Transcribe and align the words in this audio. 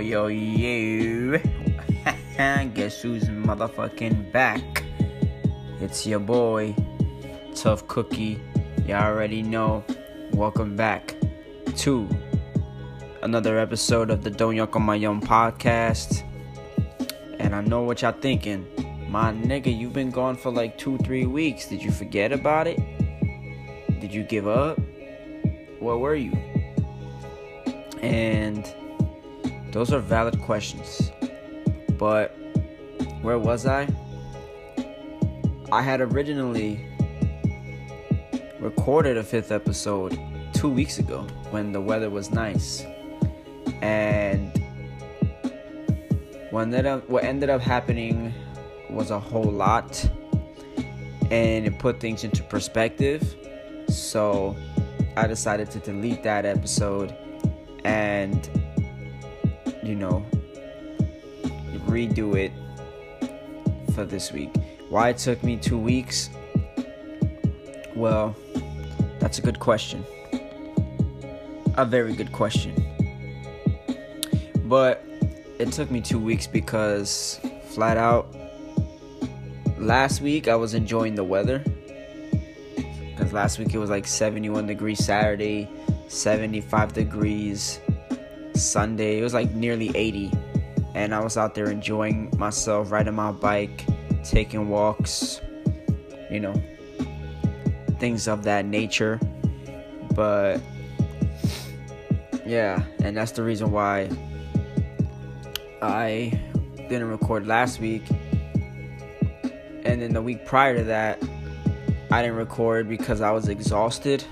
yo, 0.00 0.28
yo. 0.28 1.38
Guess 2.74 3.02
who's 3.02 3.24
motherfucking 3.24 4.32
back? 4.32 4.82
It's 5.78 6.06
your 6.06 6.20
boy, 6.20 6.74
Tough 7.54 7.86
Cookie. 7.86 8.40
Y'all 8.86 9.02
already 9.02 9.42
know. 9.42 9.84
Welcome 10.32 10.74
back 10.74 11.14
to 11.76 12.08
another 13.22 13.58
episode 13.58 14.10
of 14.10 14.24
the 14.24 14.30
Don't 14.30 14.54
Yuck 14.54 14.74
on 14.74 14.82
My 14.82 14.94
Young 14.94 15.20
podcast. 15.20 16.22
And 17.38 17.54
I 17.54 17.60
know 17.60 17.82
what 17.82 18.00
y'all 18.00 18.12
thinking. 18.12 18.66
My 19.10 19.32
nigga, 19.32 19.76
you've 19.76 19.92
been 19.92 20.10
gone 20.10 20.36
for 20.36 20.50
like 20.50 20.78
two, 20.78 20.96
three 20.98 21.26
weeks. 21.26 21.66
Did 21.66 21.82
you 21.82 21.90
forget 21.90 22.32
about 22.32 22.66
it? 22.66 22.78
Did 24.00 24.14
you 24.14 24.22
give 24.22 24.48
up? 24.48 24.78
Where 25.78 25.98
were 25.98 26.14
you? 26.14 26.32
And 28.00 28.74
those 29.72 29.92
are 29.92 30.00
valid 30.00 30.40
questions. 30.42 31.12
But 31.98 32.36
where 33.22 33.38
was 33.38 33.66
I? 33.66 33.88
I 35.72 35.82
had 35.82 36.00
originally 36.00 36.84
recorded 38.58 39.16
a 39.16 39.22
fifth 39.22 39.52
episode 39.52 40.18
two 40.52 40.68
weeks 40.68 40.98
ago 40.98 41.22
when 41.50 41.72
the 41.72 41.80
weather 41.80 42.10
was 42.10 42.30
nice. 42.30 42.84
And 43.80 44.52
what 46.50 46.62
ended 46.62 46.86
up, 46.86 47.08
what 47.08 47.24
ended 47.24 47.50
up 47.50 47.60
happening 47.60 48.34
was 48.90 49.10
a 49.10 49.20
whole 49.20 49.44
lot. 49.44 50.08
And 51.30 51.66
it 51.66 51.78
put 51.78 52.00
things 52.00 52.24
into 52.24 52.42
perspective. 52.42 53.36
So 53.88 54.56
I 55.16 55.26
decided 55.26 55.70
to 55.70 55.78
delete 55.78 56.22
that 56.24 56.44
episode 56.44 57.16
and 57.84 58.59
you 59.90 59.96
know 59.96 60.24
redo 61.86 62.36
it 62.38 62.52
for 63.92 64.04
this 64.04 64.32
week. 64.32 64.54
Why 64.88 65.08
it 65.08 65.18
took 65.18 65.42
me 65.42 65.56
2 65.56 65.76
weeks? 65.76 66.30
Well, 67.96 68.36
that's 69.18 69.38
a 69.38 69.42
good 69.42 69.58
question. 69.58 70.04
A 71.76 71.84
very 71.84 72.14
good 72.14 72.30
question. 72.30 72.72
But 74.66 75.04
it 75.58 75.72
took 75.72 75.90
me 75.90 76.00
2 76.00 76.20
weeks 76.20 76.46
because 76.46 77.40
flat 77.70 77.96
out 77.96 78.32
last 79.76 80.20
week 80.20 80.46
I 80.46 80.54
was 80.54 80.74
enjoying 80.74 81.16
the 81.16 81.24
weather. 81.24 81.64
Cuz 83.16 83.32
last 83.32 83.58
week 83.58 83.74
it 83.74 83.78
was 83.78 83.90
like 83.90 84.06
71 84.06 84.68
degrees 84.68 85.04
Saturday, 85.04 85.68
75 86.06 86.92
degrees 86.92 87.80
Sunday. 88.54 89.18
It 89.18 89.22
was 89.22 89.34
like 89.34 89.52
nearly 89.52 89.90
80. 89.94 90.32
And 90.94 91.14
I 91.14 91.20
was 91.20 91.36
out 91.36 91.54
there 91.54 91.70
enjoying 91.70 92.32
myself, 92.36 92.90
riding 92.90 93.14
my 93.14 93.32
bike, 93.32 93.86
taking 94.24 94.68
walks, 94.68 95.40
you 96.30 96.40
know, 96.40 96.54
things 97.98 98.26
of 98.28 98.42
that 98.44 98.64
nature. 98.64 99.20
But 100.14 100.60
yeah, 102.44 102.82
and 103.02 103.16
that's 103.16 103.32
the 103.32 103.42
reason 103.42 103.70
why 103.70 104.10
I 105.80 106.38
didn't 106.76 107.08
record 107.08 107.46
last 107.46 107.80
week. 107.80 108.02
And 109.84 110.02
then 110.02 110.12
the 110.12 110.22
week 110.22 110.44
prior 110.44 110.76
to 110.76 110.84
that, 110.84 111.22
I 112.10 112.22
didn't 112.22 112.36
record 112.36 112.88
because 112.88 113.20
I 113.20 113.30
was 113.30 113.48
exhausted 113.48 114.24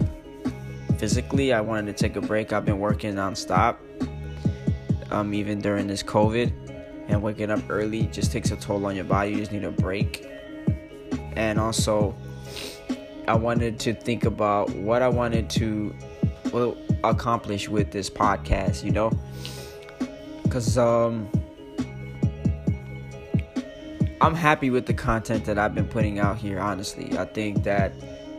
physically. 0.99 1.53
I 1.53 1.61
wanted 1.61 1.87
to 1.87 1.93
take 1.93 2.17
a 2.17 2.21
break. 2.21 2.53
I've 2.53 2.65
been 2.65 2.81
working 2.81 3.15
nonstop, 3.15 3.77
um, 5.11 5.35
even 5.35 5.61
during 5.61 5.87
this 5.87 6.03
COVID. 6.03 6.53
And 7.09 7.23
waking 7.23 7.51
up 7.51 7.61
early 7.71 8.03
just 8.09 8.33
takes 8.33 8.51
a 8.51 8.57
toll 8.57 8.85
on 8.85 8.95
your 8.95 9.05
body. 9.05 9.31
You 9.31 9.37
just 9.39 9.53
need 9.53 9.65
a 9.65 9.71
break. 9.71 10.27
And 11.37 11.59
also, 11.59 12.15
I 13.27 13.35
wanted 13.35 13.79
to 13.81 13.95
think 13.95 14.25
about 14.25 14.71
what 14.75 15.01
I 15.01 15.09
wanted 15.09 15.49
to 15.51 15.95
well, 16.53 16.77
accomplish 17.05 17.69
with 17.69 17.91
this 17.93 18.11
podcast, 18.11 18.85
you 18.85 18.91
know? 18.91 19.11
Because 20.43 20.77
um, 20.77 21.29
I'm 24.21 24.35
happy 24.35 24.71
with 24.71 24.87
the 24.87 24.95
content 24.95 25.45
that 25.45 25.59
I've 25.59 25.75
been 25.75 25.89
putting 25.89 26.19
out 26.19 26.37
here, 26.37 26.59
honestly. 26.59 27.17
I 27.19 27.25
think 27.25 27.65
that 27.65 27.93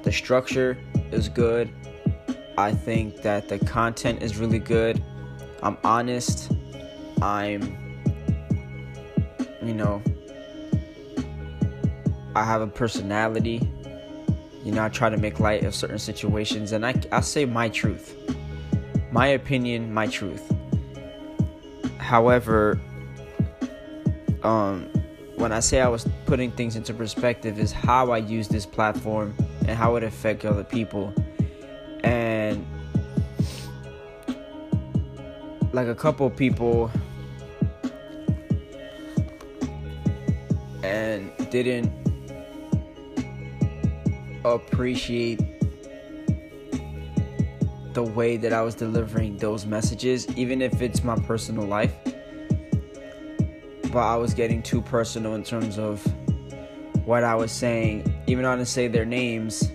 the 0.04 0.12
structure 0.12 0.78
is 1.12 1.30
good. 1.30 1.70
I 2.58 2.74
think 2.74 3.22
that 3.22 3.48
the 3.48 3.60
content 3.60 4.22
is 4.22 4.38
really 4.38 4.60
good. 4.60 5.02
I'm 5.64 5.78
honest. 5.84 6.52
I'm, 7.22 7.78
you 9.62 9.74
know, 9.74 10.02
I 12.36 12.44
have 12.44 12.62
a 12.62 12.68
personality. 12.68 13.62
You 14.64 14.72
know, 14.72 14.84
I 14.84 14.90
try 14.90 15.10
to 15.10 15.18
make 15.18 15.40
light 15.40 15.64
of 15.64 15.74
certain 15.74 16.00
situations 16.00 16.72
and 16.72 16.86
I, 16.86 16.94
I 17.12 17.22
say 17.22 17.46
my 17.46 17.70
truth. 17.70 18.16
My 19.12 19.28
opinion, 19.28 19.94
my 19.94 20.08
truth. 20.08 20.54
However, 21.98 22.80
um, 24.44 24.90
when 25.36 25.52
I 25.52 25.60
say 25.60 25.82
I 25.82 25.88
was 25.88 26.08
putting 26.26 26.52
things 26.52 26.76
into 26.76 26.94
perspective, 26.94 27.60
is 27.60 27.72
how 27.72 28.12
I 28.12 28.18
use 28.18 28.48
this 28.48 28.66
platform 28.66 29.36
and 29.62 29.72
how 29.72 29.96
it 29.96 30.04
affects 30.04 30.46
other 30.46 30.64
people. 30.64 31.14
And 32.04 32.66
like 35.72 35.88
a 35.88 35.96
couple 35.96 36.30
people 36.30 36.92
and 40.84 41.32
didn't 41.50 41.92
appreciate 44.46 45.42
the 47.94 48.04
way 48.04 48.38
that 48.38 48.54
I 48.54 48.62
was 48.62 48.76
delivering 48.76 49.38
those 49.38 49.66
messages, 49.66 50.28
even 50.38 50.62
if 50.62 50.82
it's 50.82 51.04
my 51.04 51.16
personal 51.16 51.66
life. 51.66 51.94
But 53.92 54.00
I 54.00 54.16
was 54.16 54.34
getting 54.34 54.62
too 54.62 54.82
personal 54.82 55.34
in 55.34 55.44
terms 55.44 55.80
of 55.80 56.06
what 57.06 57.24
I 57.24 57.36
was 57.36 57.52
saying, 57.52 58.14
even 58.28 58.44
though 58.44 58.56
didn't 58.56 58.68
say 58.68 58.88
their 58.88 59.06
names. 59.06 59.72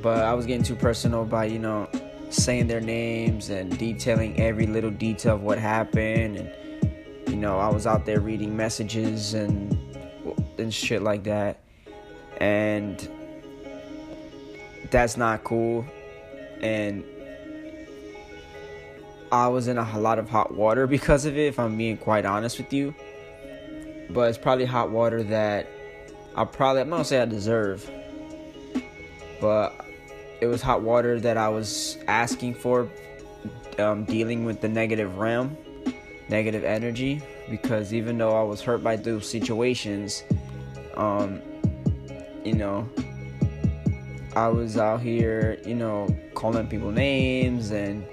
But 0.00 0.24
I 0.24 0.32
was 0.32 0.46
getting 0.46 0.62
too 0.62 0.76
personal 0.76 1.24
by, 1.24 1.46
you 1.46 1.58
know, 1.58 1.88
saying 2.30 2.68
their 2.68 2.80
names 2.80 3.50
and 3.50 3.76
detailing 3.76 4.40
every 4.40 4.66
little 4.66 4.92
detail 4.92 5.34
of 5.34 5.42
what 5.42 5.58
happened. 5.58 6.36
And, 6.38 7.28
you 7.28 7.36
know, 7.36 7.58
I 7.58 7.68
was 7.68 7.86
out 7.86 8.06
there 8.06 8.20
reading 8.20 8.56
messages 8.56 9.34
and, 9.34 9.76
and 10.60 10.72
shit 10.72 11.02
like 11.02 11.24
that. 11.24 11.58
And 12.38 13.08
that's 14.90 15.16
not 15.16 15.44
cool. 15.44 15.84
And 16.60 17.04
I 19.32 19.48
was 19.48 19.68
in 19.68 19.78
a 19.78 19.98
lot 19.98 20.18
of 20.18 20.28
hot 20.28 20.54
water 20.54 20.86
because 20.86 21.24
of 21.24 21.36
it, 21.36 21.46
if 21.46 21.58
I'm 21.58 21.76
being 21.76 21.96
quite 21.96 22.24
honest 22.24 22.58
with 22.58 22.72
you. 22.72 22.94
But 24.10 24.28
it's 24.28 24.38
probably 24.38 24.64
hot 24.64 24.90
water 24.90 25.22
that 25.24 25.68
I 26.34 26.44
probably, 26.44 26.82
I'm 26.82 26.90
not 26.90 26.96
gonna 26.96 27.04
say 27.04 27.20
I 27.20 27.26
deserve, 27.26 27.88
but 29.40 29.84
it 30.40 30.46
was 30.46 30.62
hot 30.62 30.82
water 30.82 31.20
that 31.20 31.36
I 31.36 31.48
was 31.48 31.96
asking 32.08 32.54
for, 32.54 32.88
um, 33.78 34.04
dealing 34.04 34.44
with 34.44 34.60
the 34.60 34.68
negative 34.68 35.18
realm, 35.18 35.56
negative 36.28 36.64
energy. 36.64 37.22
Because 37.48 37.92
even 37.92 38.18
though 38.18 38.36
I 38.36 38.42
was 38.42 38.60
hurt 38.60 38.82
by 38.82 38.96
those 38.96 39.28
situations, 39.28 40.24
um, 40.96 41.40
you 42.44 42.54
know, 42.54 42.88
I 44.36 44.48
was 44.48 44.76
out 44.76 45.00
here, 45.00 45.58
you 45.66 45.74
know, 45.74 46.08
calling 46.34 46.66
people 46.68 46.92
names 46.92 47.70
and 47.70 48.06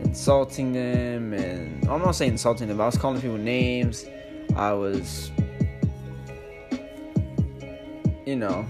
insulting 0.00 0.72
them 0.72 1.32
and 1.34 1.86
I'm 1.88 2.00
not 2.00 2.12
saying 2.12 2.32
insulting 2.32 2.68
them, 2.68 2.80
I 2.80 2.86
was 2.86 2.96
calling 2.96 3.20
people 3.20 3.36
names. 3.36 4.04
I 4.56 4.72
was 4.72 5.30
you 8.26 8.36
know 8.36 8.66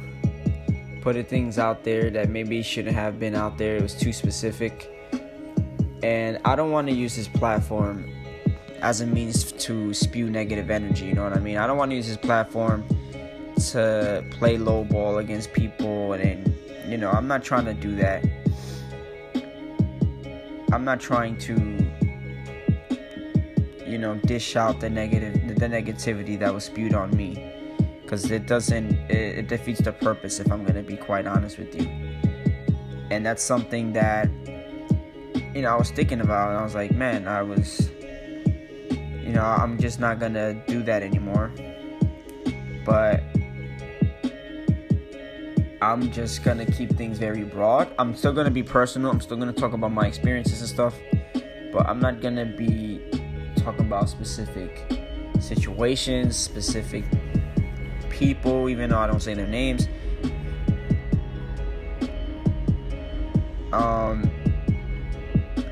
putting 1.01 1.25
things 1.25 1.59
out 1.59 1.83
there 1.83 2.11
that 2.11 2.29
maybe 2.29 2.63
shouldn't 2.63 2.95
have 2.95 3.19
been 3.19 3.35
out 3.35 3.57
there. 3.59 3.77
It 3.77 3.83
was 3.83 3.95
too 3.95 4.13
specific. 4.13 4.91
And 6.03 6.39
I 6.45 6.57
don't 6.57 6.71
want 6.71 6.89
to 6.89 6.95
use 6.95 7.17
this 7.17 7.29
platform 7.29 8.11
as 8.83 9.01
a 9.01 9.07
means 9.07 9.53
to 9.53 9.93
spew 9.93 10.31
negative 10.31 10.71
energy, 10.71 11.07
you 11.07 11.15
know 11.15 11.25
what 11.25 11.35
I 11.35 11.41
mean? 11.41 11.59
I 11.59 11.67
don't 11.67 11.77
want 11.77 11.91
to 11.91 11.97
use 11.97 12.09
this 12.09 12.17
platform 12.17 12.85
to 13.61 14.25
play 14.31 14.59
low 14.59 14.85
ball 14.85 15.19
against 15.19 15.53
people 15.53 16.15
and, 16.15 16.55
you 16.87 16.97
know, 16.97 17.11
I'm 17.11 17.27
not 17.27 17.43
trying 17.45 17.65
to 17.67 17.75
do 17.75 17.95
that. 17.97 18.25
I'm 20.73 20.85
not 20.85 21.01
trying 21.01 21.37
to 21.39 21.55
you 23.87 23.99
know 23.99 24.15
dish 24.25 24.55
out 24.55 24.79
the 24.79 24.89
negative 24.89 25.35
the 25.59 25.67
negativity 25.67 26.39
that 26.39 26.55
was 26.55 26.63
spewed 26.63 26.95
on 26.95 27.11
me 27.17 27.53
because 28.03 28.31
it 28.31 28.47
doesn't 28.47 28.93
it, 29.11 29.39
it 29.39 29.49
defeats 29.49 29.81
the 29.81 29.91
purpose 29.93 30.39
if 30.39 30.53
I'm 30.53 30.65
gonna 30.65 30.85
be 30.85 30.97
quite 30.97 31.27
honest 31.27 31.59
with 31.59 31.75
you 31.75 31.89
and 33.11 33.27
that's 33.27 33.43
something 33.43 33.93
that 33.95 34.31
you 35.53 35.63
know 35.63 35.71
I 35.71 35.77
was 35.77 35.91
thinking 35.91 36.21
about 36.21 36.51
and 36.51 36.59
I 36.59 36.63
was 36.63 36.77
like 36.77 36.93
man 36.93 37.27
I 37.27 37.43
was 37.43 37.91
you 39.31 39.37
know, 39.37 39.45
I'm 39.45 39.79
just 39.79 40.01
not 40.01 40.19
gonna 40.19 40.55
do 40.67 40.83
that 40.83 41.05
anymore. 41.05 41.53
But 42.85 43.23
I'm 45.83 46.13
just 46.13 46.45
gonna 46.45 46.67
keep 46.67 46.95
things 46.97 47.17
very 47.17 47.43
broad. 47.43 47.89
I'm 47.99 48.15
still 48.15 48.35
gonna 48.35 48.51
be 48.51 48.63
personal. 48.63 49.11
I'm 49.11 49.21
still 49.21 49.39
gonna 49.39 49.53
talk 49.53 49.73
about 49.73 49.93
my 49.93 50.07
experiences 50.07 50.61
and 50.61 50.69
stuff, 50.69 50.95
but 51.73 51.89
I'm 51.89 51.99
not 51.99 52.21
gonna 52.21 52.45
be 52.45 53.01
talking 53.57 53.87
about 53.87 54.11
specific 54.11 54.93
situations, 55.41 56.37
specific 56.37 57.05
people, 58.11 58.69
even 58.69 58.91
though 58.91 58.99
I 58.99 59.07
don't 59.07 59.23
say 59.23 59.33
their 59.33 59.47
names. 59.47 59.89
Um, 63.73 64.31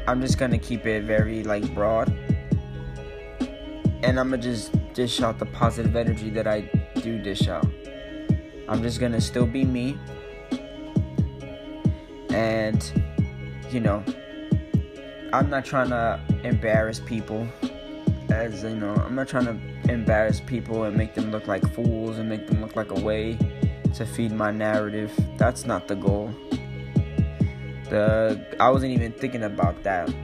I'm 0.06 0.22
just 0.22 0.38
gonna 0.38 0.58
keep 0.58 0.86
it 0.86 1.04
very 1.04 1.44
like 1.44 1.74
broad, 1.74 2.08
and 4.02 4.18
I'm 4.18 4.30
gonna 4.30 4.38
just 4.38 4.72
dish 4.94 5.20
out 5.20 5.38
the 5.38 5.46
positive 5.46 5.96
energy 5.96 6.30
that 6.30 6.46
I 6.46 6.62
do 7.02 7.18
dish 7.18 7.46
out. 7.46 7.66
I'm 8.68 8.82
just 8.82 9.00
gonna 9.00 9.20
still 9.20 9.46
be 9.46 9.64
me. 9.64 9.98
And, 12.30 12.92
you 13.70 13.80
know, 13.80 14.04
I'm 15.32 15.48
not 15.48 15.64
trying 15.64 15.88
to 15.88 16.20
embarrass 16.44 17.00
people. 17.00 17.48
As 18.28 18.62
you 18.62 18.76
know, 18.76 18.94
I'm 18.94 19.14
not 19.14 19.26
trying 19.26 19.46
to 19.46 19.92
embarrass 19.92 20.40
people 20.40 20.84
and 20.84 20.96
make 20.96 21.14
them 21.14 21.30
look 21.30 21.48
like 21.48 21.62
fools 21.74 22.18
and 22.18 22.28
make 22.28 22.46
them 22.46 22.60
look 22.60 22.76
like 22.76 22.90
a 22.90 23.00
way 23.00 23.38
to 23.94 24.04
feed 24.04 24.32
my 24.32 24.50
narrative. 24.50 25.10
That's 25.38 25.64
not 25.64 25.88
the 25.88 25.96
goal. 25.96 26.30
The 27.88 28.56
I 28.60 28.68
wasn't 28.68 28.92
even 28.92 29.12
thinking 29.12 29.44
about 29.44 29.82
that. 29.84 30.14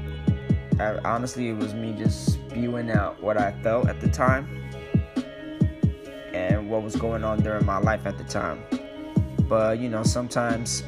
I, 0.79 0.99
honestly, 1.05 1.49
it 1.49 1.57
was 1.57 1.73
me 1.73 1.95
just 1.97 2.33
spewing 2.33 2.91
out 2.91 3.23
what 3.23 3.39
I 3.39 3.53
felt 3.63 3.89
at 3.89 4.01
the 4.01 4.09
time 4.09 4.64
and 6.35 6.69
what 6.69 6.83
was 6.83 6.97
going 6.97 7.23
on 7.23 7.41
during 7.41 7.65
my 7.65 7.79
life 7.79 8.07
at 8.07 8.19
the 8.19 8.25
time. 8.25 8.63
But 9.49 9.79
you 9.79 9.89
know, 9.89 10.03
sometimes 10.03 10.83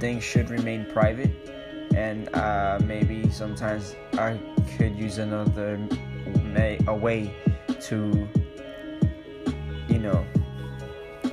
things 0.00 0.24
should 0.24 0.50
remain 0.50 0.86
private, 0.86 1.30
and 1.94 2.34
uh, 2.34 2.80
maybe 2.84 3.30
sometimes 3.30 3.94
I 4.14 4.38
could 4.76 4.96
use 4.96 5.18
another 5.18 5.78
may, 6.42 6.78
a 6.86 6.94
way 6.94 7.34
to, 7.82 8.28
you 9.88 9.98
know, 9.98 10.24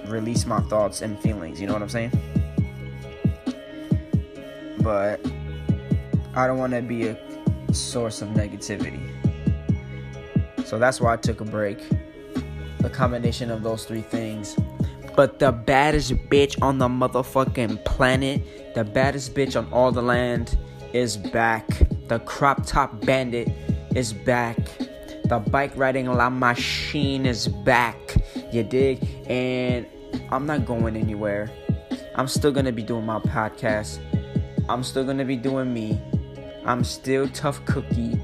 release 0.06 0.46
my 0.46 0.60
thoughts 0.62 1.02
and 1.02 1.20
feelings. 1.22 1.62
You 1.62 1.68
know 1.68 1.74
what 1.74 1.82
I'm 1.82 1.90
saying? 1.90 2.12
But 4.82 5.26
I 6.34 6.48
don't 6.48 6.58
want 6.58 6.74
to 6.74 6.82
be 6.82 7.08
a 7.08 7.18
source 7.74 8.22
of 8.22 8.30
negativity. 8.30 9.08
So 10.66 10.80
that's 10.80 11.00
why 11.00 11.14
I 11.14 11.18
took 11.18 11.42
a 11.42 11.46
break 11.46 11.80
the 12.82 12.90
combination 12.90 13.52
of 13.52 13.64
those 13.64 13.86
three 13.86 14.02
things. 14.02 14.56
But 15.16 15.40
the 15.40 15.52
baddest 15.52 16.14
bitch 16.30 16.62
on 16.62 16.78
the 16.78 16.88
motherfucking 16.88 17.84
planet, 17.86 18.74
the 18.76 18.84
baddest 18.84 19.36
bitch 19.36 19.58
on 19.58 19.72
all 19.72 19.92
the 19.92 20.02
land 20.02 20.58
is 20.94 21.18
back. 21.18 21.68
The 22.08 22.20
crop 22.20 22.66
top 22.66 23.06
bandit 23.06 23.50
is 23.96 24.14
back. 24.14 24.58
The 25.26 25.40
bike 25.40 25.74
riding 25.76 26.08
la 26.08 26.30
machine 26.30 27.26
is 27.26 27.48
back. 27.48 28.16
You 28.52 28.64
dig? 28.64 29.06
And 29.30 29.86
I'm 30.30 30.46
not 30.46 30.66
going 30.66 30.96
anywhere. 30.96 31.50
I'm 32.16 32.28
still 32.28 32.52
gonna 32.52 32.72
be 32.72 32.84
doing 32.84 33.06
my 33.06 33.20
podcast. 33.20 34.00
I'm 34.70 34.84
still 34.84 35.04
gonna 35.04 35.26
be 35.26 35.38
doing 35.38 35.74
me. 35.74 36.00
I'm 36.66 36.84
still 36.84 37.28
tough 37.30 37.64
cookie. 37.66 38.20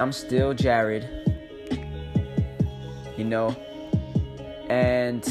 I'm 0.00 0.12
still 0.12 0.54
Jared 0.54 1.21
you 3.22 3.28
know? 3.28 3.56
And 4.68 5.24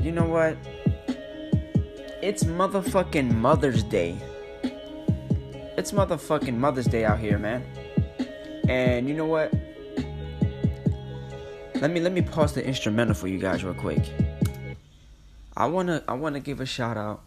you 0.00 0.12
know 0.12 0.26
what? 0.26 0.56
It's 2.22 2.44
motherfucking 2.44 3.32
Mother's 3.34 3.82
Day. 3.82 4.16
It's 5.76 5.90
motherfucking 5.90 6.56
Mother's 6.56 6.86
Day 6.86 7.04
out 7.04 7.18
here, 7.18 7.36
man. 7.38 7.64
And 8.68 9.08
you 9.08 9.14
know 9.14 9.26
what? 9.26 9.52
Let 11.74 11.90
me 11.90 12.00
let 12.00 12.12
me 12.12 12.22
pause 12.22 12.52
the 12.52 12.64
instrumental 12.64 13.14
for 13.14 13.26
you 13.26 13.38
guys 13.38 13.64
real 13.64 13.74
quick. 13.74 14.02
I 15.56 15.66
wanna 15.66 16.02
I 16.06 16.14
wanna 16.14 16.40
give 16.40 16.60
a 16.60 16.66
shout 16.66 16.96
out 16.96 17.22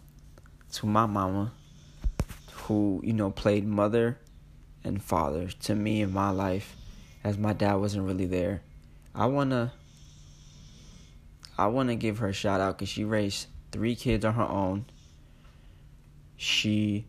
to 0.73 0.85
my 0.85 1.05
mama 1.05 1.51
who, 2.53 3.01
you 3.03 3.13
know, 3.13 3.31
played 3.31 3.67
mother 3.67 4.17
and 4.83 5.03
father 5.03 5.49
to 5.63 5.75
me 5.75 6.01
in 6.01 6.13
my 6.13 6.29
life 6.29 6.77
as 7.23 7.37
my 7.37 7.51
dad 7.51 7.75
wasn't 7.75 8.07
really 8.07 8.25
there. 8.25 8.61
I 9.13 9.25
wanna 9.25 9.73
I 11.59 11.67
want 11.67 11.89
to 11.89 11.95
give 11.97 12.19
her 12.19 12.29
a 12.29 12.33
shout 12.33 12.61
out 12.61 12.77
because 12.77 12.87
she 12.87 13.03
raised 13.03 13.47
three 13.73 13.93
kids 13.93 14.23
on 14.23 14.33
her 14.35 14.47
own. 14.47 14.85
She 16.37 17.05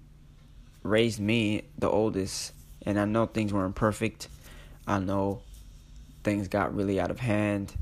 raised 0.83 1.21
me, 1.21 1.63
the 1.79 1.89
oldest, 1.89 2.53
and 2.83 2.99
I 2.99 3.05
know 3.05 3.27
things 3.27 3.53
weren't 3.53 3.77
perfect. 3.77 4.27
I 4.89 4.99
know 4.99 5.43
things 6.25 6.49
got 6.49 6.75
really 6.75 6.99
out 6.99 7.13
of 7.13 7.21
hand. 7.21 7.73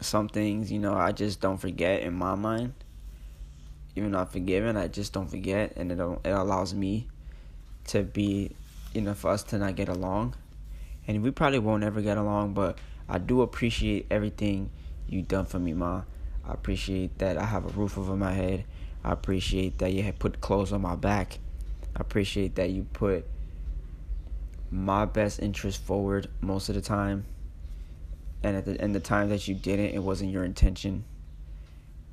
Some 0.00 0.28
things, 0.28 0.72
you 0.72 0.80
know, 0.80 0.94
I 0.94 1.12
just 1.12 1.40
don't 1.40 1.58
forget 1.58 2.02
in 2.02 2.12
my 2.12 2.34
mind. 2.34 2.74
Even 3.94 4.10
though 4.10 4.18
I'm 4.18 4.26
forgiven, 4.26 4.76
I 4.76 4.88
just 4.88 5.12
don't 5.12 5.30
forget, 5.30 5.74
and 5.76 5.92
it 5.92 6.00
it 6.24 6.30
allows 6.30 6.74
me 6.74 7.06
to 7.88 8.02
be, 8.02 8.56
you 8.94 9.02
know, 9.02 9.14
for 9.14 9.30
us 9.30 9.44
to 9.44 9.58
not 9.58 9.76
get 9.76 9.88
along. 9.88 10.34
And 11.06 11.22
we 11.22 11.30
probably 11.30 11.60
won't 11.60 11.84
ever 11.84 12.00
get 12.02 12.18
along, 12.18 12.54
but 12.54 12.78
I 13.08 13.18
do 13.18 13.42
appreciate 13.42 14.08
everything 14.10 14.70
you 15.08 15.22
done 15.22 15.46
for 15.46 15.58
me, 15.58 15.72
ma. 15.72 16.02
I 16.46 16.52
appreciate 16.52 17.18
that 17.18 17.36
I 17.36 17.44
have 17.44 17.64
a 17.64 17.68
roof 17.68 17.98
over 17.98 18.16
my 18.16 18.32
head. 18.32 18.64
I 19.04 19.12
appreciate 19.12 19.78
that 19.78 19.92
you 19.92 20.02
have 20.02 20.18
put 20.18 20.40
clothes 20.40 20.72
on 20.72 20.82
my 20.82 20.96
back. 20.96 21.38
I 21.96 22.00
appreciate 22.00 22.56
that 22.56 22.70
you 22.70 22.84
put 22.92 23.26
my 24.70 25.04
best 25.04 25.40
interest 25.40 25.82
forward 25.82 26.28
most 26.40 26.68
of 26.68 26.74
the 26.74 26.80
time. 26.80 27.26
And 28.42 28.56
at 28.56 28.64
the 28.64 28.80
end 28.80 28.94
the 28.94 29.00
time 29.00 29.30
that 29.30 29.48
you 29.48 29.54
didn't, 29.54 29.94
it 29.94 30.02
wasn't 30.02 30.30
your 30.30 30.44
intention. 30.44 31.04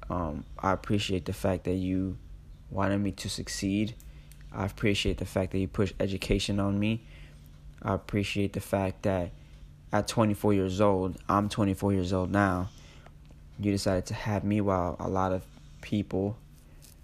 Um, 0.10 0.46
I 0.60 0.72
appreciate 0.72 1.26
the 1.26 1.34
fact 1.34 1.66
that 1.66 1.76
you 1.76 2.18
wanted 2.70 3.00
me 3.00 3.12
to 3.12 3.30
succeed. 3.30 3.96
I 4.52 4.66
appreciate 4.66 5.18
the 5.18 5.26
fact 5.26 5.52
that 5.52 5.60
you 5.60 5.68
pushed 5.68 5.96
education 6.00 6.60
on 6.60 6.80
me. 6.80 7.04
I 7.82 7.94
appreciate 7.94 8.54
the 8.54 8.62
fact 8.62 9.04
that 9.04 9.32
at 9.92 10.08
24 10.08 10.54
years 10.54 10.82
old, 10.82 11.18
I'm 11.30 11.50
24 11.50 11.94
years 11.94 12.14
old 12.14 12.32
now 12.32 12.70
you 13.60 13.72
decided 13.72 14.06
to 14.08 14.14
have 14.14 14.44
me 14.44 14.62
while 14.62 14.96
a 15.00 15.08
lot 15.08 15.32
of 15.32 15.44
people, 15.82 16.38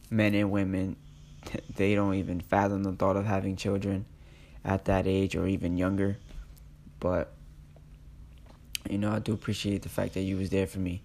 men 0.09 0.35
and 0.35 0.51
women, 0.51 0.95
they 1.75 1.95
don't 1.95 2.15
even 2.15 2.41
fathom 2.41 2.83
the 2.83 2.91
thought 2.91 3.15
of 3.15 3.25
having 3.25 3.55
children 3.55 4.05
at 4.63 4.85
that 4.85 5.07
age 5.07 5.35
or 5.35 5.47
even 5.47 5.77
younger. 5.77 6.17
But 6.99 7.31
you 8.89 8.97
know, 8.97 9.11
I 9.11 9.19
do 9.19 9.33
appreciate 9.33 9.83
the 9.83 9.89
fact 9.89 10.13
that 10.15 10.21
you 10.21 10.37
was 10.37 10.49
there 10.49 10.67
for 10.67 10.79
me. 10.79 11.01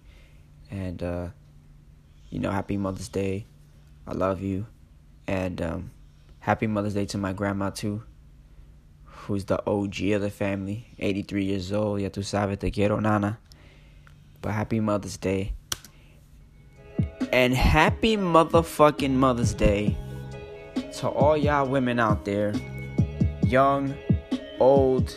And 0.69 1.01
uh, 1.01 1.27
you 2.29 2.39
know, 2.39 2.51
happy 2.51 2.77
Mother's 2.77 3.09
Day. 3.09 3.45
I 4.07 4.13
love 4.13 4.41
you. 4.41 4.65
And 5.27 5.61
um, 5.61 5.91
happy 6.39 6.67
Mother's 6.67 6.93
Day 6.93 7.05
to 7.05 7.17
my 7.17 7.33
grandma 7.33 7.69
too. 7.69 8.03
Who's 9.05 9.45
the 9.45 9.61
OG 9.69 10.01
of 10.11 10.21
the 10.21 10.29
family, 10.29 10.87
83 10.99 11.45
years 11.45 11.73
old. 11.73 11.99
Ya 12.01 12.09
tu 12.09 12.21
sabes, 12.21 12.59
te 12.59 12.71
quiero, 12.71 12.99
nana. 12.99 13.39
But 14.47 14.53
happy 14.53 14.79
Mother's 14.79 15.17
Day. 15.17 15.51
And 17.33 17.53
happy 17.53 18.15
motherfucking 18.15 19.11
Mother's 19.11 19.53
Day 19.53 19.97
to 20.99 21.09
all 21.09 21.35
y'all 21.35 21.67
women 21.67 21.99
out 21.99 22.23
there. 22.23 22.53
Young, 23.43 23.93
old, 24.61 25.13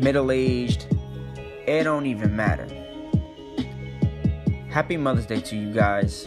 middle 0.00 0.32
aged. 0.32 0.86
It 1.66 1.84
don't 1.84 2.06
even 2.06 2.34
matter. 2.34 2.66
Happy 4.70 4.96
Mother's 4.96 5.26
Day 5.26 5.42
to 5.42 5.54
you 5.54 5.74
guys. 5.74 6.26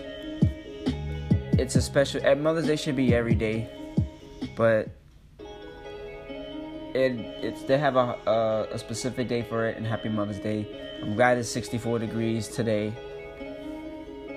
It's 1.58 1.76
a 1.76 1.82
special. 1.82 2.22
Eh, 2.24 2.36
Mother's 2.36 2.68
Day 2.68 2.76
should 2.76 2.96
be 2.96 3.16
every 3.16 3.34
day, 3.34 3.68
but 4.56 4.88
it 6.94 7.12
it's 7.44 7.64
they 7.64 7.78
have 7.78 7.96
a, 7.96 8.18
a, 8.28 8.68
a 8.72 8.80
specific 8.80 9.28
day 9.28 9.42
for 9.42 9.68
it. 9.68 9.78
And 9.78 9.86
Happy 9.86 10.10
Mother's 10.10 10.40
Day. 10.40 10.68
I'm 11.02 11.16
glad 11.16 11.38
it's 11.38 11.50
64 11.50 12.00
degrees 12.00 12.48
today. 12.48 12.94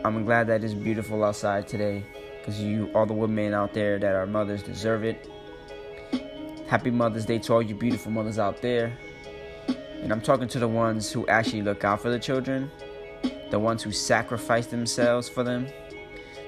I'm 0.04 0.24
glad 0.24 0.46
that 0.48 0.62
it's 0.62 0.74
beautiful 0.74 1.24
outside 1.24 1.66
today 1.66 2.04
because 2.38 2.60
you, 2.60 2.90
all 2.94 3.06
the 3.06 3.14
women 3.14 3.54
out 3.54 3.74
there 3.74 3.98
that 3.98 4.14
are 4.14 4.26
mothers, 4.26 4.62
deserve 4.62 5.04
it. 5.04 5.28
Happy 6.68 6.90
Mother's 6.90 7.26
Day 7.26 7.38
to 7.40 7.54
all 7.54 7.62
you 7.62 7.74
beautiful 7.74 8.12
mothers 8.12 8.38
out 8.38 8.62
there. 8.62 8.96
And 10.02 10.12
I'm 10.12 10.20
talking 10.20 10.46
to 10.48 10.58
the 10.58 10.68
ones 10.68 11.10
who 11.10 11.26
actually 11.26 11.62
look 11.62 11.84
out 11.84 12.02
for 12.02 12.10
the 12.10 12.18
children, 12.18 12.70
the 13.50 13.58
ones 13.58 13.82
who 13.82 13.90
sacrifice 13.90 14.66
themselves 14.66 15.28
for 15.28 15.42
them, 15.42 15.66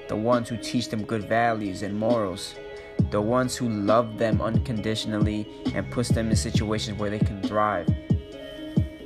the 0.07 0.15
ones 0.15 0.47
who 0.47 0.57
teach 0.57 0.89
them 0.89 1.03
good 1.03 1.27
values 1.27 1.81
and 1.81 1.97
morals, 1.97 2.55
the 3.11 3.21
ones 3.21 3.55
who 3.55 3.67
love 3.69 4.17
them 4.17 4.41
unconditionally 4.41 5.47
and 5.73 5.89
puts 5.91 6.09
them 6.09 6.29
in 6.29 6.35
situations 6.35 6.99
where 6.99 7.09
they 7.09 7.19
can 7.19 7.41
thrive. 7.41 7.87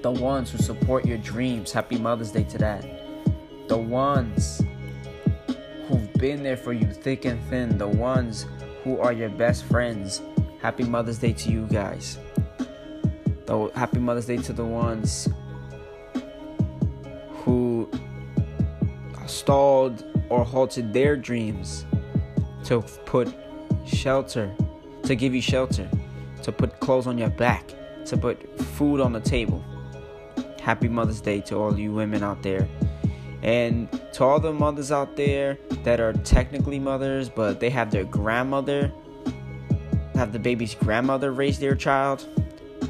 The 0.01 0.11
ones 0.11 0.51
who 0.51 0.57
support 0.57 1.05
your 1.05 1.17
dreams. 1.19 1.71
Happy 1.71 1.97
Mother's 1.97 2.31
Day 2.31 2.43
to 2.43 2.57
that. 2.57 2.85
The 3.69 3.77
ones 3.77 4.61
who've 5.87 6.13
been 6.13 6.43
there 6.43 6.57
for 6.57 6.73
you 6.73 6.87
thick 6.87 7.25
and 7.25 7.41
thin. 7.49 7.77
The 7.77 7.87
ones 7.87 8.45
who 8.83 8.99
are 8.99 9.13
your 9.13 9.29
best 9.29 9.63
friends. 9.65 10.21
Happy 10.61 10.83
Mother's 10.83 11.19
Day 11.19 11.33
to 11.33 11.49
you 11.49 11.65
guys. 11.67 12.19
The 13.45 13.71
happy 13.75 13.99
Mother's 13.99 14.25
Day 14.25 14.37
to 14.37 14.53
the 14.53 14.65
ones 14.65 15.29
who 17.43 17.89
stalled 19.25 20.03
or 20.29 20.43
halted 20.43 20.93
their 20.93 21.15
dreams 21.15 21.85
to 22.65 22.81
put 23.05 23.33
shelter, 23.85 24.53
to 25.03 25.15
give 25.15 25.33
you 25.33 25.41
shelter, 25.41 25.89
to 26.43 26.51
put 26.51 26.79
clothes 26.79 27.07
on 27.07 27.17
your 27.17 27.29
back, 27.29 27.73
to 28.05 28.17
put 28.17 28.59
food 28.59 28.99
on 28.99 29.13
the 29.13 29.19
table. 29.19 29.63
Happy 30.61 30.87
Mother's 30.87 31.21
Day 31.21 31.41
to 31.41 31.55
all 31.57 31.77
you 31.77 31.91
women 31.91 32.23
out 32.23 32.41
there. 32.43 32.67
And 33.41 33.91
to 34.13 34.23
all 34.23 34.39
the 34.39 34.53
mothers 34.53 34.91
out 34.91 35.17
there 35.17 35.57
that 35.83 35.99
are 35.99 36.13
technically 36.13 36.79
mothers, 36.79 37.27
but 37.27 37.59
they 37.59 37.69
have 37.69 37.91
their 37.91 38.05
grandmother, 38.05 38.91
have 40.15 40.31
the 40.31 40.39
baby's 40.39 40.75
grandmother 40.75 41.33
raise 41.33 41.59
their 41.59 41.75
child, 41.75 42.25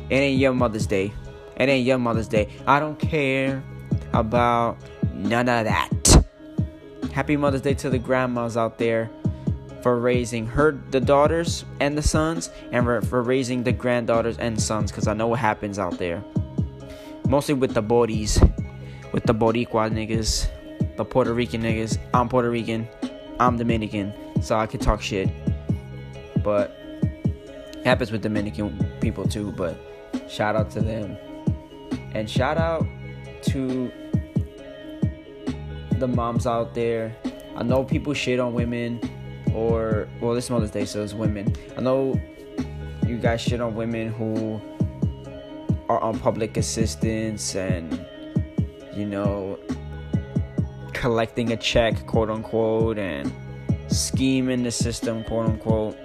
it 0.09 0.15
ain't 0.17 0.39
your 0.39 0.53
Mother's 0.53 0.85
Day. 0.85 1.11
It 1.55 1.69
ain't 1.69 1.85
your 1.85 1.97
Mother's 1.97 2.27
Day. 2.27 2.49
I 2.67 2.79
don't 2.79 2.99
care 2.99 3.63
about 4.13 4.77
none 5.13 5.49
of 5.49 5.65
that. 5.65 6.25
Happy 7.11 7.37
Mother's 7.37 7.61
Day 7.61 7.73
to 7.75 7.89
the 7.89 7.99
grandmas 7.99 8.57
out 8.57 8.77
there 8.77 9.09
for 9.83 9.99
raising 9.99 10.47
her 10.47 10.71
the 10.91 10.99
daughters 11.01 11.65
and 11.81 11.97
the 11.97 12.01
sons 12.01 12.49
and 12.71 12.85
for, 13.05 13.21
raising 13.21 13.63
the 13.63 13.73
granddaughters 13.73 14.37
and 14.37 14.59
sons 14.59 14.89
because 14.89 15.09
I 15.09 15.13
know 15.13 15.27
what 15.27 15.39
happens 15.39 15.77
out 15.77 15.97
there. 15.97 16.23
Mostly 17.27 17.53
with 17.53 17.73
the 17.73 17.81
bodies, 17.81 18.41
with 19.11 19.25
the 19.25 19.35
Boricua 19.35 19.91
niggas, 19.91 20.47
the 20.95 21.03
Puerto 21.03 21.33
Rican 21.33 21.61
niggas. 21.61 21.97
I'm 22.13 22.29
Puerto 22.29 22.49
Rican, 22.49 22.87
I'm 23.41 23.57
Dominican, 23.57 24.13
so 24.41 24.55
I 24.55 24.67
can 24.67 24.79
talk 24.79 25.01
shit. 25.01 25.29
But 26.41 26.73
happens 27.83 28.09
with 28.09 28.21
Dominican 28.21 28.79
people 29.01 29.27
too, 29.27 29.51
but 29.51 29.77
shout 30.29 30.55
out 30.55 30.71
to 30.71 30.81
them. 30.81 31.17
And 32.13 32.29
shout 32.29 32.57
out 32.57 32.87
to 33.43 33.91
the 35.99 36.07
moms 36.07 36.47
out 36.47 36.73
there. 36.73 37.13
I 37.57 37.63
know 37.63 37.83
people 37.83 38.13
shit 38.13 38.39
on 38.39 38.53
women 38.53 39.01
or 39.53 40.07
well 40.21 40.33
this 40.33 40.49
Mother's 40.49 40.71
Day 40.71 40.85
so 40.85 41.03
it's 41.03 41.13
women. 41.13 41.55
I 41.77 41.81
know 41.81 42.19
you 43.05 43.17
guys 43.17 43.41
shit 43.41 43.61
on 43.61 43.75
women 43.75 44.11
who 44.11 44.61
are 45.89 45.99
on 45.99 46.19
public 46.19 46.57
assistance 46.57 47.55
and 47.55 48.05
you 48.93 49.05
know 49.05 49.59
collecting 50.93 51.51
a 51.51 51.57
check 51.57 52.05
quote 52.07 52.29
unquote 52.29 52.97
and 52.97 53.31
scheming 53.89 54.63
the 54.63 54.71
system 54.71 55.23
quote 55.23 55.47
unquote 55.47 55.97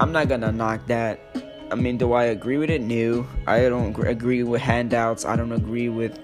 I'm 0.00 0.12
not 0.12 0.28
gonna 0.28 0.50
knock 0.50 0.86
that. 0.86 1.20
I 1.70 1.74
mean, 1.74 1.98
do 1.98 2.14
I 2.14 2.24
agree 2.24 2.56
with 2.56 2.70
it? 2.70 2.80
No. 2.80 3.26
I 3.46 3.68
don't 3.68 3.94
agree 4.06 4.42
with 4.42 4.62
handouts. 4.62 5.26
I 5.26 5.36
don't 5.36 5.52
agree 5.52 5.90
with 5.90 6.18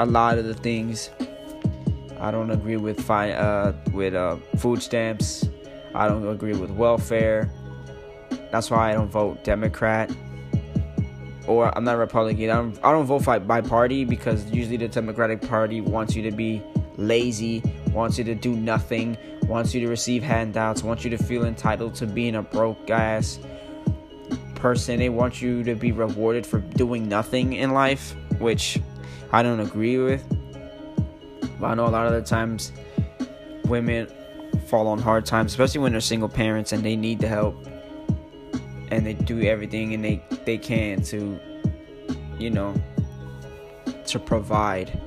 a 0.00 0.04
lot 0.04 0.38
of 0.38 0.44
the 0.44 0.54
things. 0.54 1.10
I 2.24 2.30
don't 2.30 2.50
agree 2.50 2.78
with 2.78 2.98
fi- 3.02 3.32
uh, 3.32 3.74
with 3.92 4.14
uh, 4.14 4.36
food 4.56 4.82
stamps. 4.82 5.46
I 5.94 6.08
don't 6.08 6.26
agree 6.26 6.54
with 6.54 6.70
welfare. 6.70 7.50
That's 8.50 8.70
why 8.70 8.90
I 8.90 8.94
don't 8.94 9.10
vote 9.10 9.44
Democrat. 9.44 10.10
Or 11.46 11.70
I'm 11.76 11.84
not 11.84 11.98
Republican. 11.98 12.44
I 12.44 12.54
don't, 12.54 12.78
I 12.82 12.92
don't 12.92 13.04
vote 13.04 13.26
by, 13.26 13.40
by 13.40 13.60
party 13.60 14.06
because 14.06 14.50
usually 14.50 14.78
the 14.78 14.88
Democratic 14.88 15.42
Party 15.42 15.82
wants 15.82 16.16
you 16.16 16.22
to 16.22 16.30
be 16.30 16.62
lazy, 16.96 17.62
wants 17.92 18.16
you 18.16 18.24
to 18.24 18.34
do 18.34 18.56
nothing, 18.56 19.18
wants 19.42 19.74
you 19.74 19.82
to 19.82 19.88
receive 19.88 20.22
handouts, 20.22 20.82
wants 20.82 21.04
you 21.04 21.10
to 21.10 21.18
feel 21.18 21.44
entitled 21.44 21.94
to 21.96 22.06
being 22.06 22.36
a 22.36 22.42
broke 22.42 22.88
ass 22.88 23.38
person. 24.54 24.98
They 24.98 25.10
want 25.10 25.42
you 25.42 25.62
to 25.64 25.74
be 25.74 25.92
rewarded 25.92 26.46
for 26.46 26.60
doing 26.60 27.06
nothing 27.06 27.52
in 27.52 27.72
life, 27.74 28.16
which 28.38 28.80
I 29.30 29.42
don't 29.42 29.60
agree 29.60 29.98
with. 29.98 30.24
But 31.58 31.66
I 31.66 31.74
know 31.74 31.86
a 31.86 31.88
lot 31.88 32.06
of 32.06 32.12
the 32.12 32.22
times 32.22 32.72
women 33.64 34.08
fall 34.66 34.88
on 34.88 34.98
hard 34.98 35.26
times, 35.26 35.52
especially 35.52 35.80
when 35.80 35.92
they're 35.92 36.00
single 36.00 36.28
parents 36.28 36.72
and 36.72 36.82
they 36.82 36.96
need 36.96 37.20
the 37.20 37.28
help. 37.28 37.66
And 38.90 39.06
they 39.06 39.14
do 39.14 39.42
everything 39.42 39.94
and 39.94 40.04
they, 40.04 40.22
they 40.44 40.58
can 40.58 41.02
to, 41.04 41.38
you 42.38 42.50
know, 42.50 42.74
to 44.06 44.18
provide 44.18 45.00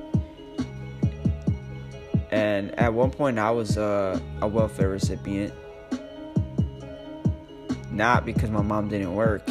and 2.30 2.78
at 2.78 2.92
one 2.92 3.10
point 3.10 3.38
I 3.38 3.50
was 3.50 3.78
uh, 3.78 4.18
a 4.42 4.48
welfare 4.48 4.90
recipient. 4.90 5.54
Not 7.90 8.26
because 8.26 8.50
my 8.50 8.62
mom 8.62 8.88
didn't 8.88 9.14
work. 9.14 9.48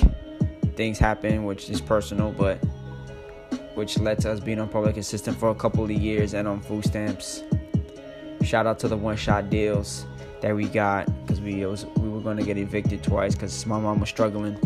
Things 0.76 1.00
happen, 1.00 1.44
which 1.46 1.70
is 1.70 1.82
personal, 1.82 2.32
but 2.32 2.64
which 3.78 4.00
led 4.00 4.20
to 4.20 4.32
us 4.32 4.40
being 4.40 4.60
on 4.60 4.68
public 4.68 4.98
assistance 4.98 5.38
for 5.38 5.50
a 5.50 5.56
couple 5.56 5.84
of 5.84 5.92
years 5.92 6.34
and 6.34 6.48
on 6.48 6.60
food 6.60 6.84
stamps. 6.84 7.44
Shout 8.42 8.66
out 8.66 8.80
to 8.80 8.88
the 8.88 8.98
one-shot 8.98 9.50
deals 9.50 10.06
that 10.42 10.56
we 10.56 10.68
got 10.68 11.06
because 11.22 11.40
we 11.40 11.66
was 11.66 11.86
we 11.98 12.10
were 12.10 12.20
going 12.20 12.38
to 12.38 12.44
get 12.44 12.58
evicted 12.58 13.04
twice 13.04 13.36
because 13.36 13.66
my 13.66 13.80
mom 13.80 14.00
was 14.00 14.10
struggling 14.10 14.58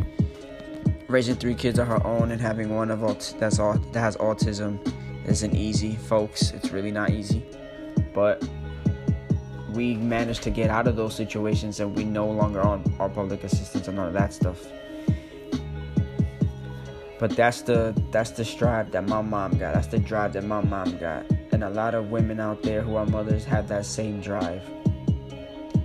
raising 1.08 1.36
three 1.36 1.56
kids 1.56 1.78
of 1.78 1.88
her 1.88 2.06
own 2.08 2.32
and 2.32 2.40
having 2.40 2.74
one 2.74 2.90
of 2.90 3.04
aut- 3.04 3.36
that's 3.38 3.60
all 3.60 3.74
that 3.74 4.00
has 4.00 4.16
autism 4.18 4.80
isn't 5.28 5.54
easy, 5.54 5.96
folks. 5.96 6.52
It's 6.52 6.72
really 6.72 6.92
not 6.92 7.10
easy 7.10 7.46
but 8.14 8.48
we 9.74 9.96
managed 9.96 10.44
to 10.44 10.50
get 10.50 10.70
out 10.70 10.88
of 10.88 10.96
those 10.96 11.16
situations 11.16 11.80
and 11.80 11.96
we 11.96 12.04
no 12.04 12.30
longer 12.30 12.62
on 12.62 12.84
our 13.00 13.10
public 13.10 13.44
assistance 13.44 13.88
and 13.88 14.00
all 14.00 14.08
of 14.08 14.14
that 14.14 14.34
stuff 14.34 14.68
but 17.22 17.36
that's 17.36 17.62
the 17.62 17.94
that's 18.10 18.32
the 18.32 18.44
strive 18.44 18.90
that 18.92 19.08
my 19.08 19.22
mom 19.22 19.52
got. 19.60 19.76
That's 19.76 19.86
the 19.86 20.00
drive 20.00 20.34
that 20.34 20.44
my 20.44 20.60
mom 20.60 20.98
got. 20.98 21.24
And 21.52 21.64
a 21.64 21.70
lot 21.70 21.94
of 21.94 22.10
women 22.10 22.40
out 22.40 22.64
there 22.64 22.82
who 22.82 22.96
are 22.96 23.06
mothers 23.06 23.46
have 23.46 23.68
that 23.68 23.86
same 23.86 24.22
drive. 24.22 24.64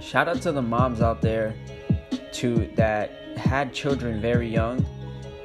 Shout 0.00 0.28
out 0.28 0.40
to 0.42 0.52
the 0.52 0.62
moms 0.62 1.02
out 1.02 1.20
there 1.20 1.54
to 2.32 2.66
that 2.76 3.10
had 3.36 3.74
children 3.74 4.18
very 4.18 4.48
young 4.48 4.82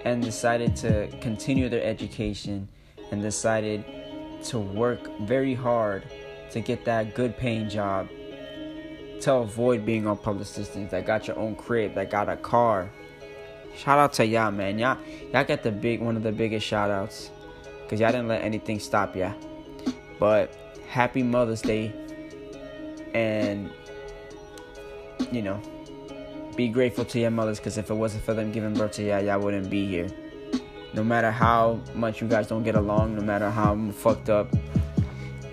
and 0.05 0.24
decided 0.24 0.77
to 0.77 1.07
continue 1.19 1.67
their 1.67 1.83
education 1.83 2.69
and 3.12 3.21
decided 3.21 3.83
to 4.45 4.60
work 4.60 5.01
very 5.24 5.53
hard 5.53 6.05
to 6.51 6.62
get 6.62 6.86
that 6.86 7.15
good 7.15 7.38
paying 7.38 7.67
job, 7.67 8.07
to 9.19 9.33
avoid 9.33 9.86
being 9.86 10.07
on 10.07 10.15
public 10.15 10.43
assistance, 10.43 10.91
that 10.91 11.05
got 11.05 11.27
your 11.27 11.38
own 11.38 11.53
crib, 11.53 11.95
that 11.95 12.10
got 12.10 12.29
a 12.29 12.38
car. 12.38 12.89
Shout 13.75 13.99
out 13.99 14.13
to 14.13 14.25
y'all, 14.25 14.51
man. 14.51 14.77
Y'all, 14.77 14.97
y'all 15.33 15.43
got 15.43 15.63
the 15.63 15.71
big 15.71 16.01
one 16.01 16.15
of 16.17 16.23
the 16.23 16.31
biggest 16.31 16.65
shout 16.65 16.91
outs. 16.91 17.31
Cause 17.89 17.99
y'all 17.99 18.11
didn't 18.11 18.29
let 18.29 18.41
anything 18.41 18.79
stop 18.79 19.15
ya. 19.15 19.33
But 20.17 20.55
happy 20.87 21.23
Mother's 21.23 21.61
Day. 21.61 21.93
And 23.13 23.69
you 25.31 25.41
know, 25.41 25.61
be 26.55 26.67
grateful 26.67 27.05
to 27.05 27.19
your 27.19 27.31
mothers 27.31 27.59
because 27.59 27.77
if 27.77 27.89
it 27.89 27.93
wasn't 27.93 28.23
for 28.23 28.33
them 28.33 28.51
giving 28.51 28.73
birth 28.73 28.93
to 28.93 29.03
y'all, 29.03 29.21
y'all 29.21 29.39
wouldn't 29.39 29.69
be 29.69 29.85
here. 29.87 30.07
No 30.93 31.03
matter 31.03 31.31
how 31.31 31.79
much 31.93 32.21
you 32.21 32.27
guys 32.27 32.47
don't 32.47 32.63
get 32.63 32.75
along, 32.75 33.15
no 33.15 33.21
matter 33.21 33.49
how 33.49 33.75
fucked 33.91 34.29
up 34.29 34.53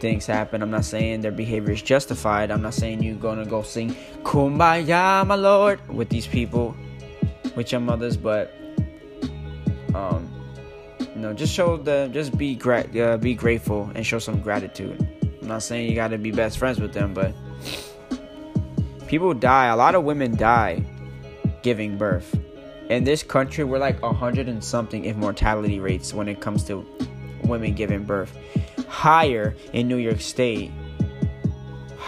things 0.01 0.27
happen. 0.27 0.63
I'm 0.63 0.71
not 0.71 0.85
saying 0.85 1.21
their 1.21 1.33
behavior 1.33 1.73
is 1.73 1.83
justified. 1.83 2.51
I'm 2.51 2.63
not 2.63 2.75
saying 2.75 3.03
you're 3.03 3.17
gonna 3.17 3.45
go 3.45 3.63
sing 3.63 3.95
"Kumbaya, 4.23 5.27
my 5.27 5.35
Lord" 5.35 5.81
with 5.89 6.09
these 6.09 6.27
people, 6.27 6.75
with 7.57 7.73
your 7.73 7.81
mothers, 7.81 8.17
but 8.17 8.55
um, 9.95 10.29
you 11.01 11.21
know, 11.21 11.33
just 11.33 11.53
show 11.53 11.77
the, 11.77 12.09
just 12.13 12.37
be 12.37 12.55
gra- 12.55 12.89
uh, 13.01 13.17
be 13.17 13.35
grateful 13.35 13.91
and 13.95 14.07
show 14.07 14.19
some 14.19 14.41
gratitude. 14.41 15.07
I'm 15.43 15.49
not 15.49 15.63
saying 15.63 15.89
you 15.89 15.95
got 15.95 16.09
to 16.09 16.19
be 16.19 16.31
best 16.31 16.59
friends 16.59 16.81
with 16.81 16.93
them, 16.93 17.15
but 17.15 17.35
people 19.07 19.35
die. 19.35 19.67
A 19.67 19.77
lot 19.77 19.95
of 19.95 20.05
women 20.05 20.37
die 20.37 20.85
giving 21.63 21.99
birth. 21.99 22.39
In 22.89 23.05
this 23.05 23.23
country, 23.23 23.65
we're 23.65 23.79
like 23.79 24.03
a 24.03 24.13
hundred 24.13 24.49
and 24.49 24.63
something 24.63 25.05
in 25.05 25.19
mortality 25.19 25.81
rates 25.81 26.15
when 26.15 26.29
it 26.29 26.41
comes 26.41 26.65
to 26.65 26.87
women 27.45 27.75
giving 27.75 28.05
birth 28.05 28.37
higher 28.89 29.55
in 29.73 29.89
New 29.89 29.97
York 29.97 30.21
State, 30.21 30.71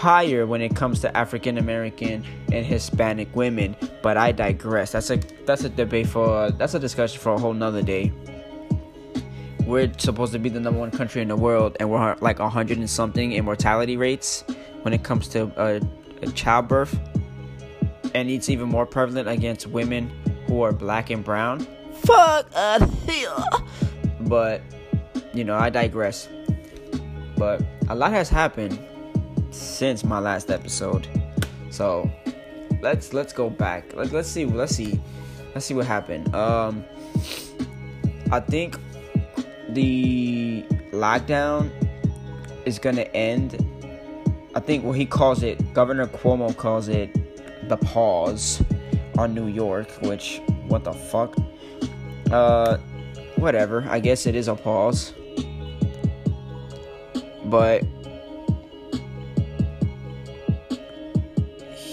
higher 0.01 0.47
when 0.47 0.61
it 0.61 0.75
comes 0.75 0.99
to 1.01 1.15
African 1.15 1.59
American 1.59 2.25
and 2.51 2.65
Hispanic 2.65 3.33
women. 3.35 3.75
But 4.01 4.17
I 4.17 4.31
digress. 4.31 4.93
That's 4.93 5.11
a 5.11 5.17
that's 5.45 5.63
a 5.63 5.69
debate 5.69 6.07
for 6.07 6.49
that's 6.51 6.73
a 6.73 6.79
discussion 6.79 7.21
for 7.21 7.33
a 7.33 7.37
whole 7.37 7.53
nother 7.53 7.83
day. 7.83 8.11
We're 9.67 9.91
supposed 9.99 10.33
to 10.33 10.39
be 10.39 10.49
the 10.49 10.59
number 10.59 10.79
one 10.79 10.89
country 10.89 11.21
in 11.21 11.27
the 11.27 11.35
world, 11.35 11.77
and 11.79 11.89
we're 11.91 12.15
like 12.19 12.39
a 12.39 12.49
hundred 12.49 12.79
and 12.79 12.89
something 12.89 13.31
in 13.31 13.45
mortality 13.45 13.95
rates 13.95 14.43
when 14.81 14.91
it 14.91 15.03
comes 15.03 15.27
to 15.29 15.45
uh, 15.55 15.79
childbirth, 16.33 16.99
and 18.15 18.27
it's 18.27 18.49
even 18.49 18.69
more 18.69 18.87
prevalent 18.87 19.29
against 19.29 19.67
women 19.67 20.11
who 20.47 20.63
are 20.63 20.73
black 20.73 21.11
and 21.11 21.23
brown. 21.23 21.59
Fuck 21.93 22.51
out 22.55 22.89
here. 23.07 23.29
But 24.21 24.63
you 25.31 25.43
know, 25.43 25.55
I 25.55 25.69
digress. 25.69 26.27
But 27.37 27.61
a 27.87 27.95
lot 27.95 28.11
has 28.11 28.29
happened 28.29 28.79
since 29.51 30.03
my 30.03 30.19
last 30.19 30.49
episode. 30.49 31.07
So 31.69 32.09
let's 32.81 33.13
let's 33.13 33.33
go 33.33 33.49
back. 33.49 33.93
Let, 33.95 34.11
let's 34.11 34.29
see. 34.29 34.45
Let's 34.45 34.75
see. 34.75 34.99
Let's 35.53 35.65
see 35.65 35.73
what 35.73 35.85
happened. 35.85 36.33
Um, 36.33 36.83
I 38.31 38.39
think 38.39 38.77
the 39.69 40.63
lockdown 40.91 41.69
is 42.65 42.79
gonna 42.79 43.03
end. 43.13 43.65
I 44.55 44.59
think 44.59 44.83
what 44.83 44.97
he 44.97 45.05
calls 45.05 45.43
it, 45.43 45.73
Governor 45.73 46.07
Cuomo 46.07 46.55
calls 46.55 46.87
it 46.89 47.69
the 47.69 47.77
pause 47.77 48.61
on 49.17 49.33
New 49.33 49.47
York, 49.47 49.89
which 50.01 50.41
what 50.67 50.83
the 50.83 50.93
fuck? 50.93 51.35
Uh, 52.31 52.77
whatever. 53.35 53.85
I 53.89 53.99
guess 53.99 54.25
it 54.25 54.35
is 54.35 54.47
a 54.47 54.55
pause. 54.55 55.13
But 57.45 57.83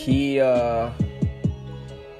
he 0.08 0.40
uh 0.40 0.90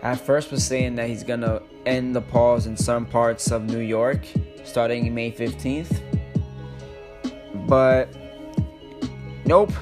at 0.03 0.21
first 0.21 0.51
was 0.51 0.65
saying 0.65 0.95
that 0.97 1.09
he's 1.09 1.25
gonna 1.25 1.63
end 1.87 2.15
the 2.15 2.21
pause 2.21 2.67
in 2.67 2.77
some 2.77 3.07
parts 3.07 3.51
of 3.51 3.65
New 3.65 3.81
York 3.81 4.27
starting 4.63 5.15
May 5.15 5.33
15th. 5.33 6.03
But 7.67 8.09
nope. 9.47 9.73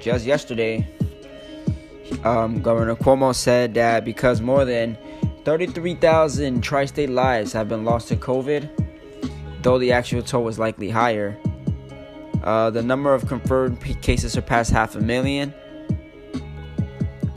Just 0.00 0.24
yesterday, 0.24 0.88
um, 2.24 2.62
Governor 2.62 2.96
Cuomo 2.96 3.34
said 3.34 3.74
that 3.74 4.04
because 4.04 4.40
more 4.40 4.64
than 4.64 4.96
33,000 5.44 6.60
tri 6.62 6.84
state 6.86 7.10
lives 7.10 7.52
have 7.52 7.68
been 7.68 7.84
lost 7.84 8.08
to 8.08 8.16
COVID, 8.16 8.68
though 9.62 9.78
the 9.78 9.92
actual 9.92 10.22
toll 10.22 10.44
was 10.44 10.58
likely 10.58 10.90
higher. 10.90 11.38
Uh, 12.42 12.70
the 12.70 12.82
number 12.82 13.14
of 13.14 13.26
confirmed 13.28 13.80
cases 14.02 14.32
surpassed 14.32 14.72
half 14.72 14.96
a 14.96 15.00
million. 15.00 15.54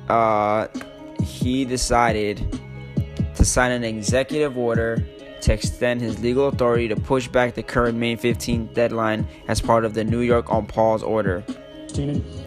Uh, 0.09 0.67
he 1.23 1.65
decided 1.65 2.59
to 3.35 3.45
sign 3.45 3.71
an 3.71 3.83
executive 3.83 4.57
order 4.57 5.05
to 5.41 5.53
extend 5.53 6.01
his 6.01 6.19
legal 6.21 6.47
authority 6.47 6.87
to 6.87 6.95
push 6.95 7.27
back 7.27 7.53
the 7.53 7.63
current 7.63 7.97
May 7.97 8.15
15th 8.15 8.73
deadline 8.73 9.27
as 9.47 9.61
part 9.61 9.85
of 9.85 9.93
the 9.93 10.03
New 10.03 10.21
York 10.21 10.51
on 10.51 10.65
pause 10.65 11.03
order. 11.03 11.43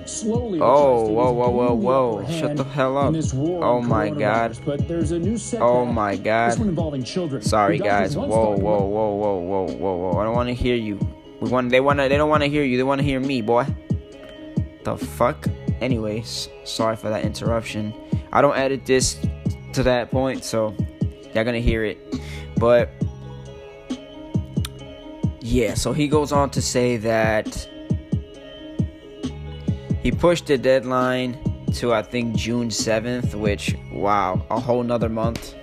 Slowly, 0.05 0.59
oh, 0.61 1.09
whoa, 1.09 1.33
whoa, 1.33 1.51
whoa, 1.51 1.75
whoa! 1.75 2.27
Shut 2.29 2.57
the 2.57 2.65
hell 2.65 2.99
up! 2.99 3.15
Oh 3.35 3.81
my 3.81 4.11
God! 4.11 4.59
But 4.63 4.87
there's 4.87 5.13
a 5.13 5.19
new 5.19 5.39
oh 5.59 5.87
my 5.87 6.17
God! 6.17 6.53
This 6.53 6.59
one 6.59 6.69
involving 6.69 7.03
children. 7.03 7.41
Sorry, 7.41 7.79
guys. 7.79 8.15
Whoa, 8.15 8.27
whoa, 8.27 8.57
whoa, 8.57 8.85
whoa, 8.85 9.39
whoa, 9.39 9.67
whoa, 9.73 9.97
whoa! 9.97 10.19
I 10.19 10.25
don't 10.25 10.35
want 10.35 10.49
to 10.49 10.55
hear 10.55 10.75
you. 10.75 10.99
We 11.41 11.49
want. 11.49 11.71
They 11.71 11.81
want 11.81 11.99
to. 11.99 12.11
They 12.11 12.19
don't 12.19 12.29
want 12.29 12.43
to 12.43 12.49
hear 12.51 12.63
you. 12.63 12.77
They 12.77 12.83
want 12.83 12.99
to 12.99 13.05
hear 13.07 13.21
me, 13.21 13.41
boy. 13.41 13.65
The 14.85 14.99
fuck. 14.99 15.49
Anyways, 15.81 16.49
sorry 16.65 16.97
for 16.97 17.09
that 17.09 17.25
interruption. 17.25 17.95
I 18.33 18.43
don't 18.43 18.57
edit 18.57 18.85
this 18.85 19.19
to 19.75 19.83
that 19.85 20.11
point, 20.11 20.45
so 20.45 20.75
y'all 21.35 21.45
gonna 21.45 21.61
hear 21.61 21.85
it. 21.85 21.99
But 22.57 22.91
yeah, 25.41 25.75
so 25.75 25.93
he 25.93 26.09
goes 26.09 26.33
on 26.33 26.51
to 26.51 26.63
say 26.63 26.97
that 26.99 27.69
he 30.03 30.11
pushed 30.11 30.47
the 30.47 30.59
deadline 30.59 31.37
to 31.75 31.93
I 31.93 32.03
think 32.03 32.35
June 32.35 32.69
7th, 32.69 33.35
which 33.35 33.77
wow, 33.93 34.45
a 34.51 34.59
whole 34.59 34.83
nother 34.83 35.09
month. 35.09 35.55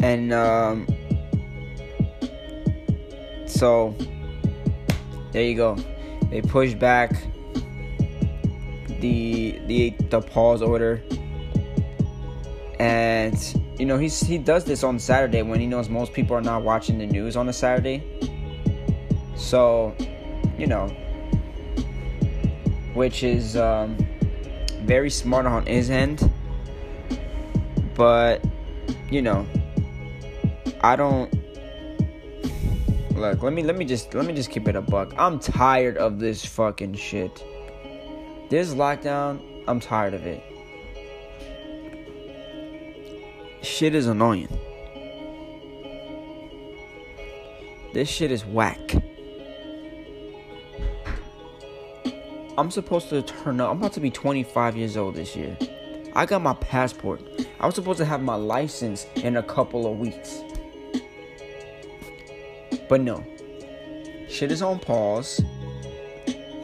And 0.00 0.32
um 0.32 0.86
so 3.46 3.94
there 5.32 5.44
you 5.44 5.54
go. 5.54 5.76
They 6.32 6.40
pushed 6.40 6.78
back 6.78 7.12
the 9.00 9.60
the 9.66 9.90
the 10.08 10.22
pause 10.22 10.62
order. 10.62 11.02
And 12.80 13.36
you 13.78 13.84
know, 13.84 13.98
he's 13.98 14.18
he 14.18 14.38
does 14.38 14.64
this 14.64 14.82
on 14.82 14.98
Saturday 14.98 15.42
when 15.42 15.60
he 15.60 15.66
knows 15.66 15.90
most 15.90 16.14
people 16.14 16.34
are 16.34 16.40
not 16.40 16.62
watching 16.62 16.96
the 16.96 17.06
news 17.06 17.36
on 17.36 17.50
a 17.50 17.52
Saturday. 17.52 18.02
So 19.36 19.94
you 20.56 20.66
know, 20.66 20.88
which 22.94 23.22
is 23.22 23.54
um, 23.56 23.98
very 24.84 25.10
smart 25.10 25.44
on 25.44 25.66
his 25.66 25.90
end. 25.90 26.30
But, 27.94 28.42
you 29.10 29.20
know, 29.20 29.46
I 30.80 30.96
don't 30.96 31.30
look 33.14 33.42
let 33.42 33.52
me 33.52 33.62
let 33.62 33.76
me 33.76 33.84
just 33.84 34.14
let 34.14 34.26
me 34.26 34.32
just 34.32 34.50
keep 34.50 34.68
it 34.68 34.76
a 34.76 34.80
buck 34.80 35.12
i'm 35.18 35.38
tired 35.38 35.96
of 35.96 36.18
this 36.18 36.44
fucking 36.44 36.94
shit 36.94 37.44
this 38.48 38.74
lockdown 38.74 39.40
i'm 39.68 39.80
tired 39.80 40.14
of 40.14 40.26
it 40.26 40.42
shit 43.62 43.94
is 43.94 44.06
annoying 44.06 44.48
this 47.92 48.08
shit 48.08 48.30
is 48.30 48.44
whack 48.46 48.94
I'm 52.58 52.70
supposed 52.70 53.08
to 53.08 53.22
turn 53.22 53.62
up. 53.62 53.70
I'm 53.70 53.78
about 53.78 53.94
to 53.94 54.00
be 54.00 54.10
25 54.10 54.76
years 54.76 54.96
old 54.98 55.14
this 55.14 55.34
year. 55.34 55.56
I 56.14 56.26
got 56.26 56.42
my 56.42 56.52
passport. 56.54 57.22
I 57.58 57.64
was 57.64 57.74
supposed 57.74 57.98
to 57.98 58.04
have 58.04 58.20
my 58.20 58.34
license 58.34 59.06
in 59.16 59.38
a 59.38 59.42
couple 59.42 59.90
of 59.90 59.98
weeks. 59.98 60.42
But 62.88 63.00
no. 63.00 63.24
Shit 64.28 64.52
is 64.52 64.62
on 64.62 64.78
pause. 64.78 65.40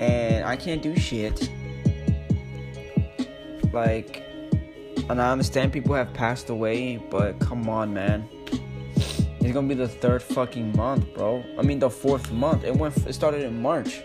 And 0.00 0.44
I 0.44 0.56
can't 0.56 0.82
do 0.82 0.96
shit. 0.96 1.50
Like, 3.72 4.22
and 5.10 5.20
I 5.20 5.30
understand 5.30 5.72
people 5.72 5.94
have 5.94 6.12
passed 6.12 6.50
away, 6.50 6.96
but 6.96 7.38
come 7.40 7.68
on, 7.68 7.92
man. 7.92 8.28
It's 9.40 9.52
gonna 9.52 9.66
be 9.68 9.74
the 9.74 9.88
third 9.88 10.22
fucking 10.22 10.76
month, 10.76 11.14
bro. 11.14 11.42
I 11.58 11.62
mean, 11.62 11.78
the 11.78 11.88
fourth 11.88 12.30
month. 12.30 12.64
It 12.64 12.76
went. 12.76 12.96
It 13.06 13.14
started 13.14 13.42
in 13.42 13.62
March. 13.62 14.02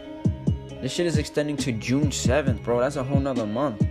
This 0.81 0.91
shit 0.93 1.05
is 1.05 1.17
extending 1.17 1.57
to 1.57 1.71
June 1.71 2.11
7th, 2.11 2.63
bro. 2.63 2.79
That's 2.79 2.95
a 2.95 3.03
whole 3.03 3.19
nother 3.19 3.45
month. 3.45 3.85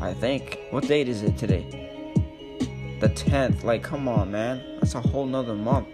I 0.00 0.14
think. 0.14 0.58
What 0.70 0.86
date 0.86 1.08
is 1.08 1.22
it 1.22 1.36
today? 1.36 1.83
The 3.04 3.10
10th. 3.10 3.64
Like, 3.64 3.82
come 3.82 4.08
on, 4.08 4.30
man. 4.30 4.62
That's 4.76 4.94
a 4.94 5.00
whole 5.00 5.26
nother 5.26 5.54
month. 5.54 5.88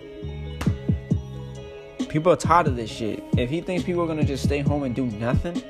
People 2.09 2.31
are 2.31 2.37
tired 2.37 2.68
of 2.68 2.77
this 2.77 2.88
shit. 2.88 3.25
If 3.37 3.51
he 3.51 3.61
thinks 3.61 3.83
people 3.83 4.05
are 4.05 4.07
gonna 4.07 4.23
just 4.23 4.44
stay 4.44 4.61
home 4.61 4.85
and 4.85 4.94
do 4.94 5.07
nothing, 5.07 5.61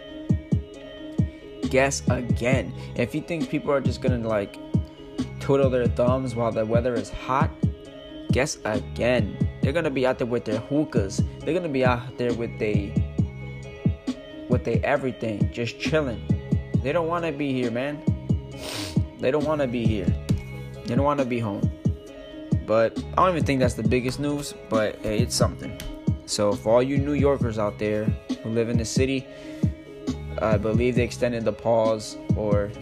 guess 1.71 2.03
again. 2.11 2.75
If 2.95 3.15
he 3.15 3.21
thinks 3.21 3.47
people 3.47 3.73
are 3.73 3.81
just 3.81 4.03
gonna 4.03 4.19
like 4.19 4.59
twiddle 5.41 5.71
their 5.71 5.87
thumbs 5.87 6.35
while 6.35 6.53
the 6.53 6.67
weather 6.67 6.93
is 6.93 7.09
hot, 7.09 7.51
guess 8.33 8.59
again. 8.67 9.35
They're 9.63 9.73
gonna 9.73 9.89
be 9.89 10.07
out 10.07 10.19
there 10.19 10.27
with 10.27 10.45
their 10.45 10.61
hookahs. 10.61 11.23
They're 11.39 11.55
gonna 11.55 11.71
be 11.71 11.87
out 11.87 12.19
there 12.19 12.35
with 12.35 12.59
they 12.59 12.93
with 14.51 14.65
their 14.65 14.81
everything, 14.85 15.51
just 15.55 15.81
chilling. 15.81 16.21
They 16.83 16.93
don't 16.93 17.09
wanna 17.09 17.33
be 17.33 17.51
here, 17.51 17.71
man. 17.71 17.99
They 19.21 19.31
don't 19.31 19.47
wanna 19.47 19.67
be 19.67 19.87
here. 19.87 20.15
They 20.91 20.97
don't 20.97 21.05
wanna 21.05 21.25
be 21.25 21.39
home. 21.39 21.71
But 22.67 22.99
I 23.17 23.23
don't 23.23 23.31
even 23.31 23.45
think 23.45 23.61
that's 23.61 23.75
the 23.75 23.85
biggest 23.85 24.19
news, 24.19 24.55
but 24.69 24.97
hey, 25.03 25.21
it's 25.21 25.37
something. 25.37 25.81
So 26.27 26.53
for 26.53 26.75
all 26.75 26.83
you 26.83 26.99
New 26.99 27.13
Yorkers 27.13 27.61
out 27.61 27.79
there 27.79 28.07
who 28.43 28.51
live 28.51 28.69
in 28.69 28.77
the 28.77 28.85
city, 28.85 29.25
I 30.43 30.57
believe 30.57 30.97
they 30.97 31.05
extended 31.05 31.45
the 31.45 31.53
pause 31.53 32.17
or 32.37 32.73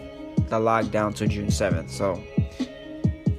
the 0.47 0.57
lockdown 0.57 1.13
to 1.17 1.27
June 1.27 1.49
7th. 1.49 1.91
So 1.91 2.19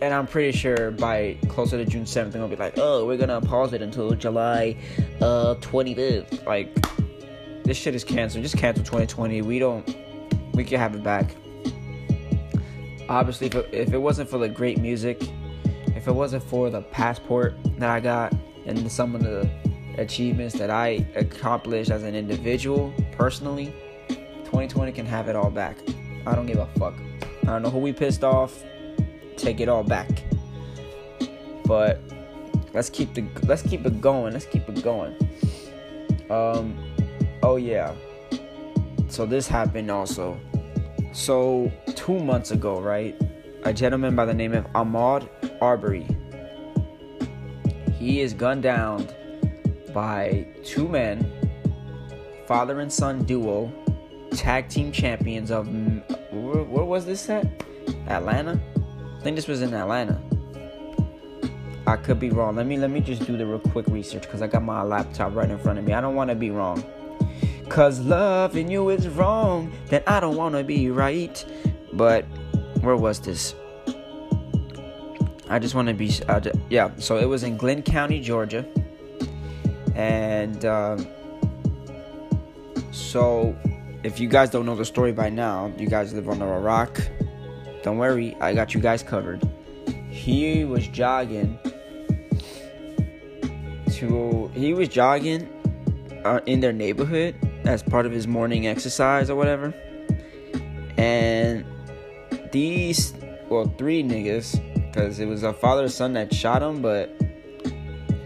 and 0.01 0.15
I'm 0.15 0.29
pretty 0.29 0.57
sure 0.57 0.93
by 0.93 1.37
closer 1.49 1.77
to 1.77 1.85
June 1.85 2.05
7th, 2.05 2.31
they're 2.31 2.41
gonna 2.41 2.47
be 2.47 2.55
like, 2.55 2.75
oh, 2.77 3.05
we're 3.07 3.17
gonna 3.17 3.41
pause 3.41 3.73
it 3.73 3.83
until 3.83 4.13
July 4.13 4.77
uh 5.21 5.57
25th. 5.57 6.47
Like, 6.47 6.73
this 7.65 7.77
shit 7.77 7.97
is 7.97 8.05
canceled. 8.05 8.45
Just 8.45 8.57
cancel 8.57 8.85
2020. 8.85 9.43
We 9.43 9.59
don't, 9.59 9.97
we 10.55 10.63
can 10.63 10.79
have 10.79 10.95
it 10.95 11.03
back. 11.03 11.35
Obviously, 13.11 13.49
if 13.49 13.55
it, 13.55 13.69
if 13.73 13.93
it 13.93 13.99
wasn't 13.99 14.31
for 14.31 14.39
the 14.39 14.49
great 14.49 14.79
music, 14.79 15.21
if 15.95 16.09
it 16.09 16.13
wasn't 16.13 16.43
for 16.45 16.71
the 16.71 16.81
passport 16.81 17.55
that 17.79 17.91
I 17.91 18.01
got 18.01 18.33
and 18.65 18.91
some 18.91 19.15
of 19.15 19.23
the 19.23 19.51
achievements 19.99 20.55
that 20.57 20.71
I 20.71 21.07
accomplished 21.15 21.91
as 21.91 22.05
an 22.05 22.15
individual 22.15 22.95
personally, 23.13 23.75
2020 24.09 24.93
can 24.93 25.05
have 25.05 25.29
it 25.29 25.37
all 25.37 25.51
back. 25.51 25.77
I 26.27 26.35
don't 26.35 26.47
give 26.47 26.59
a 26.59 26.67
fuck. 26.79 26.95
I 27.43 27.47
don't 27.47 27.61
know 27.63 27.71
who 27.71 27.81
we 27.81 27.93
pissed 27.93 28.25
off 28.25 28.63
take 29.41 29.61
it 29.61 29.69
all 29.69 29.83
back. 29.83 30.09
But 31.65 32.01
let's 32.75 32.91
keep 32.91 33.15
the 33.15 33.25
let's 33.45 33.63
keep 33.63 33.85
it 33.87 34.01
going. 34.01 34.33
Let's 34.33 34.47
keep 34.47 34.69
it 34.69 34.83
going. 34.83 35.17
Um 36.31 36.77
oh 37.43 37.57
yeah. 37.57 37.95
So 39.09 39.27
this 39.27 39.49
happened 39.49 39.91
also. 39.91 40.39
So 41.13 41.71
2 41.95 42.19
months 42.19 42.51
ago, 42.51 42.81
right? 42.81 43.21
A 43.65 43.73
gentleman 43.73 44.15
by 44.17 44.25
the 44.25 44.35
name 44.35 44.55
of 44.55 44.65
Ahmaud 44.73 45.29
Arbery. 45.61 46.07
He 47.99 48.21
is 48.21 48.33
gunned 48.33 48.63
down 48.63 49.07
by 49.93 50.47
two 50.65 50.89
men, 50.89 51.31
father 52.47 52.81
and 52.81 52.91
son 52.91 53.25
duo, 53.25 53.71
tag 54.31 54.69
team 54.69 54.93
champions 54.93 55.51
of 55.51 55.69
where, 56.33 56.63
where 56.63 56.85
was 56.85 57.05
this 57.05 57.29
at? 57.29 57.47
Atlanta? 58.09 58.59
I 59.19 59.23
think 59.23 59.37
this 59.37 59.49
was 59.49 59.61
in 59.61 59.75
Atlanta. 59.75 60.19
I 61.87 61.97
could 61.97 62.19
be 62.19 62.31
wrong. 62.31 62.57
Let 62.57 62.67
me 62.67 62.79
let 62.79 62.91
me 62.91 63.01
just 63.01 63.27
do 63.27 63.37
the 63.37 63.45
real 63.45 63.59
quick 63.59 63.87
research 63.89 64.23
because 64.23 64.43
I 64.43 64.47
got 64.47 64.63
my 64.63 64.83
laptop 64.83 65.35
right 65.35 65.51
in 65.51 65.59
front 65.59 65.79
of 65.79 65.85
me. 65.85 65.93
I 65.93 66.01
don't 66.01 66.15
want 66.15 66.31
to 66.31 66.37
be 66.37 66.51
wrong. 66.51 66.83
Cause 67.71 68.01
loving 68.01 68.71
you 68.71 68.91
is 68.91 69.09
wrong, 69.09 69.73
then 69.89 70.03
I 70.07 70.21
don't 70.21 70.37
wanna 70.37 70.63
be 70.63 70.91
right. 70.91 71.43
But 71.93 72.25
where 72.81 72.97
was 72.97 73.21
this? 73.21 73.55
I 75.49 75.59
just 75.59 75.75
want 75.75 75.89
to 75.89 75.95
be, 75.95 76.13
yeah. 76.69 76.91
So 76.99 77.17
it 77.17 77.25
was 77.25 77.43
in 77.43 77.57
Glynn 77.57 77.83
County, 77.83 78.21
Georgia, 78.21 78.65
and 79.97 80.65
um, 80.65 81.07
so 82.93 83.57
if 84.05 84.21
you 84.21 84.29
guys 84.29 84.51
don't 84.51 84.65
know 84.65 84.77
the 84.77 84.85
story 84.85 85.13
by 85.13 85.29
now, 85.29 85.73
you 85.77 85.89
guys 85.89 86.15
live 86.15 86.29
under 86.29 86.53
a 86.53 86.61
rock. 86.61 87.01
Don't 87.83 87.99
worry, 87.99 88.37
I 88.41 88.55
got 88.55 88.75
you 88.75 88.81
guys 88.81 89.03
covered. 89.03 89.43
He 90.09 90.65
was 90.65 90.87
jogging 90.87 91.59
to, 93.93 94.51
he 94.55 94.73
was 94.73 94.89
jogging 94.89 95.49
uh, 96.25 96.41
in 96.47 96.61
their 96.61 96.73
neighborhood 96.73 97.35
as 97.71 97.83
part 97.83 98.07
of 98.07 98.13
his 98.13 98.27
morning 98.27 98.67
exercise 98.67 99.31
or 99.31 99.37
whatever. 99.37 99.73
And 100.97 101.65
these, 102.53 103.15
well, 103.49 103.73
three 103.79 104.03
niggas, 104.03 104.61
because 104.75 105.21
it 105.21 105.27
was 105.27 105.43
a 105.43 105.53
father 105.53 105.89
son 105.89 106.13
that 106.15 106.35
shot 106.35 106.63
him, 106.63 106.83
but 106.83 107.11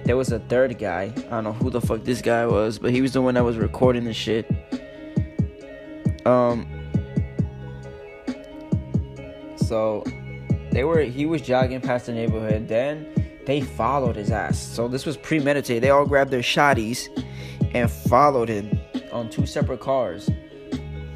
there 0.04 0.16
was 0.16 0.32
a 0.32 0.38
third 0.38 0.78
guy. 0.78 1.12
I 1.16 1.30
don't 1.30 1.44
know 1.44 1.52
who 1.52 1.70
the 1.70 1.80
fuck 1.80 2.04
this 2.04 2.20
guy 2.20 2.46
was, 2.46 2.78
but 2.78 2.90
he 2.90 3.00
was 3.00 3.12
the 3.12 3.22
one 3.22 3.34
that 3.34 3.44
was 3.44 3.56
recording 3.56 4.04
the 4.04 4.12
shit. 4.12 4.50
Um, 6.26 6.66
so 9.56 10.02
they 10.72 10.84
were, 10.84 11.00
he 11.00 11.26
was 11.26 11.42
jogging 11.42 11.80
past 11.80 12.06
the 12.06 12.12
neighborhood. 12.12 12.68
Then 12.68 13.06
they 13.46 13.60
followed 13.60 14.16
his 14.16 14.30
ass. 14.30 14.58
So 14.58 14.88
this 14.88 15.06
was 15.06 15.16
premeditated. 15.16 15.82
They 15.82 15.90
all 15.90 16.06
grabbed 16.06 16.30
their 16.30 16.40
shotties 16.40 17.08
and 17.74 17.90
followed 17.90 18.48
him 18.48 18.78
on 19.14 19.30
two 19.30 19.46
separate 19.46 19.80
cars. 19.80 20.28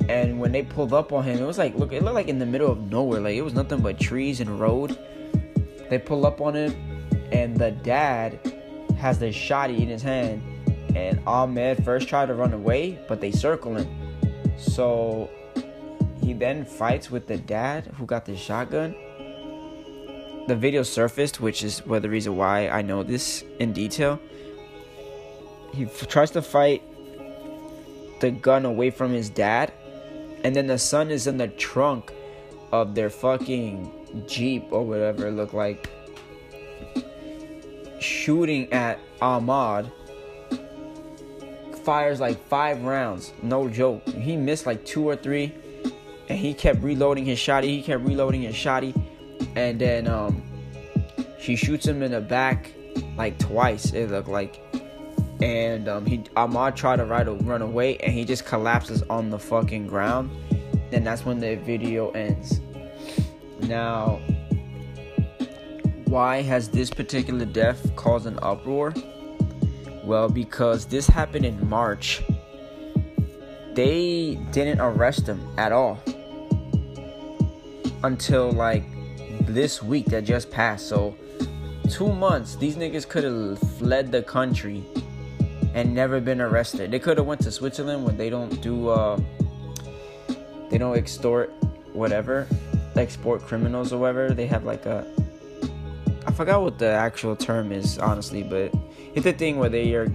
And 0.09 0.41
when 0.41 0.53
they 0.53 0.63
pulled 0.63 0.95
up 0.95 1.13
on 1.13 1.25
him, 1.25 1.43
it 1.43 1.45
was 1.47 1.59
like 1.59 1.75
look, 1.75 1.93
it 1.93 2.03
looked 2.03 2.15
like 2.15 2.29
in 2.29 2.39
the 2.39 2.47
middle 2.47 2.73
of 2.73 2.91
nowhere. 2.91 3.21
Like 3.21 3.35
it 3.35 3.43
was 3.43 3.53
nothing 3.53 3.81
but 3.81 4.01
trees 4.01 4.41
and 4.41 4.59
road. 4.59 4.97
They 5.91 5.99
pull 5.99 6.27
up 6.27 6.41
on 6.41 6.55
him, 6.55 7.09
and 7.33 7.57
the 7.57 7.73
dad 7.73 8.41
has 8.99 9.19
the 9.19 9.27
shotty 9.27 9.81
in 9.81 9.89
his 9.89 10.03
hand. 10.03 10.43
And 10.97 11.19
Ahmaud 11.27 11.85
first 11.85 12.09
tried 12.09 12.27
to 12.27 12.35
run 12.35 12.55
away, 12.55 12.99
but 13.09 13.21
they 13.21 13.31
circle 13.31 13.77
him. 13.77 13.89
So 14.57 15.29
he 16.23 16.33
then 16.33 16.65
fights 16.65 17.11
with 17.11 17.27
the 17.27 17.37
dad 17.37 17.87
who 17.97 18.07
got 18.07 18.25
the 18.25 18.37
shotgun. 18.37 18.95
The 20.47 20.57
video 20.57 20.83
surfaced, 20.83 21.41
which 21.41 21.63
is 21.63 21.85
well, 21.85 22.01
the 22.01 22.09
reason 22.09 22.37
why 22.37 22.69
I 22.69 22.81
know 22.81 23.03
this 23.03 23.45
in 23.61 23.75
detail. 23.75 24.19
He 25.75 25.85
f- 25.85 26.09
tries 26.09 26.31
to 26.31 26.41
fight 26.41 26.83
the 28.21 28.31
gun 28.31 28.65
away 28.65 28.91
from 28.91 29.13
his 29.13 29.31
dad, 29.31 29.73
and 30.45 30.55
then 30.55 30.67
the 30.67 30.79
son 30.79 31.11
is 31.11 31.27
in 31.27 31.37
the 31.37 31.49
trunk 31.49 32.13
of 32.73 32.95
their 32.95 33.11
fucking 33.11 34.25
Jeep 34.27 34.65
or 34.71 34.85
whatever 34.85 35.27
it 35.29 35.33
looked 35.33 35.55
like, 35.55 35.91
shooting 38.01 38.73
at 38.73 38.99
Ahmaud. 39.21 39.91
Fires 41.85 42.21
like 42.21 42.39
five 42.49 42.83
rounds, 42.83 43.33
no 43.43 43.69
joke. 43.69 44.07
He 44.09 44.37
missed 44.37 44.67
like 44.67 44.85
two 44.85 45.09
or 45.09 45.17
three, 45.17 45.55
and 46.29 46.39
he 46.39 46.53
kept 46.53 46.83
reloading 46.83 47.25
his 47.25 47.39
shotty. 47.39 47.65
He 47.65 47.83
kept 47.83 48.05
reloading 48.05 48.43
his 48.43 48.55
shotty, 48.55 48.95
and 49.57 49.79
then 49.79 50.07
um, 50.07 50.43
she 51.41 51.57
shoots 51.57 51.87
him 51.87 52.03
in 52.03 52.13
the 52.13 52.21
back 52.21 52.71
like 53.17 53.39
twice. 53.39 53.93
It 53.93 54.11
looked 54.11 54.29
like 54.29 54.61
and 55.41 55.89
um, 55.89 56.05
he 56.05 56.19
Ahmaud 56.37 56.75
tried 56.75 56.97
to 56.97 57.05
ride, 57.05 57.29
a, 57.29 57.33
run 57.33 57.63
away, 57.63 57.97
and 57.99 58.13
he 58.13 58.25
just 58.25 58.45
collapses 58.45 59.03
on 59.05 59.31
the 59.31 59.39
fucking 59.39 59.87
ground. 59.87 60.31
Then 60.91 61.05
that's 61.05 61.25
when 61.25 61.39
the 61.39 61.57
video 61.57 62.11
ends. 62.11 62.61
Now, 63.61 64.21
why 66.07 66.43
has 66.43 66.69
this 66.69 66.91
particular 66.91 67.45
death 67.45 67.95
caused 67.95 68.27
an 68.27 68.39
uproar? 68.43 68.95
Well, 70.05 70.29
because 70.29 70.87
this 70.87 71.07
happened 71.07 71.45
in 71.45 71.69
March. 71.69 72.23
They 73.75 74.37
didn't 74.51 74.81
arrest 74.81 75.27
him 75.27 75.47
at 75.57 75.71
all 75.71 76.03
until 78.03 78.51
like 78.51 78.85
this 79.47 79.83
week 79.83 80.07
that 80.07 80.25
just 80.25 80.51
passed. 80.51 80.89
So, 80.89 81.15
two 81.91 82.13
months, 82.13 82.57
these 82.57 82.77
niggas 82.77 83.09
could 83.09 83.25
have 83.25 83.59
fled 83.79 84.11
the 84.11 84.23
country 84.23 84.83
and 85.79 85.95
never 85.95 86.21
been 86.21 86.41
arrested. 86.41 86.91
They 86.91 86.99
could 86.99 87.19
have 87.19 87.27
went 87.27 87.41
to 87.43 87.53
Switzerland 87.53 88.05
when 88.05 88.17
they 88.17 88.31
don't 88.31 88.61
do 88.61 88.89
uh, 88.89 89.17
they 90.71 90.77
don't 90.77 90.97
extort 90.97 91.53
whatever, 91.93 92.49
export 92.97 93.43
criminals 93.43 93.93
or 93.93 93.99
whatever. 94.01 94.35
They 94.35 94.49
have 94.49 94.65
like 94.65 94.87
a 94.87 95.07
I 96.27 96.33
forgot 96.33 96.63
what 96.63 96.81
the 96.81 96.91
actual 96.91 97.37
term 97.37 97.71
is 97.71 97.97
honestly, 97.97 98.43
but 98.43 98.75
it's 99.15 99.25
a 99.25 99.33
thing 99.33 99.59
where 99.61 99.69
they 99.69 99.95
are 99.95 100.09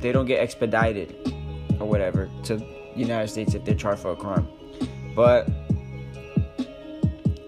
they 0.00 0.12
don't 0.12 0.26
get 0.26 0.40
expedited 0.40 1.12
or 1.80 1.88
whatever 1.88 2.30
to 2.44 2.64
United 2.94 3.28
States 3.28 3.54
if 3.54 3.64
they're 3.64 3.74
charged 3.74 4.02
for 4.02 4.12
a 4.12 4.16
crime. 4.16 4.46
But 5.16 5.48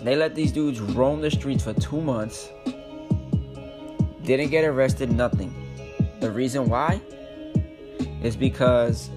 they 0.00 0.16
let 0.16 0.34
these 0.34 0.50
dudes 0.50 0.80
roam 0.80 1.20
the 1.20 1.30
streets 1.30 1.62
for 1.62 1.74
two 1.74 2.00
months. 2.00 2.50
Didn't 4.24 4.50
get 4.50 4.64
arrested, 4.64 5.12
nothing. 5.12 5.61
The 6.22 6.30
reason 6.30 6.68
why 6.68 7.00
is 8.22 8.36
because 8.36 9.10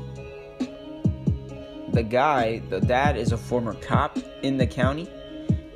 the 1.94 2.02
guy, 2.02 2.64
the 2.72 2.82
dad, 2.82 3.16
is 3.16 3.32
a 3.32 3.38
former 3.38 3.76
cop 3.76 4.18
in 4.42 4.58
the 4.58 4.66
county, 4.66 5.08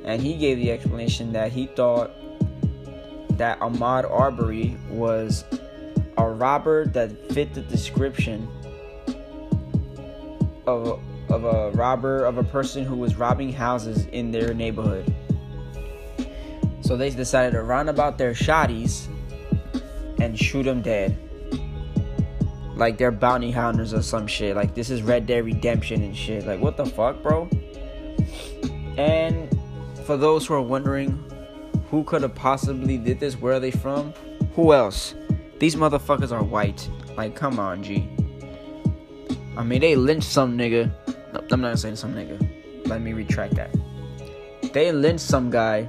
and 0.04 0.20
he 0.20 0.36
gave 0.36 0.56
the 0.56 0.72
explanation 0.72 1.32
that 1.34 1.52
he 1.52 1.68
thought 1.68 2.10
that 3.38 3.60
Ahmaud 3.60 4.10
Arbery 4.10 4.76
was 4.90 5.44
a 6.18 6.28
robber 6.28 6.86
that 6.86 7.30
fit 7.30 7.54
the 7.54 7.62
description 7.62 8.48
of 10.66 11.00
of 11.28 11.44
a 11.44 11.70
robber 11.76 12.24
of 12.24 12.38
a 12.38 12.42
person 12.42 12.84
who 12.84 12.96
was 12.96 13.14
robbing 13.14 13.52
houses 13.52 14.06
in 14.06 14.32
their 14.32 14.52
neighborhood. 14.52 15.14
So 16.80 16.96
they 16.96 17.10
decided 17.10 17.52
to 17.52 17.62
run 17.62 17.88
about 17.88 18.18
their 18.18 18.32
shotties 18.32 19.06
and 20.20 20.38
shoot 20.38 20.64
them 20.64 20.82
dead. 20.82 21.16
Like 22.76 22.96
they're 22.96 23.10
bounty 23.10 23.50
hunters 23.50 23.92
or 23.92 24.02
some 24.02 24.26
shit. 24.26 24.56
Like 24.56 24.74
this 24.74 24.90
is 24.90 25.02
Red 25.02 25.26
Dead 25.26 25.44
Redemption 25.44 26.02
and 26.02 26.16
shit. 26.16 26.46
Like 26.46 26.60
what 26.60 26.76
the 26.76 26.86
fuck, 26.86 27.22
bro? 27.22 27.48
And 28.96 29.48
for 30.04 30.16
those 30.16 30.46
who 30.46 30.54
are 30.54 30.62
wondering 30.62 31.24
who 31.90 32.04
could 32.04 32.22
have 32.22 32.34
possibly 32.34 32.96
did 32.96 33.20
this, 33.20 33.34
where 33.36 33.54
are 33.54 33.60
they 33.60 33.70
from? 33.70 34.14
Who 34.54 34.72
else? 34.72 35.14
These 35.58 35.76
motherfuckers 35.76 36.32
are 36.32 36.42
white. 36.42 36.88
Like 37.16 37.34
come 37.34 37.58
on, 37.58 37.82
G. 37.82 38.08
I 39.56 39.62
mean 39.62 39.80
they 39.80 39.96
lynched 39.96 40.28
some 40.28 40.56
nigga. 40.56 40.90
No, 41.34 41.44
I'm 41.50 41.60
not 41.60 41.78
saying 41.78 41.96
some 41.96 42.14
nigga. 42.14 42.88
Let 42.88 43.02
me 43.02 43.12
retract 43.12 43.56
that. 43.56 43.76
They 44.72 44.92
lynched 44.92 45.24
some 45.24 45.50
guy, 45.50 45.88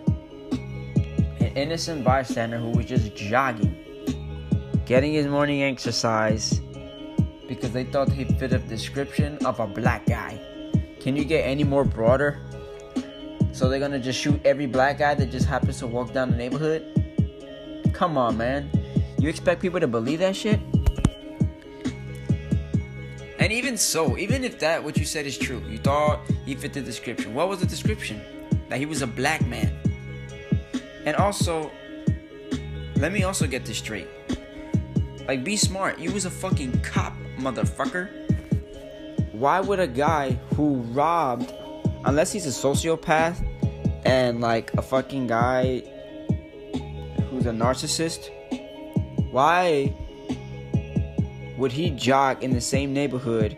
an 1.39 1.51
innocent 1.55 2.03
bystander 2.03 2.57
who 2.57 2.71
was 2.71 2.85
just 2.85 3.15
jogging 3.15 3.77
getting 4.91 5.13
his 5.13 5.25
morning 5.25 5.63
exercise 5.63 6.59
because 7.47 7.71
they 7.71 7.85
thought 7.85 8.11
he 8.11 8.25
fit 8.25 8.51
a 8.51 8.59
description 8.59 9.37
of 9.45 9.57
a 9.61 9.65
black 9.65 10.05
guy. 10.05 10.37
Can 10.99 11.15
you 11.15 11.23
get 11.23 11.43
any 11.47 11.63
more 11.63 11.85
broader? 11.85 12.37
So 13.53 13.69
they're 13.69 13.79
gonna 13.79 14.01
just 14.01 14.19
shoot 14.19 14.41
every 14.43 14.65
black 14.65 14.97
guy 14.97 15.13
that 15.13 15.31
just 15.31 15.47
happens 15.47 15.79
to 15.79 15.87
walk 15.87 16.11
down 16.11 16.29
the 16.31 16.35
neighborhood? 16.35 16.83
Come 17.93 18.17
on, 18.17 18.35
man. 18.35 18.69
You 19.17 19.29
expect 19.29 19.61
people 19.61 19.79
to 19.79 19.87
believe 19.87 20.19
that 20.19 20.35
shit? 20.35 20.59
And 23.39 23.49
even 23.53 23.77
so, 23.77 24.17
even 24.17 24.43
if 24.43 24.59
that 24.59 24.83
what 24.83 24.97
you 24.97 25.05
said 25.05 25.25
is 25.25 25.37
true, 25.37 25.63
you 25.69 25.77
thought 25.77 26.19
he 26.45 26.53
fit 26.53 26.73
the 26.73 26.81
description. 26.81 27.33
What 27.33 27.47
was 27.47 27.61
the 27.61 27.65
description? 27.65 28.19
That 28.67 28.77
he 28.77 28.85
was 28.85 29.01
a 29.01 29.07
black 29.07 29.47
man. 29.47 29.71
And 31.05 31.15
also, 31.15 31.71
let 32.97 33.13
me 33.13 33.23
also 33.23 33.47
get 33.47 33.63
this 33.63 33.77
straight. 33.77 34.09
Like, 35.31 35.45
be 35.45 35.55
smart. 35.55 35.97
You 35.97 36.11
was 36.11 36.25
a 36.25 36.29
fucking 36.29 36.81
cop, 36.81 37.13
motherfucker. 37.37 38.09
Why 39.31 39.61
would 39.61 39.79
a 39.79 39.87
guy 39.87 40.31
who 40.57 40.81
robbed, 40.91 41.53
unless 42.03 42.33
he's 42.33 42.45
a 42.45 42.49
sociopath 42.49 43.41
and 44.03 44.41
like 44.41 44.73
a 44.73 44.81
fucking 44.81 45.27
guy 45.27 45.83
who's 47.29 47.45
a 47.45 47.51
narcissist, 47.51 48.29
why 49.31 49.95
would 51.57 51.71
he 51.71 51.91
jog 51.91 52.43
in 52.43 52.51
the 52.51 52.59
same 52.59 52.91
neighborhood 52.91 53.55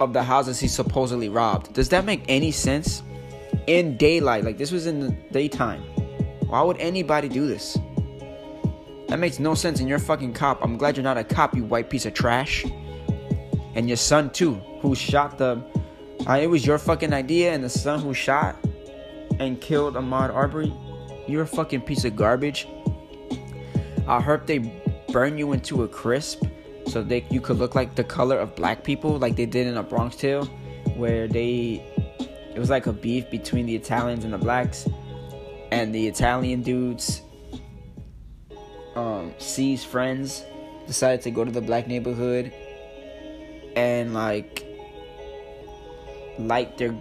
of 0.00 0.12
the 0.12 0.22
houses 0.22 0.60
he 0.60 0.68
supposedly 0.68 1.30
robbed? 1.30 1.72
Does 1.72 1.88
that 1.88 2.04
make 2.04 2.26
any 2.28 2.50
sense? 2.50 3.02
In 3.66 3.96
daylight, 3.96 4.44
like 4.44 4.58
this 4.58 4.70
was 4.70 4.86
in 4.86 5.00
the 5.00 5.12
daytime. 5.32 5.80
Why 6.46 6.60
would 6.60 6.76
anybody 6.76 7.30
do 7.30 7.46
this? 7.46 7.78
That 9.08 9.18
makes 9.18 9.38
no 9.38 9.54
sense. 9.54 9.80
And 9.80 9.88
you're 9.88 9.98
a 9.98 10.00
fucking 10.00 10.34
cop. 10.34 10.62
I'm 10.62 10.76
glad 10.76 10.96
you're 10.96 11.04
not 11.04 11.18
a 11.18 11.24
cop, 11.24 11.56
you 11.56 11.64
white 11.64 11.90
piece 11.90 12.06
of 12.06 12.14
trash. 12.14 12.64
And 13.74 13.88
your 13.88 13.96
son 13.96 14.30
too, 14.30 14.54
who 14.80 14.94
shot 14.94 15.38
the. 15.38 15.62
Uh, 16.26 16.38
it 16.40 16.48
was 16.48 16.66
your 16.66 16.78
fucking 16.78 17.12
idea, 17.12 17.52
and 17.52 17.62
the 17.62 17.68
son 17.70 18.00
who 18.00 18.12
shot 18.12 18.56
and 19.38 19.60
killed 19.60 19.94
Ahmaud 19.94 20.34
Arbery. 20.34 20.72
You're 21.26 21.42
a 21.42 21.46
fucking 21.46 21.82
piece 21.82 22.04
of 22.04 22.16
garbage. 22.16 22.66
I 24.06 24.20
hope 24.20 24.46
they 24.46 24.58
burn 25.12 25.38
you 25.38 25.52
into 25.52 25.84
a 25.84 25.88
crisp 25.88 26.44
so 26.86 27.02
they 27.02 27.24
you 27.30 27.40
could 27.40 27.58
look 27.58 27.74
like 27.74 27.94
the 27.94 28.04
color 28.04 28.38
of 28.38 28.54
black 28.56 28.82
people, 28.82 29.18
like 29.18 29.36
they 29.36 29.46
did 29.46 29.66
in 29.66 29.76
a 29.76 29.82
Bronx 29.82 30.16
Tale, 30.16 30.46
where 30.96 31.28
they 31.28 31.84
it 32.54 32.58
was 32.58 32.70
like 32.70 32.86
a 32.86 32.92
beef 32.92 33.30
between 33.30 33.66
the 33.66 33.76
Italians 33.76 34.24
and 34.24 34.32
the 34.32 34.38
blacks, 34.38 34.88
and 35.70 35.94
the 35.94 36.08
Italian 36.08 36.62
dudes 36.62 37.22
um 38.98 39.32
friends 39.78 40.44
decided 40.86 41.22
to 41.22 41.30
go 41.30 41.44
to 41.44 41.50
the 41.50 41.60
black 41.60 41.86
neighborhood 41.86 42.52
and 43.76 44.12
like 44.12 44.64
light 46.38 46.76
their 46.78 46.94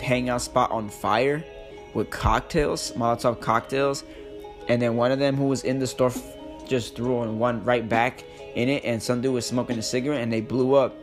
hangout 0.00 0.40
spot 0.40 0.70
on 0.70 0.88
fire 0.88 1.44
with 1.94 2.08
cocktails, 2.08 2.92
Molotov 2.92 3.40
cocktails, 3.40 4.02
and 4.68 4.80
then 4.80 4.96
one 4.96 5.12
of 5.12 5.18
them 5.18 5.36
who 5.36 5.44
was 5.44 5.62
in 5.62 5.78
the 5.78 5.86
store 5.86 6.10
just 6.66 6.96
threw 6.96 7.18
on 7.18 7.38
one 7.38 7.62
right 7.64 7.86
back 7.86 8.24
in 8.54 8.68
it, 8.70 8.84
and 8.84 9.02
some 9.02 9.20
dude 9.20 9.34
was 9.34 9.44
smoking 9.44 9.78
a 9.78 9.82
cigarette, 9.82 10.22
and 10.22 10.32
they 10.32 10.40
blew 10.40 10.74
up 10.74 10.94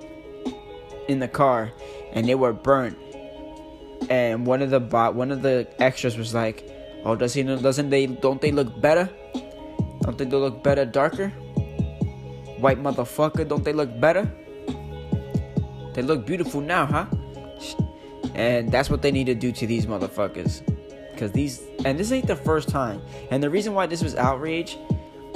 in 1.08 1.20
the 1.20 1.28
car, 1.28 1.72
and 2.14 2.28
they 2.28 2.34
were 2.34 2.54
burnt. 2.54 2.98
And 4.10 4.48
one 4.48 4.64
of 4.64 4.72
the 4.72 4.80
bot, 4.80 5.14
one 5.14 5.32
of 5.32 5.44
the 5.44 5.68
extras 5.80 6.18
was 6.18 6.34
like, 6.34 6.68
"Oh, 7.06 7.16
does 7.16 7.34
he? 7.34 7.44
Doesn't 7.44 7.90
they? 7.92 8.08
Don't 8.08 8.42
they 8.42 8.52
look 8.52 8.82
better? 8.82 9.10
Don't 10.10 10.18
they 10.18 10.38
look 10.38 10.64
better 10.64 10.86
darker? 10.86 11.30
White 12.58 12.82
motherfucker, 12.82 13.48
don't 13.48 13.64
they 13.64 13.74
look 13.74 14.00
better? 14.00 14.28
They 15.94 16.02
look 16.02 16.26
beautiful 16.26 16.62
now, 16.62 16.88
huh?" 16.88 17.06
And 18.34 18.72
that's 18.72 18.90
what 18.90 19.04
they 19.04 19.12
need 19.12 19.26
to 19.26 19.36
do 19.36 19.52
to 19.52 19.68
these 19.68 19.86
motherfuckers. 19.86 20.66
Because 21.12 21.32
these, 21.32 21.62
and 21.86 22.00
this 22.00 22.12
ain't 22.12 22.26
the 22.26 22.36
first 22.36 22.70
time. 22.70 23.04
And 23.30 23.44
the 23.44 23.52
reason 23.52 23.76
why 23.76 23.86
this 23.86 24.02
was 24.02 24.16
outrage 24.16 24.80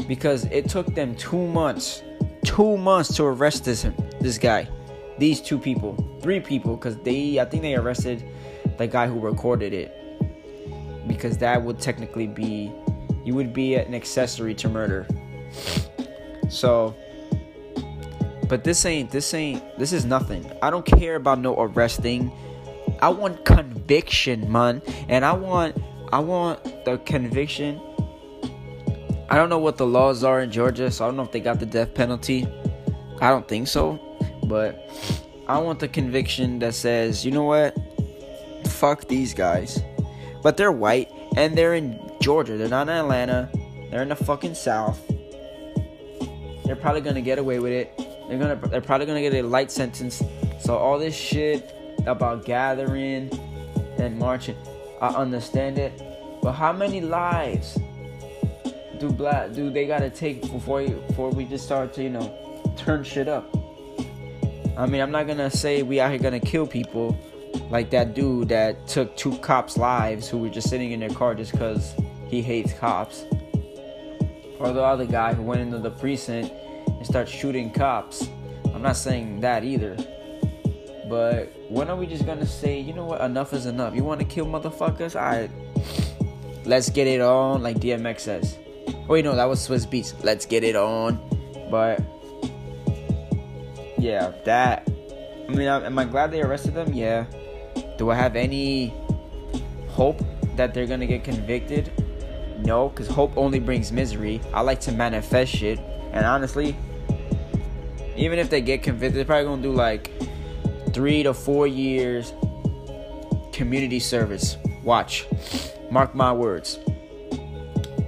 because 0.07 0.45
it 0.45 0.69
took 0.69 0.87
them 0.95 1.13
two 1.15 1.45
months, 1.47 2.01
two 2.43 2.75
months 2.75 3.15
to 3.17 3.25
arrest 3.25 3.65
this 3.65 3.85
this 4.21 4.39
guy, 4.39 4.67
these 5.19 5.39
two 5.39 5.59
people, 5.59 5.95
three 6.19 6.39
people, 6.39 6.77
because 6.77 6.97
they 6.97 7.39
I 7.39 7.45
think 7.45 7.61
they 7.61 7.75
arrested 7.75 8.23
the 8.79 8.87
guy 8.87 9.05
who 9.05 9.19
recorded 9.19 9.71
it, 9.71 9.93
because 11.07 11.37
that 11.37 11.61
would 11.61 11.79
technically 11.79 12.25
be 12.25 12.71
you 13.23 13.35
would 13.35 13.53
be 13.53 13.75
an 13.75 13.93
accessory 13.93 14.53
to 14.55 14.69
murder. 14.69 15.07
So, 16.49 16.95
but 18.47 18.63
this 18.63 18.85
ain't 18.85 19.11
this 19.11 19.33
ain't 19.33 19.77
this 19.79 19.93
is 19.93 20.05
nothing. 20.05 20.51
I 20.61 20.69
don't 20.69 20.85
care 20.85 21.15
about 21.15 21.39
no 21.39 21.55
arresting. 21.59 22.31
I 23.01 23.09
want 23.09 23.45
conviction, 23.45 24.51
man, 24.51 24.81
and 25.09 25.25
I 25.25 25.33
want 25.33 25.77
I 26.11 26.19
want 26.19 26.85
the 26.85 26.97
conviction 26.99 27.79
I 29.33 29.37
don't 29.37 29.49
know 29.49 29.57
what 29.57 29.77
the 29.77 29.85
laws 29.87 30.23
are 30.23 30.41
in 30.41 30.51
Georgia, 30.51 30.91
so 30.91 31.03
I 31.03 31.07
don't 31.07 31.17
know 31.17 31.23
if 31.23 31.31
they 31.31 31.39
got 31.39 31.59
the 31.59 31.65
death 31.65 31.95
penalty. 31.95 32.47
I 33.19 33.29
don't 33.29 33.47
think 33.47 33.67
so, 33.67 33.99
but 34.43 34.87
I 35.47 35.57
want 35.57 35.79
the 35.79 35.87
conviction 35.87 36.59
that 36.59 36.75
says, 36.75 37.25
you 37.25 37.31
know 37.31 37.45
what? 37.45 37.75
Fuck 38.67 39.07
these 39.07 39.33
guys. 39.33 39.81
But 40.43 40.55
they're 40.55 40.71
white 40.71 41.09
and 41.35 41.57
they're 41.57 41.73
in 41.73 41.99
Georgia. 42.23 42.55
They're 42.55 42.69
not 42.69 42.87
in 42.87 42.95
Atlanta. 42.95 43.49
They're 43.91 44.01
in 44.01 44.07
the 44.07 44.15
fucking 44.15 44.55
South. 44.55 44.97
They're 46.63 46.77
probably 46.77 47.01
gonna 47.01 47.19
get 47.19 47.37
away 47.37 47.59
with 47.59 47.73
it. 47.73 47.97
They're 48.29 48.39
gonna 48.39 48.55
they're 48.69 48.79
probably 48.79 49.07
gonna 49.07 49.19
get 49.19 49.33
a 49.33 49.41
light 49.41 49.69
sentence. 49.69 50.23
So 50.61 50.77
all 50.77 50.97
this 50.97 51.13
shit 51.13 51.75
about 52.05 52.45
gathering 52.45 53.29
and 53.97 54.17
marching, 54.17 54.55
I 55.01 55.09
understand 55.09 55.77
it. 55.77 56.01
But 56.41 56.53
how 56.53 56.71
many 56.71 57.01
lives 57.01 57.77
do 58.99 59.11
black 59.11 59.51
do 59.51 59.69
they 59.69 59.85
gotta 59.85 60.09
take 60.09 60.49
before 60.49 60.81
you, 60.81 61.03
before 61.07 61.29
we 61.29 61.43
just 61.43 61.65
start 61.65 61.93
to 61.95 62.03
you 62.03 62.09
know 62.09 62.73
turn 62.77 63.03
shit 63.03 63.27
up? 63.27 63.53
I 64.77 64.85
mean, 64.85 65.01
I'm 65.01 65.11
not 65.11 65.27
gonna 65.27 65.51
say 65.51 65.83
we 65.83 65.99
out 65.99 66.11
here 66.11 66.19
gonna 66.19 66.39
kill 66.39 66.67
people 66.67 67.19
like 67.69 67.89
that 67.89 68.13
dude 68.13 68.47
that 68.47 68.87
took 68.87 69.17
two 69.17 69.37
cops' 69.39 69.77
lives 69.77 70.29
who 70.29 70.37
were 70.37 70.49
just 70.49 70.69
sitting 70.69 70.93
in 70.93 71.01
their 71.01 71.09
car 71.09 71.35
just 71.35 71.51
because 71.51 71.93
he 72.33 72.41
hates 72.41 72.73
cops, 72.73 73.25
or 74.59 74.73
the 74.73 74.81
other 74.81 75.05
guy 75.05 75.33
who 75.33 75.43
went 75.43 75.61
into 75.61 75.77
the 75.77 75.91
precinct 75.91 76.51
and 76.87 77.05
started 77.05 77.31
shooting 77.31 77.71
cops. 77.71 78.27
I'm 78.73 78.81
not 78.81 78.97
saying 78.97 79.41
that 79.41 79.63
either. 79.63 79.95
But 81.07 81.53
when 81.69 81.89
are 81.89 81.95
we 81.95 82.07
just 82.07 82.25
gonna 82.25 82.45
say, 82.45 82.79
you 82.79 82.93
know 82.93 83.05
what, 83.05 83.21
enough 83.21 83.53
is 83.53 83.67
enough? 83.67 83.93
You 83.93 84.03
wanna 84.03 84.25
kill 84.25 84.47
motherfuckers? 84.47 85.15
Alright. 85.15 85.51
Let's 86.65 86.89
get 86.89 87.07
it 87.07 87.21
on, 87.21 87.61
like 87.61 87.77
DMX 87.77 88.21
says. 88.21 88.57
Oh, 88.87 89.05
Wait, 89.09 89.25
no, 89.25 89.35
that 89.35 89.45
was 89.45 89.67
Swizz 89.67 89.85
Beatz. 89.85 90.23
Let's 90.23 90.45
get 90.45 90.63
it 90.63 90.75
on. 90.75 91.19
But 91.69 92.01
yeah, 93.99 94.31
that. 94.45 94.89
I 95.47 95.51
mean, 95.51 95.67
am 95.67 95.99
I 95.99 96.05
glad 96.05 96.31
they 96.31 96.41
arrested 96.41 96.73
them? 96.73 96.93
Yeah. 96.93 97.25
Do 97.97 98.09
I 98.09 98.15
have 98.15 98.35
any 98.35 98.93
hope 99.89 100.23
that 100.55 100.73
they're 100.73 100.87
gonna 100.87 101.05
get 101.05 101.23
convicted? 101.23 101.91
No, 102.63 102.89
because 102.89 103.07
hope 103.07 103.35
only 103.37 103.59
brings 103.59 103.91
misery. 103.91 104.41
I 104.53 104.61
like 104.61 104.79
to 104.81 104.91
manifest 104.91 105.53
shit, 105.53 105.79
and 106.11 106.25
honestly, 106.25 106.75
even 108.15 108.39
if 108.39 108.49
they 108.49 108.61
get 108.61 108.83
convicted, 108.83 109.17
they're 109.17 109.25
probably 109.25 109.45
gonna 109.45 109.61
do 109.61 109.73
like 109.73 110.11
three 110.93 111.23
to 111.23 111.33
four 111.33 111.67
years 111.67 112.33
community 113.51 113.99
service. 113.99 114.57
Watch, 114.83 115.25
mark 115.89 116.15
my 116.15 116.31
words 116.31 116.79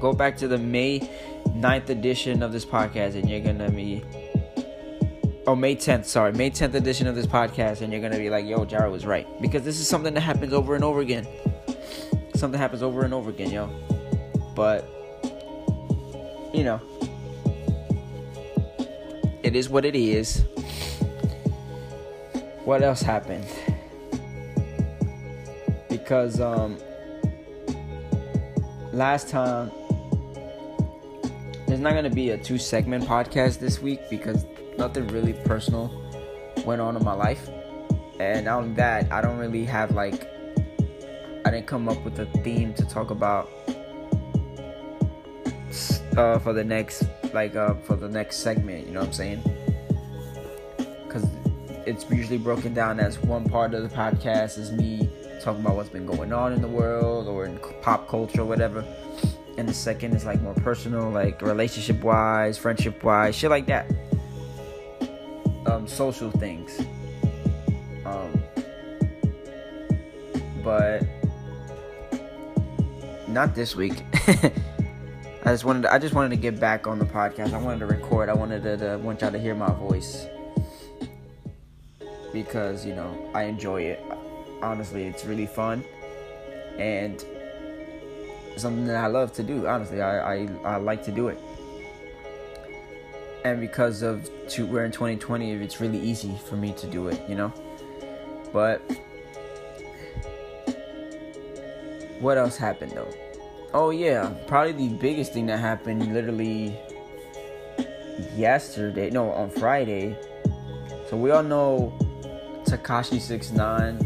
go 0.05 0.13
back 0.13 0.37
to 0.37 0.47
the 0.47 0.57
May 0.57 0.99
9th 1.47 1.89
edition 1.89 2.43
of 2.43 2.51
this 2.51 2.63
podcast 2.63 3.15
and 3.15 3.27
you're 3.27 3.39
gonna 3.39 3.71
be 3.71 4.03
oh 5.47 5.55
May 5.55 5.75
10th, 5.75 6.05
sorry, 6.05 6.31
May 6.31 6.51
10th 6.51 6.75
edition 6.75 7.07
of 7.07 7.15
this 7.15 7.25
podcast, 7.25 7.81
and 7.81 7.91
you're 7.91 8.01
gonna 8.01 8.17
be 8.17 8.29
like, 8.29 8.45
yo, 8.45 8.65
Jaro 8.65 8.91
was 8.91 9.05
right. 9.05 9.27
Because 9.41 9.63
this 9.63 9.79
is 9.79 9.87
something 9.87 10.13
that 10.13 10.21
happens 10.21 10.53
over 10.53 10.75
and 10.75 10.83
over 10.83 11.01
again. 11.01 11.27
Something 12.35 12.59
happens 12.59 12.83
over 12.83 13.03
and 13.03 13.13
over 13.13 13.29
again, 13.31 13.51
yo. 13.51 13.69
But 14.55 14.89
you 16.53 16.63
know. 16.63 16.81
It 19.43 19.55
is 19.55 19.69
what 19.69 19.85
it 19.85 19.95
is. 19.95 20.43
What 22.63 22.81
else 22.81 23.03
happened? 23.03 23.45
Because 25.87 26.41
um 26.41 26.77
last 28.91 29.29
time 29.29 29.69
there's 31.67 31.79
not 31.79 31.91
going 31.91 32.05
to 32.05 32.09
be 32.09 32.31
a 32.31 32.37
two 32.37 32.57
segment 32.57 33.03
podcast 33.03 33.59
this 33.59 33.81
week 33.81 33.99
because 34.09 34.45
nothing 34.79 35.07
really 35.09 35.33
personal 35.33 35.91
went 36.65 36.81
on 36.81 36.95
in 36.95 37.03
my 37.03 37.13
life. 37.13 37.47
And 38.19 38.47
on 38.47 38.73
that, 38.75 39.11
I 39.11 39.21
don't 39.21 39.37
really 39.37 39.65
have 39.65 39.91
like, 39.91 40.27
I 41.45 41.51
didn't 41.51 41.67
come 41.67 41.87
up 41.87 42.03
with 42.03 42.17
a 42.19 42.25
theme 42.43 42.73
to 42.75 42.85
talk 42.85 43.11
about 43.11 43.49
uh, 46.17 46.39
for 46.39 46.53
the 46.53 46.63
next, 46.63 47.03
like, 47.33 47.55
uh, 47.55 47.73
for 47.83 47.95
the 47.95 48.09
next 48.09 48.37
segment, 48.37 48.87
you 48.87 48.93
know 48.93 49.01
what 49.01 49.07
I'm 49.07 49.13
saying? 49.13 49.43
Because 51.05 51.27
it's 51.85 52.09
usually 52.09 52.37
broken 52.37 52.73
down 52.73 52.99
as 52.99 53.19
one 53.19 53.47
part 53.47 53.73
of 53.73 53.83
the 53.83 53.95
podcast 53.95 54.57
is 54.57 54.71
me 54.71 55.09
talking 55.41 55.61
about 55.61 55.75
what's 55.75 55.89
been 55.89 56.05
going 56.05 56.33
on 56.33 56.53
in 56.53 56.61
the 56.61 56.67
world 56.67 57.27
or 57.27 57.45
in 57.45 57.59
pop 57.81 58.07
culture 58.07 58.41
or 58.41 58.45
whatever 58.45 58.83
and 59.57 59.69
the 59.69 59.73
second 59.73 60.13
is 60.13 60.25
like 60.25 60.41
more 60.41 60.53
personal, 60.55 61.09
like 61.09 61.41
relationship 61.41 62.03
wise, 62.03 62.57
friendship 62.57 63.03
wise, 63.03 63.35
shit 63.35 63.49
like 63.49 63.65
that. 63.67 63.89
Um, 65.65 65.87
social 65.87 66.29
things. 66.31 66.79
Um, 68.05 68.43
but 70.63 71.03
not 73.27 73.55
this 73.55 73.75
week. 73.75 74.03
I 75.45 75.51
just 75.51 75.63
wanted 75.63 75.83
to, 75.83 75.93
I 75.93 75.99
just 75.99 76.15
wanted 76.15 76.29
to 76.29 76.37
get 76.37 76.59
back 76.59 76.87
on 76.87 76.97
the 76.97 77.05
podcast. 77.05 77.53
I 77.53 77.59
wanted 77.59 77.79
to 77.81 77.85
record. 77.85 78.29
I 78.29 78.33
wanted 78.33 78.63
to, 78.63 78.77
to 78.77 78.97
want 78.97 79.21
y'all 79.21 79.31
to 79.31 79.37
hear 79.37 79.53
my 79.53 79.71
voice 79.73 80.25
because 82.33 82.83
you 82.83 82.95
know 82.95 83.29
I 83.35 83.43
enjoy 83.43 83.83
it. 83.83 84.03
Honestly, 84.63 85.03
it's 85.03 85.23
really 85.23 85.45
fun, 85.45 85.83
and 86.79 87.23
something 88.57 88.87
that 88.87 88.95
I 88.95 89.05
love 89.05 89.33
to 89.33 89.43
do. 89.43 89.67
Honestly, 89.67 90.01
I 90.01 90.33
I, 90.33 90.49
I 90.63 90.75
like 90.77 91.03
to 91.03 91.11
do 91.11 91.27
it. 91.27 91.39
And 93.43 93.61
because 93.61 94.01
of 94.01 94.27
to, 94.49 94.65
we're 94.65 94.85
in 94.85 94.91
2020, 94.91 95.51
it's 95.51 95.79
really 95.79 95.99
easy 95.99 96.35
for 96.49 96.55
me 96.55 96.73
to 96.73 96.87
do 96.87 97.09
it, 97.09 97.21
you 97.29 97.35
know. 97.35 97.53
But 98.51 98.81
what 102.19 102.39
else 102.39 102.57
happened 102.57 102.93
though? 102.93 103.13
Oh 103.77 103.89
yeah, 103.89 104.33
probably 104.47 104.87
the 104.87 104.95
biggest 104.95 105.33
thing 105.33 105.47
that 105.47 105.59
happened 105.59 106.13
literally 106.13 106.79
yesterday. 108.33 109.09
No, 109.09 109.31
on 109.31 109.49
Friday. 109.49 110.17
So 111.09 111.17
we 111.17 111.31
all 111.31 111.43
know 111.43 111.93
Tekashi 112.63 113.19
Six 113.19 113.51
Nine 113.51 113.97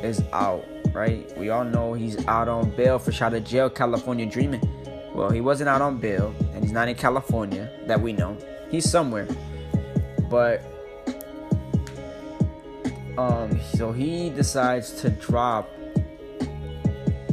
is 0.00 0.22
out, 0.32 0.64
right? 0.92 1.26
We 1.36 1.50
all 1.50 1.64
know 1.64 1.92
he's 1.94 2.24
out 2.28 2.46
on 2.46 2.70
bail 2.76 3.00
for 3.00 3.10
shot 3.10 3.34
of 3.34 3.42
jail, 3.42 3.68
California 3.68 4.26
dreaming. 4.26 4.62
Well, 5.12 5.30
he 5.30 5.40
wasn't 5.40 5.70
out 5.70 5.82
on 5.82 5.98
bail, 5.98 6.32
and 6.54 6.62
he's 6.62 6.70
not 6.70 6.86
in 6.86 6.94
California 6.94 7.68
that 7.86 8.00
we 8.00 8.12
know. 8.12 8.38
He's 8.70 8.88
somewhere, 8.88 9.26
but 10.30 10.62
um, 13.18 13.60
so 13.74 13.90
he 13.90 14.30
decides 14.30 14.92
to 15.00 15.10
drop 15.10 15.68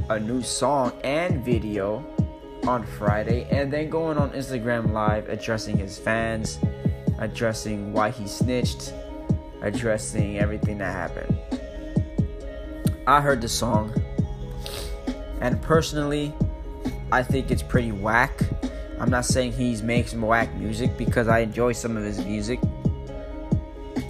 a 0.10 0.20
new 0.20 0.42
song 0.42 0.92
and 1.04 1.44
video 1.46 2.06
on 2.68 2.86
Friday, 2.86 3.48
and 3.50 3.72
then 3.72 3.90
going 3.90 4.18
on 4.18 4.32
Instagram 4.32 4.92
Live 4.92 5.30
addressing 5.30 5.78
his 5.78 5.98
fans, 5.98 6.60
addressing 7.20 7.94
why 7.94 8.10
he 8.10 8.28
snitched, 8.28 8.94
addressing 9.62 10.40
everything 10.40 10.78
that 10.80 10.94
happened. 10.94 11.38
I 13.08 13.22
heard 13.22 13.42
the 13.42 13.50
song, 13.50 13.94
and 15.42 15.62
personally, 15.62 16.34
I 17.12 17.24
think 17.24 17.52
it's 17.52 17.64
pretty 17.64 17.92
whack. 17.92 18.42
I'm 19.00 19.10
not 19.10 19.26
saying 19.26 19.54
he's 19.54 19.84
making 19.84 20.22
whack 20.22 20.54
music 20.56 20.98
because 20.98 21.28
I 21.28 21.40
enjoy 21.40 21.74
some 21.74 21.98
of 21.98 22.04
his 22.04 22.24
music. 22.26 22.60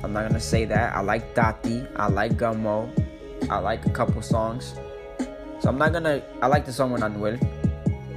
I'm 0.04 0.12
not 0.12 0.28
gonna 0.28 0.40
say 0.40 0.66
that. 0.66 0.96
I 0.96 1.02
like 1.02 1.34
Tati, 1.34 1.86
I 1.96 2.08
like 2.08 2.34
Gummo, 2.34 2.90
I 3.50 3.60
like 3.60 3.86
a 3.86 3.90
couple 3.90 4.22
songs. 4.22 4.76
So 5.64 5.70
I'm 5.70 5.78
not 5.78 5.94
gonna. 5.94 6.22
I 6.42 6.48
like 6.48 6.66
the 6.66 6.74
song 6.74 6.92
with 6.92 7.04
Anuel, 7.04 7.40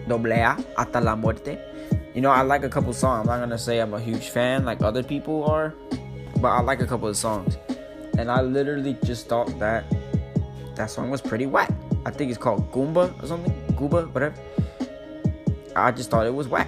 Doble 0.09 0.33
A, 0.33 0.57
Hasta 0.77 1.01
la 1.01 1.15
Muerte. 1.15 1.57
You 2.13 2.21
know, 2.21 2.31
I 2.31 2.43
like 2.43 2.65
a 2.65 2.69
couple 2.69 2.93
songs. 2.93 3.21
I'm 3.21 3.27
not 3.27 3.39
gonna 3.39 3.57
say 3.57 3.79
I'm 3.79 3.95
a 3.95 4.01
huge 4.01 4.31
fan 4.31 4.65
like 4.65 4.83
other 4.83 5.05
people 5.05 5.45
are, 5.45 5.73
but 6.41 6.49
I 6.49 6.61
like 6.61 6.81
a 6.81 6.87
couple 6.89 7.07
of 7.07 7.17
songs. 7.17 7.57
And 8.19 8.33
I 8.33 8.41
literally 8.41 8.99
just 9.05 9.29
thought 9.29 9.61
that 9.61 9.85
that 10.75 10.91
song 10.91 11.09
was 11.09 11.21
pretty 11.21 11.47
whack. 11.47 11.71
I 12.05 12.11
think 12.11 12.31
it's 12.31 12.39
called 12.39 12.73
Goomba 12.73 13.23
or 13.23 13.27
something, 13.29 13.55
Gooba, 13.77 14.13
whatever. 14.13 14.35
I 15.77 15.93
just 15.93 16.11
thought 16.11 16.27
it 16.27 16.35
was 16.35 16.49
whack. 16.49 16.67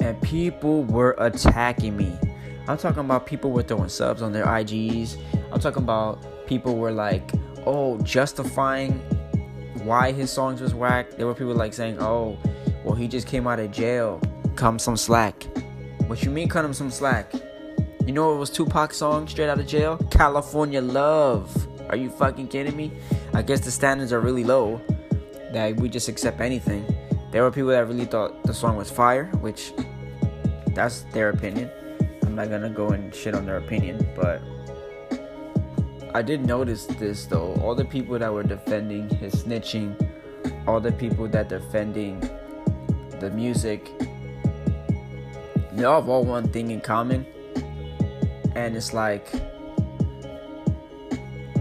And 0.00 0.20
people 0.22 0.82
were 0.82 1.14
attacking 1.18 1.96
me. 1.96 2.18
I'm 2.66 2.78
talking 2.78 2.98
about 2.98 3.26
people 3.26 3.52
were 3.52 3.62
throwing 3.62 3.90
subs 3.90 4.22
on 4.22 4.32
their 4.32 4.46
IGs. 4.46 5.18
I'm 5.52 5.60
talking 5.60 5.84
about 5.84 6.18
people 6.48 6.76
were 6.76 6.90
like, 6.90 7.30
oh, 7.66 7.98
justifying 7.98 8.92
why 9.84 10.12
his 10.12 10.30
songs 10.30 10.60
was 10.60 10.74
whack. 10.74 11.12
There 11.12 11.26
were 11.26 11.34
people 11.34 11.54
like 11.54 11.74
saying, 11.74 11.98
oh, 12.00 12.38
well, 12.84 12.94
he 12.94 13.08
just 13.08 13.26
came 13.26 13.46
out 13.46 13.58
of 13.58 13.70
jail. 13.70 14.20
Come 14.54 14.78
some 14.78 14.96
slack. 14.96 15.44
What 16.06 16.22
you 16.22 16.30
mean, 16.30 16.48
cut 16.48 16.64
him 16.64 16.72
some 16.72 16.90
slack? 16.90 17.32
You 18.06 18.12
know 18.12 18.34
it 18.34 18.38
was 18.38 18.50
Tupac's 18.50 18.96
song 18.96 19.26
straight 19.26 19.48
out 19.48 19.58
of 19.58 19.66
jail? 19.66 19.98
California 20.10 20.80
Love. 20.80 21.50
Are 21.90 21.96
you 21.96 22.10
fucking 22.10 22.48
kidding 22.48 22.76
me? 22.76 22.92
I 23.34 23.42
guess 23.42 23.60
the 23.60 23.70
standards 23.70 24.12
are 24.12 24.20
really 24.20 24.44
low 24.44 24.80
that 25.52 25.76
we 25.76 25.88
just 25.88 26.08
accept 26.08 26.40
anything. 26.40 26.86
There 27.32 27.42
were 27.42 27.50
people 27.50 27.70
that 27.70 27.86
really 27.86 28.04
thought 28.04 28.42
the 28.44 28.54
song 28.54 28.76
was 28.76 28.90
fire, 28.90 29.26
which 29.40 29.72
that's 30.74 31.02
their 31.12 31.30
opinion. 31.30 31.70
I'm 32.22 32.34
not 32.34 32.50
gonna 32.50 32.70
go 32.70 32.90
and 32.90 33.14
shit 33.14 33.34
on 33.34 33.46
their 33.46 33.56
opinion, 33.56 34.08
but 34.14 34.40
I 36.16 36.22
did 36.22 36.46
notice 36.46 36.86
this 36.86 37.26
though. 37.26 37.52
All 37.62 37.74
the 37.74 37.84
people 37.84 38.18
that 38.18 38.32
were 38.32 38.42
defending 38.42 39.06
his 39.10 39.34
snitching, 39.34 39.92
all 40.66 40.80
the 40.80 40.92
people 40.92 41.28
that 41.28 41.50
defending 41.50 42.20
the 43.20 43.28
music, 43.28 43.92
they 45.74 45.84
all 45.84 46.00
have 46.00 46.08
all 46.08 46.24
one 46.24 46.48
thing 46.48 46.70
in 46.70 46.80
common. 46.80 47.26
And 48.54 48.74
it's 48.74 48.94
like 48.94 49.30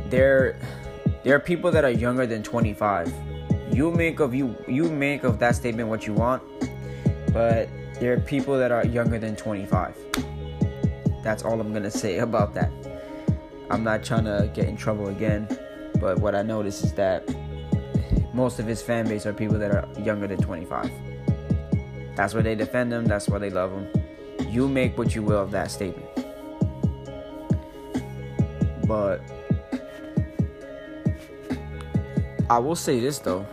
there 0.10 0.58
there 1.26 1.36
are 1.36 1.42
people 1.42 1.70
that 1.72 1.84
are 1.84 1.92
younger 1.92 2.26
than 2.26 2.42
25. 2.42 3.14
You 3.74 3.92
make 3.92 4.22
of 4.22 4.34
you 4.34 4.56
you 4.70 4.90
make 4.90 5.26
of 5.26 5.38
that 5.40 5.56
statement 5.58 5.90
what 5.90 6.08
you 6.08 6.14
want, 6.14 6.42
but 7.34 7.68
there 8.00 8.14
are 8.14 8.22
people 8.22 8.58
that 8.58 8.72
are 8.72 8.86
younger 8.86 9.20
than 9.20 9.36
25. 9.36 9.98
That's 11.26 11.44
all 11.44 11.60
I'm 11.60 11.74
gonna 11.74 11.92
say 11.92 12.20
about 12.30 12.54
that. 12.54 12.95
I'm 13.70 13.84
not 13.84 14.04
trying 14.04 14.26
to 14.26 14.50
get 14.54 14.68
in 14.68 14.78
trouble 14.78 15.08
again, 15.08 15.48
but 16.00 16.20
what 16.20 16.36
I 16.36 16.44
notice 16.44 16.84
is 16.84 16.94
that 16.94 17.28
most 18.34 18.60
of 18.60 18.68
his 18.68 18.82
fan 18.82 19.08
base 19.08 19.26
are 19.26 19.34
people 19.34 19.58
that 19.58 19.72
are 19.72 19.88
younger 20.00 20.28
than 20.28 20.42
25. 20.42 20.92
That's 22.16 22.34
why 22.34 22.42
they 22.42 22.56
defend 22.56 22.94
him, 22.94 23.06
that's 23.06 23.28
why 23.28 23.40
they 23.40 23.50
love 23.50 23.72
him. 23.72 23.88
You 24.48 24.68
make 24.68 24.98
what 24.98 25.16
you 25.16 25.24
will 25.24 25.42
of 25.42 25.52
that 25.52 25.72
statement. 25.72 26.06
But 28.88 29.22
I 32.50 32.60
will 32.60 32.76
say 32.76 33.00
this 33.00 33.18
though. 33.20 33.46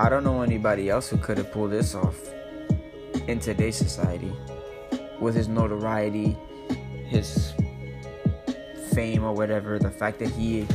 I 0.00 0.08
don't 0.08 0.24
know 0.24 0.42
anybody 0.42 0.90
else 0.90 1.08
who 1.08 1.16
could 1.18 1.38
have 1.38 1.52
pulled 1.52 1.70
this 1.70 1.94
off 1.94 2.16
in 3.28 3.38
today's 3.38 3.76
society 3.76 4.32
with 5.20 5.34
his 5.34 5.48
notoriety, 5.48 6.36
his 7.06 7.52
fame 8.94 9.24
or 9.24 9.32
whatever, 9.32 9.78
the 9.78 9.90
fact 9.90 10.18
that 10.18 10.30
he 10.30 10.66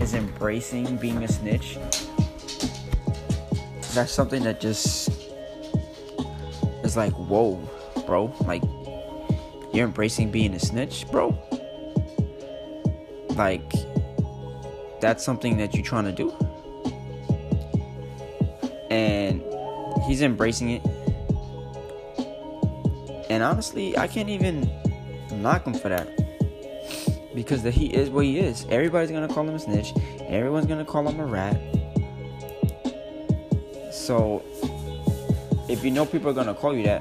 is 0.00 0.14
embracing 0.14 0.96
being 0.96 1.22
a 1.24 1.28
snitch, 1.28 1.78
that's 3.94 4.12
something 4.12 4.42
that 4.44 4.60
just 4.60 5.10
is 6.84 6.96
like, 6.96 7.12
whoa, 7.12 7.56
bro. 8.06 8.32
Like, 8.40 8.62
you're 9.72 9.86
embracing 9.86 10.30
being 10.30 10.54
a 10.54 10.58
snitch, 10.58 11.06
bro? 11.10 11.36
Like, 13.30 13.72
that's 15.00 15.24
something 15.24 15.56
that 15.58 15.74
you're 15.74 15.84
trying 15.84 16.04
to 16.04 16.12
do? 16.12 16.30
And 18.90 19.42
he's 20.06 20.22
embracing 20.22 20.70
it. 20.70 20.82
And 23.30 23.42
honestly, 23.42 23.96
I 23.96 24.08
can't 24.08 24.28
even 24.28 24.68
knock 25.32 25.64
him 25.66 25.74
for 25.74 25.88
that 25.88 26.08
because 27.34 27.62
the, 27.62 27.70
he 27.70 27.86
is 27.86 28.10
what 28.10 28.24
he 28.24 28.38
is. 28.38 28.66
Everybody's 28.70 29.10
gonna 29.10 29.28
call 29.28 29.48
him 29.48 29.54
a 29.54 29.58
snitch. 29.58 29.92
Everyone's 30.28 30.66
gonna 30.66 30.84
call 30.84 31.08
him 31.08 31.20
a 31.20 31.26
rat. 31.26 31.58
So, 33.92 34.42
if 35.68 35.84
you 35.84 35.90
know 35.90 36.06
people 36.06 36.30
are 36.30 36.34
gonna 36.34 36.54
call 36.54 36.74
you 36.74 36.84
that, 36.84 37.00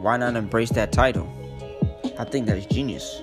why 0.00 0.16
not 0.16 0.36
embrace 0.36 0.70
that 0.70 0.92
title? 0.92 1.28
I 2.18 2.24
think 2.24 2.46
that 2.46 2.56
is 2.56 2.66
genius. 2.66 3.22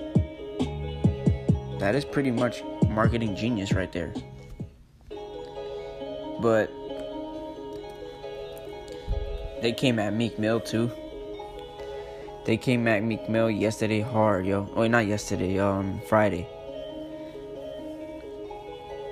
That 1.78 1.94
is 1.94 2.04
pretty 2.04 2.30
much 2.30 2.62
marketing 2.88 3.36
genius 3.36 3.72
right 3.72 3.92
there. 3.92 4.12
But 6.40 6.70
they 9.60 9.72
came 9.72 9.98
at 9.98 10.14
Meek 10.14 10.38
Mill 10.38 10.60
too. 10.60 10.90
They 12.46 12.56
came 12.56 12.86
at 12.86 13.02
Meek 13.02 13.28
Mill 13.28 13.50
yesterday 13.50 14.00
hard, 14.00 14.46
yo. 14.46 14.70
Oh, 14.76 14.86
not 14.86 15.06
yesterday, 15.06 15.58
um, 15.58 16.00
Friday. 16.06 16.46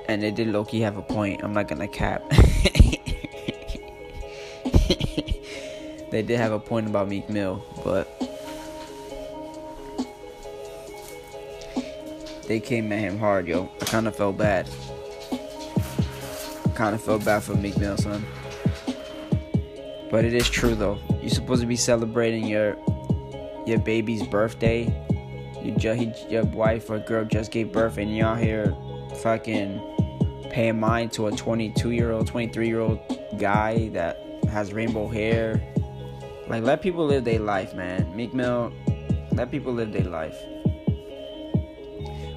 And 0.06 0.22
they 0.22 0.30
did 0.30 0.46
Loki 0.46 0.80
have 0.82 0.96
a 0.98 1.02
point. 1.02 1.42
I'm 1.42 1.52
not 1.52 1.66
gonna 1.66 1.88
cap. 1.88 2.22
they 6.12 6.22
did 6.22 6.38
have 6.38 6.52
a 6.52 6.60
point 6.60 6.86
about 6.86 7.08
Meek 7.08 7.28
Mill, 7.28 7.60
but 7.82 8.06
they 12.46 12.60
came 12.60 12.92
at 12.92 13.00
him 13.00 13.18
hard, 13.18 13.48
yo. 13.48 13.68
I 13.80 13.84
kind 13.86 14.06
of 14.06 14.14
felt 14.14 14.38
bad. 14.38 14.70
I 15.32 16.68
kind 16.76 16.94
of 16.94 17.02
felt 17.02 17.24
bad 17.24 17.42
for 17.42 17.56
Meek 17.56 17.76
Mill, 17.78 17.96
son. 17.96 18.24
But 20.08 20.24
it 20.24 20.34
is 20.34 20.48
true 20.48 20.76
though. 20.76 21.00
You're 21.20 21.30
supposed 21.30 21.62
to 21.62 21.66
be 21.66 21.74
celebrating 21.74 22.46
your 22.46 22.76
your 23.66 23.78
baby's 23.78 24.22
birthday. 24.26 24.82
You 25.62 25.72
just 25.72 26.30
your 26.30 26.44
wife 26.44 26.90
or 26.90 26.98
girl 26.98 27.24
just 27.24 27.50
gave 27.50 27.72
birth, 27.72 27.98
and 27.98 28.14
y'all 28.16 28.36
here 28.36 28.74
fucking 29.22 29.80
paying 30.50 30.78
mind 30.78 31.12
to 31.12 31.26
a 31.26 31.32
22 31.32 31.90
year 31.92 32.12
old, 32.12 32.26
23 32.26 32.66
year 32.66 32.80
old 32.80 33.00
guy 33.38 33.88
that 33.88 34.20
has 34.50 34.72
rainbow 34.72 35.08
hair. 35.08 35.62
Like, 36.48 36.62
let 36.62 36.82
people 36.82 37.06
live 37.06 37.24
their 37.24 37.40
life, 37.40 37.74
man. 37.74 38.14
Meek 38.14 38.34
Mill, 38.34 38.72
let 39.32 39.50
people 39.50 39.72
live 39.72 39.92
their 39.92 40.04
life. 40.04 40.36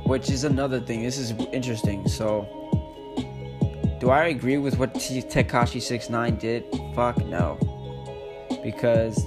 Which 0.05 0.30
is 0.30 0.45
another 0.45 0.80
thing. 0.80 1.03
This 1.03 1.17
is 1.17 1.32
interesting. 1.51 2.07
So, 2.07 2.47
Do 3.99 4.11
I 4.11 4.25
agree 4.25 4.57
with 4.57 4.78
what 4.78 4.93
Tekashi 4.93 5.82
69 5.82 6.36
did? 6.38 6.63
Fuck 6.95 7.17
no. 7.25 7.57
Because 8.63 9.17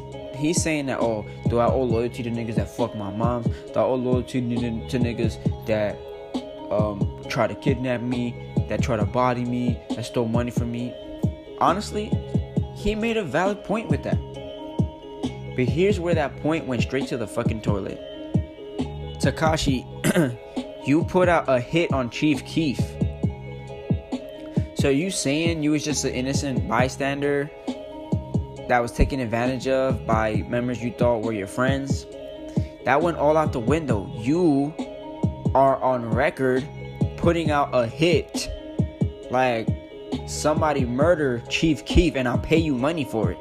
he's 0.41 0.61
saying 0.61 0.87
that, 0.87 1.01
oh, 1.01 1.25
do 1.49 1.59
I 1.59 1.67
owe 1.67 1.83
loyalty 1.83 2.23
to 2.23 2.31
niggas 2.31 2.57
that 2.57 2.69
fuck 2.69 2.97
my 2.97 3.11
mom? 3.11 3.43
Do 3.43 3.73
I 3.77 3.83
owe 3.83 3.95
loyalty 3.95 4.41
to, 4.41 4.99
niggas 4.99 5.67
that 5.67 5.97
um, 6.71 7.23
try 7.29 7.47
to 7.47 7.55
kidnap 7.55 8.01
me, 8.01 8.53
that 8.69 8.83
try 8.83 8.97
to 8.97 9.05
body 9.05 9.45
me, 9.45 9.79
that 9.91 10.05
stole 10.05 10.29
money 10.29 10.51
from 10.51 10.73
me? 10.73 10.95
Honestly, 11.61 12.11
he 12.75 12.95
made 12.95 13.17
a 13.17 13.25
valid 13.25 13.63
point 13.65 13.89
with 13.89 14.03
that. 14.03 14.19
But 15.57 15.67
here's 15.67 16.01
where 16.01 16.15
that 16.15 16.37
point 16.39 16.67
went 16.67 16.83
straight 16.83 17.09
to 17.09 17.17
the 17.17 17.27
fucking 17.27 17.61
toilet. 17.61 18.01
Tekashi, 19.21 19.85
you 20.87 21.05
put 21.05 21.29
out 21.29 21.45
a 21.49 21.61
hit 21.61 21.93
on 21.93 22.09
Chief 22.09 22.45
Keef 22.47 22.81
so 24.81 24.89
you 24.89 25.11
saying 25.11 25.63
you 25.63 25.73
was 25.73 25.85
just 25.85 26.07
an 26.07 26.15
innocent 26.15 26.67
bystander 26.67 27.51
that 28.71 28.81
was 28.81 28.93
taken 28.93 29.19
advantage 29.19 29.67
of 29.67 30.07
by 30.07 30.45
members 30.49 30.81
you 30.81 30.93
thought 30.93 31.23
were 31.23 31.33
your 31.33 31.49
friends? 31.49 32.07
That 32.85 33.03
went 33.03 33.17
all 33.17 33.37
out 33.37 33.53
the 33.53 33.59
window. 33.59 34.09
You 34.17 34.73
are 35.57 35.83
on 35.83 36.09
record 36.09 36.65
putting 37.17 37.51
out 37.51 37.71
a 37.73 37.89
hit 37.89 38.49
like 39.29 39.69
somebody 40.29 40.85
murder 40.85 41.43
Chief 41.49 41.85
Keef 41.85 42.15
and 42.15 42.29
I'll 42.29 42.39
pay 42.39 42.59
you 42.59 42.77
money 42.77 43.03
for 43.05 43.35
it. 43.37 43.39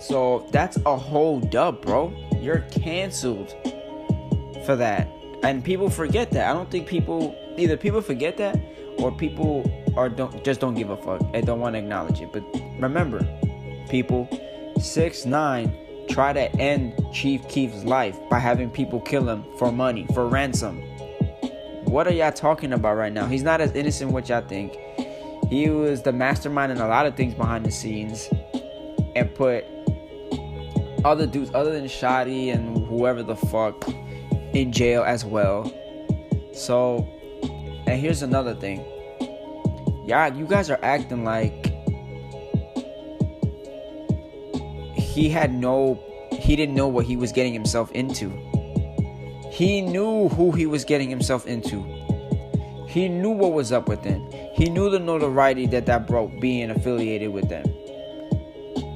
So 0.00 0.46
that's 0.52 0.78
a 0.86 0.96
whole 0.96 1.40
dub, 1.40 1.82
bro. 1.82 2.12
You're 2.40 2.60
canceled 2.70 3.50
for 4.64 4.76
that. 4.76 5.08
And 5.42 5.64
people 5.64 5.90
forget 5.90 6.30
that. 6.30 6.48
I 6.48 6.52
don't 6.52 6.70
think 6.70 6.86
people 6.86 7.34
either 7.58 7.76
people 7.76 8.00
forget 8.00 8.36
that 8.36 8.56
or 8.98 9.12
people 9.12 9.64
are 9.96 10.08
don't 10.08 10.44
just 10.44 10.60
don't 10.60 10.74
give 10.74 10.90
a 10.90 10.96
fuck 10.96 11.22
and 11.34 11.46
don't 11.46 11.60
want 11.60 11.74
to 11.74 11.78
acknowledge 11.78 12.20
it. 12.20 12.32
But 12.32 12.44
remember, 12.78 13.26
people, 13.88 14.28
six 14.80 15.24
nine 15.24 15.72
try 16.08 16.32
to 16.32 16.54
end 16.56 16.94
Chief 17.12 17.46
Keef's 17.48 17.84
life 17.84 18.18
by 18.30 18.38
having 18.38 18.70
people 18.70 19.00
kill 19.00 19.28
him 19.28 19.44
for 19.58 19.72
money, 19.72 20.06
for 20.14 20.28
ransom. 20.28 20.80
What 21.84 22.06
are 22.06 22.12
y'all 22.12 22.32
talking 22.32 22.72
about 22.72 22.96
right 22.96 23.12
now? 23.12 23.26
He's 23.26 23.42
not 23.42 23.60
as 23.60 23.72
innocent 23.72 24.10
what 24.10 24.28
y'all 24.28 24.46
think. 24.46 24.76
He 25.48 25.68
was 25.68 26.02
the 26.02 26.12
mastermind 26.12 26.72
in 26.72 26.78
a 26.78 26.88
lot 26.88 27.06
of 27.06 27.16
things 27.16 27.34
behind 27.34 27.64
the 27.64 27.70
scenes 27.70 28.28
and 29.14 29.32
put 29.34 29.64
other 31.04 31.26
dudes 31.26 31.50
other 31.54 31.72
than 31.72 31.84
Shotti 31.84 32.52
and 32.52 32.86
whoever 32.86 33.22
the 33.22 33.36
fuck 33.36 33.86
in 34.54 34.72
jail 34.72 35.02
as 35.04 35.24
well. 35.24 35.72
So, 36.52 37.06
and 37.86 38.00
here's 38.00 38.22
another 38.22 38.54
thing 38.54 38.84
y'all, 40.06 40.32
you 40.34 40.46
guys 40.46 40.70
are 40.70 40.78
acting 40.82 41.24
like 41.24 41.72
he 45.14 45.28
had 45.28 45.54
no, 45.54 46.02
he 46.32 46.56
didn't 46.56 46.74
know 46.74 46.88
what 46.88 47.06
he 47.06 47.16
was 47.16 47.32
getting 47.32 47.52
himself 47.52 47.90
into. 47.92 48.30
He 49.50 49.80
knew 49.80 50.28
who 50.30 50.50
he 50.50 50.66
was 50.66 50.84
getting 50.84 51.08
himself 51.08 51.46
into. 51.46 51.82
He 52.88 53.08
knew 53.08 53.30
what 53.30 53.52
was 53.52 53.70
up 53.70 53.88
with 53.88 54.02
them. 54.02 54.28
He 54.54 54.68
knew 54.68 54.90
the 54.90 54.98
notoriety 54.98 55.66
that 55.68 55.86
that 55.86 56.06
brought 56.06 56.40
being 56.40 56.70
affiliated 56.70 57.32
with 57.32 57.48
them. 57.48 57.64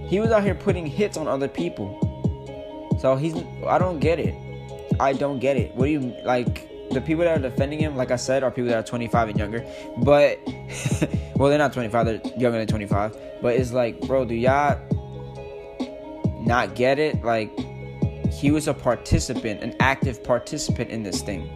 He 0.08 0.18
was 0.20 0.30
out 0.30 0.42
here 0.42 0.54
putting 0.54 0.86
hits 0.86 1.16
on 1.16 1.28
other 1.28 1.48
people. 1.48 2.96
So 3.00 3.14
he's, 3.14 3.34
I 3.66 3.78
don't 3.78 4.00
get 4.00 4.18
it. 4.18 4.34
I 4.98 5.12
don't 5.12 5.38
get 5.38 5.56
it. 5.56 5.74
What 5.74 5.86
do 5.86 5.92
you 5.92 6.16
like? 6.24 6.68
The 6.90 7.00
people 7.00 7.24
that 7.24 7.38
are 7.38 7.50
defending 7.50 7.78
him, 7.78 7.96
like 7.96 8.10
I 8.10 8.16
said, 8.16 8.42
are 8.42 8.50
people 8.50 8.70
that 8.70 8.78
are 8.78 8.82
25 8.82 9.30
and 9.30 9.38
younger. 9.38 9.66
But, 9.98 10.40
well, 11.36 11.48
they're 11.48 11.58
not 11.58 11.72
25, 11.72 12.06
they're 12.06 12.20
younger 12.36 12.58
than 12.58 12.66
25. 12.66 13.16
But 13.42 13.56
it's 13.56 13.72
like, 13.72 14.00
bro, 14.00 14.24
do 14.24 14.34
y'all 14.34 14.78
not 16.44 16.74
get 16.74 16.98
it? 16.98 17.22
Like, 17.22 17.50
he 18.30 18.50
was 18.50 18.68
a 18.68 18.74
participant, 18.74 19.62
an 19.62 19.74
active 19.80 20.22
participant 20.22 20.90
in 20.90 21.02
this 21.02 21.22
thing. 21.22 21.50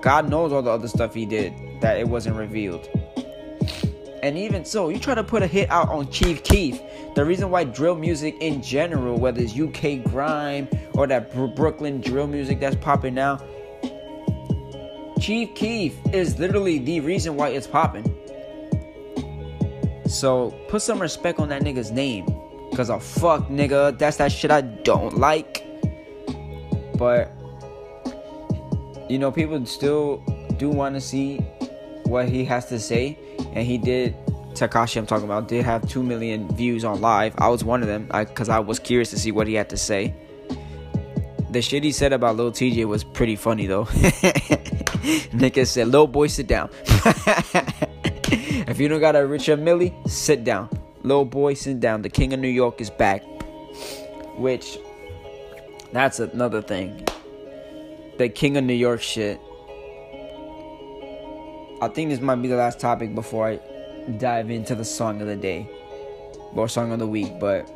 God 0.00 0.28
knows 0.28 0.52
all 0.52 0.62
the 0.62 0.70
other 0.70 0.88
stuff 0.88 1.14
he 1.14 1.26
did 1.26 1.52
that 1.80 1.98
it 1.98 2.08
wasn't 2.08 2.36
revealed. 2.36 2.88
And 4.22 4.36
even 4.36 4.64
so, 4.64 4.88
you 4.88 4.98
try 4.98 5.14
to 5.14 5.22
put 5.22 5.42
a 5.42 5.46
hit 5.46 5.70
out 5.70 5.88
on 5.88 6.10
Chief 6.10 6.42
Keef. 6.42 6.80
The 7.14 7.24
reason 7.24 7.50
why 7.50 7.64
drill 7.64 7.94
music 7.94 8.36
in 8.40 8.62
general, 8.62 9.18
whether 9.18 9.40
it's 9.40 9.58
UK 9.58 10.02
grime 10.10 10.68
or 10.94 11.06
that 11.06 11.32
Brooklyn 11.54 12.00
drill 12.00 12.26
music 12.26 12.58
that's 12.60 12.76
popping 12.76 13.14
now, 13.14 13.40
Chief 15.20 15.54
Keef 15.54 15.96
is 16.12 16.38
literally 16.38 16.78
the 16.78 17.00
reason 17.00 17.36
why 17.36 17.48
it's 17.48 17.66
popping. 17.66 18.14
So 20.08 20.50
put 20.68 20.82
some 20.82 21.00
respect 21.00 21.38
on 21.38 21.48
that 21.50 21.62
nigga's 21.62 21.90
name. 21.90 22.26
Cause 22.74 22.90
a 22.90 23.00
fuck 23.00 23.48
nigga, 23.48 23.98
that's 23.98 24.18
that 24.18 24.30
shit 24.30 24.50
I 24.50 24.60
don't 24.60 25.18
like. 25.18 25.64
But 26.96 27.32
you 29.08 29.18
know, 29.18 29.32
people 29.32 29.64
still 29.66 30.22
do 30.58 30.68
want 30.68 30.94
to 30.94 31.00
see 31.00 31.40
what 32.08 32.28
he 32.28 32.44
has 32.44 32.66
to 32.66 32.78
say 32.78 33.18
and 33.52 33.66
he 33.66 33.78
did 33.78 34.14
Tekashi, 34.58 34.96
I'm 34.96 35.06
talking 35.06 35.24
about 35.24 35.46
did 35.48 35.64
have 35.64 35.88
2 35.88 36.02
million 36.02 36.48
views 36.56 36.84
on 36.84 37.00
live. 37.00 37.34
I 37.38 37.48
was 37.48 37.62
one 37.62 37.82
of 37.82 37.88
them 37.88 38.08
because 38.12 38.48
I, 38.48 38.56
I, 38.56 38.60
was 38.60 38.78
curious 38.78 39.10
to 39.10 39.18
see 39.18 39.30
what 39.30 39.46
he 39.46 39.54
had 39.54 39.70
to 39.70 39.76
say. 39.76 40.14
The 41.50 41.62
shit 41.62 41.84
he 41.84 41.92
said 41.92 42.12
about 42.12 42.36
Lil 42.36 42.50
Tjay 42.50 42.84
was 42.84 43.04
pretty 43.04 43.36
funny 43.36 43.66
though. 43.66 43.84
Nigga 45.32 45.66
said, 45.66 45.88
"Little 45.88 46.06
boy, 46.06 46.26
sit 46.26 46.46
down." 46.46 46.70
if 48.68 48.78
you 48.78 48.88
don't 48.88 49.00
got 49.00 49.16
a 49.16 49.26
Richard 49.26 49.60
Mille, 49.60 49.90
sit 50.06 50.44
down. 50.44 50.68
Little 51.02 51.24
boy, 51.24 51.54
sit 51.54 51.80
down. 51.80 52.02
The 52.02 52.10
King 52.10 52.34
of 52.34 52.40
New 52.40 52.48
York 52.48 52.80
is 52.80 52.90
back. 52.90 53.22
Which, 54.36 54.78
that's 55.92 56.18
another 56.20 56.60
thing. 56.60 57.06
The 58.18 58.28
King 58.28 58.56
of 58.56 58.64
New 58.64 58.74
York 58.74 59.00
shit 59.00 59.40
I 61.80 61.86
think 61.88 62.10
this 62.10 62.20
might 62.20 62.42
be 62.42 62.48
the 62.48 62.56
last 62.56 62.80
topic 62.80 63.14
before 63.14 63.46
I 63.48 63.60
dive 64.18 64.50
into 64.50 64.74
the 64.74 64.84
song 64.84 65.20
of 65.20 65.28
the 65.28 65.36
day 65.36 65.68
or 66.54 66.68
song 66.68 66.90
of 66.90 66.98
the 66.98 67.06
week. 67.06 67.38
But 67.38 67.70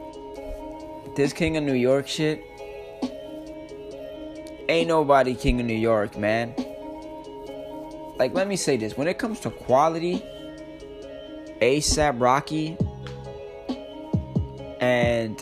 this 1.15 1.33
King 1.33 1.57
of 1.57 1.63
New 1.63 1.75
York 1.75 2.09
shit, 2.09 2.43
ain't 4.69 4.89
nobody 4.89 5.35
King 5.35 5.61
of 5.61 5.67
New 5.67 5.75
York, 5.75 6.19
man. 6.19 6.55
Like, 8.17 8.35
let 8.35 8.49
me 8.49 8.57
say 8.57 8.77
this 8.77 8.97
when 8.97 9.07
it 9.07 9.19
comes 9.19 9.39
to 9.41 9.51
quality, 9.51 10.23
ASAP 11.61 12.21
Rocky 12.21 12.77
and 14.81 15.39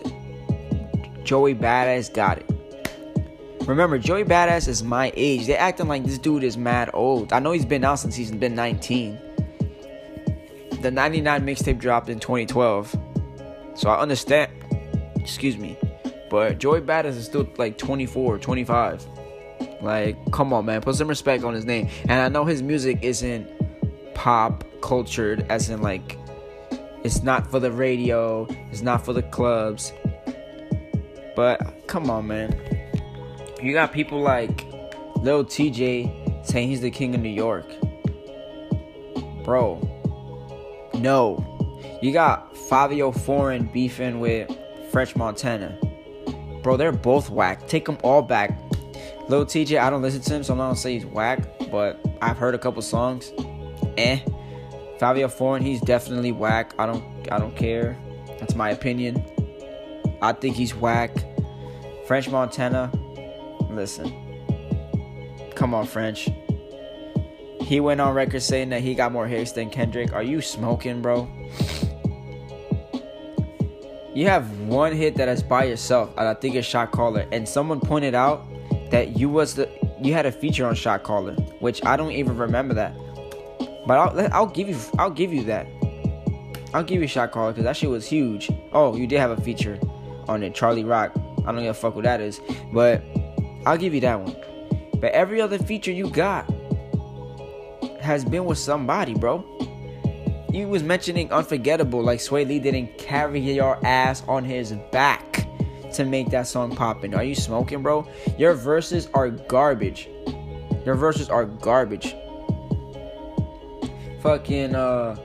Joey 1.24 1.54
Badass 1.54 2.12
got 2.12 2.38
it. 2.38 2.49
Remember, 3.70 3.98
Joey 3.98 4.24
Badass 4.24 4.66
is 4.66 4.82
my 4.82 5.12
age. 5.14 5.46
They 5.46 5.54
acting 5.54 5.86
like 5.86 6.04
this 6.04 6.18
dude 6.18 6.42
is 6.42 6.58
mad 6.58 6.90
old. 6.92 7.32
I 7.32 7.38
know 7.38 7.52
he's 7.52 7.64
been 7.64 7.84
out 7.84 8.00
since 8.00 8.16
he's 8.16 8.32
been 8.32 8.56
19. 8.56 9.16
The 10.82 10.90
99 10.90 11.46
mixtape 11.46 11.78
dropped 11.78 12.08
in 12.08 12.18
2012. 12.18 12.96
So 13.74 13.88
I 13.88 14.00
understand. 14.00 14.50
Excuse 15.14 15.56
me. 15.56 15.78
But 16.28 16.58
Joey 16.58 16.80
Badass 16.80 17.16
is 17.16 17.26
still 17.26 17.48
like 17.58 17.78
24, 17.78 18.38
25. 18.38 19.06
Like, 19.80 20.32
come 20.32 20.52
on, 20.52 20.64
man. 20.64 20.80
Put 20.80 20.96
some 20.96 21.06
respect 21.06 21.44
on 21.44 21.54
his 21.54 21.64
name. 21.64 21.88
And 22.02 22.20
I 22.20 22.28
know 22.28 22.44
his 22.44 22.64
music 22.64 22.98
isn't 23.02 23.48
pop 24.14 24.64
cultured, 24.80 25.46
as 25.48 25.70
in, 25.70 25.80
like, 25.80 26.18
it's 27.04 27.22
not 27.22 27.48
for 27.48 27.60
the 27.60 27.70
radio, 27.70 28.48
it's 28.72 28.82
not 28.82 29.04
for 29.04 29.12
the 29.12 29.22
clubs. 29.22 29.92
But 31.36 31.86
come 31.86 32.10
on, 32.10 32.26
man. 32.26 32.79
You 33.62 33.72
got 33.72 33.92
people 33.92 34.20
like 34.20 34.66
Lil 35.16 35.44
Tjay 35.44 36.46
saying 36.46 36.68
he's 36.68 36.80
the 36.80 36.90
king 36.90 37.14
of 37.14 37.20
New 37.20 37.28
York. 37.28 37.66
Bro, 39.44 39.80
no. 40.94 41.46
You 42.02 42.12
got 42.12 42.54
Fivio 42.54 43.14
Foreign 43.14 43.66
beefing 43.66 44.20
with 44.20 44.50
French 44.90 45.14
Montana. 45.14 45.78
Bro, 46.62 46.78
they're 46.78 46.92
both 46.92 47.30
whack. 47.30 47.66
Take 47.68 47.84
them 47.84 47.98
all 48.02 48.22
back. 48.22 48.58
Lil 49.28 49.44
Tjay, 49.44 49.78
I 49.78 49.90
don't 49.90 50.02
listen 50.02 50.22
to 50.22 50.34
him, 50.34 50.42
so 50.42 50.54
I'm 50.54 50.58
not 50.58 50.68
gonna 50.68 50.76
say 50.76 50.94
he's 50.94 51.06
whack, 51.06 51.40
but 51.70 52.00
I've 52.22 52.36
heard 52.36 52.54
a 52.54 52.58
couple 52.58 52.82
songs. 52.82 53.32
Eh. 53.96 54.20
Fivio 54.98 55.30
Foreign, 55.30 55.62
he's 55.62 55.80
definitely 55.80 56.32
whack. 56.32 56.74
I 56.78 56.86
don't 56.86 57.04
I 57.30 57.38
don't 57.38 57.56
care. 57.56 57.96
That's 58.38 58.54
my 58.54 58.70
opinion. 58.70 59.22
I 60.22 60.32
think 60.32 60.56
he's 60.56 60.74
whack. 60.74 61.14
French 62.06 62.28
Montana, 62.28 62.90
Listen. 63.74 64.12
Come 65.54 65.74
on, 65.74 65.86
French. 65.86 66.28
He 67.60 67.80
went 67.80 68.00
on 68.00 68.14
record 68.14 68.42
saying 68.42 68.70
that 68.70 68.80
he 68.80 68.94
got 68.94 69.12
more 69.12 69.26
hits 69.26 69.52
than 69.52 69.70
Kendrick. 69.70 70.12
Are 70.12 70.22
you 70.22 70.40
smoking, 70.40 71.02
bro? 71.02 71.28
You 74.12 74.26
have 74.26 74.60
one 74.62 74.92
hit 74.92 75.14
that 75.16 75.28
is 75.28 75.42
by 75.42 75.64
yourself, 75.64 76.10
and 76.18 76.26
I 76.26 76.34
think 76.34 76.56
it's 76.56 76.66
Shot 76.66 76.90
Caller. 76.90 77.26
And 77.30 77.48
someone 77.48 77.78
pointed 77.78 78.14
out 78.14 78.44
that 78.90 79.16
you 79.16 79.28
was 79.28 79.54
the 79.54 79.68
you 80.02 80.12
had 80.14 80.26
a 80.26 80.32
feature 80.32 80.66
on 80.66 80.74
Shot 80.74 81.04
Caller, 81.04 81.34
which 81.60 81.84
I 81.84 81.96
don't 81.96 82.12
even 82.12 82.36
remember 82.36 82.74
that. 82.74 82.94
But 83.86 83.98
I'll 83.98 84.28
I'll 84.32 84.46
give 84.46 84.68
you 84.68 84.78
I'll 84.98 85.10
give 85.10 85.32
you 85.32 85.44
that. 85.44 85.66
I'll 86.72 86.84
give 86.84 87.00
you 87.00 87.08
shot 87.08 87.32
caller 87.32 87.52
because 87.52 87.64
that 87.64 87.76
shit 87.76 87.90
was 87.90 88.06
huge. 88.06 88.50
Oh, 88.72 88.94
you 88.96 89.06
did 89.06 89.18
have 89.18 89.32
a 89.36 89.40
feature 89.40 89.78
on 90.28 90.42
it, 90.42 90.54
Charlie 90.54 90.84
Rock. 90.84 91.12
I 91.44 91.52
don't 91.52 91.62
give 91.62 91.70
a 91.70 91.74
fuck 91.74 91.94
what 91.96 92.04
that 92.04 92.20
is, 92.20 92.40
but 92.72 93.02
I'll 93.66 93.78
give 93.78 93.94
you 93.94 94.00
that 94.00 94.20
one. 94.20 94.36
But 95.00 95.12
every 95.12 95.40
other 95.40 95.58
feature 95.58 95.92
you 95.92 96.10
got 96.10 96.50
has 98.00 98.24
been 98.24 98.44
with 98.44 98.58
somebody, 98.58 99.14
bro. 99.14 99.44
You 100.52 100.68
was 100.68 100.82
mentioning 100.82 101.32
unforgettable, 101.32 102.02
like 102.02 102.18
Swae 102.18 102.46
Lee 102.46 102.58
didn't 102.58 102.98
carry 102.98 103.40
your 103.40 103.78
ass 103.86 104.24
on 104.26 104.44
his 104.44 104.72
back 104.90 105.46
to 105.94 106.04
make 106.04 106.30
that 106.30 106.46
song 106.46 106.74
poppin'. 106.74 107.14
Are 107.14 107.22
you 107.22 107.34
smoking, 107.34 107.82
bro? 107.82 108.06
Your 108.38 108.54
verses 108.54 109.08
are 109.14 109.30
garbage. 109.30 110.08
Your 110.84 110.94
verses 110.94 111.28
are 111.28 111.44
garbage. 111.44 112.14
Fucking 114.22 114.74
uh 114.74 115.16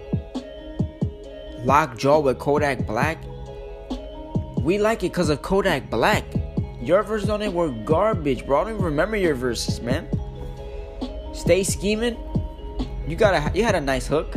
Lockjaw 1.64 2.20
with 2.20 2.38
Kodak 2.38 2.86
Black. 2.86 3.18
We 4.60 4.78
like 4.78 5.00
it 5.00 5.12
because 5.12 5.30
of 5.30 5.42
Kodak 5.42 5.90
Black. 5.90 6.24
Your 6.86 7.02
verses 7.02 7.32
on 7.32 7.42
it 7.42 7.52
were 7.52 7.70
garbage, 7.70 8.46
bro. 8.46 8.62
I 8.62 8.64
don't 8.66 8.74
even 8.74 8.86
remember 8.86 9.18
your 9.18 9.34
verses, 9.34 9.82
man. 9.82 10.08
Stay 11.34 11.64
scheming. 11.64 12.16
You 13.08 13.16
got 13.16 13.34
a 13.34 13.58
you 13.58 13.64
had 13.64 13.74
a 13.74 13.82
nice 13.82 14.06
hook, 14.06 14.36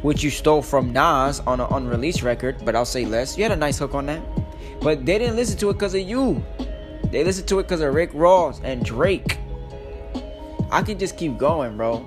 which 0.00 0.22
you 0.22 0.30
stole 0.30 0.62
from 0.62 0.94
Nas 0.94 1.40
on 1.40 1.60
an 1.60 1.66
unreleased 1.70 2.22
record, 2.22 2.64
but 2.64 2.74
I'll 2.74 2.86
say 2.86 3.04
less. 3.04 3.36
You 3.36 3.42
had 3.42 3.52
a 3.52 3.56
nice 3.56 3.78
hook 3.78 3.94
on 3.94 4.06
that, 4.06 4.22
but 4.80 5.04
they 5.04 5.18
didn't 5.18 5.36
listen 5.36 5.58
to 5.58 5.68
it 5.68 5.74
because 5.74 5.94
of 5.94 6.00
you. 6.00 6.42
They 7.10 7.22
listened 7.22 7.46
to 7.48 7.58
it 7.58 7.64
because 7.64 7.82
of 7.82 7.92
Rick 7.92 8.10
Ross 8.14 8.58
and 8.64 8.82
Drake. 8.82 9.36
I 10.70 10.80
can 10.82 10.98
just 10.98 11.18
keep 11.18 11.36
going, 11.36 11.76
bro. 11.76 12.06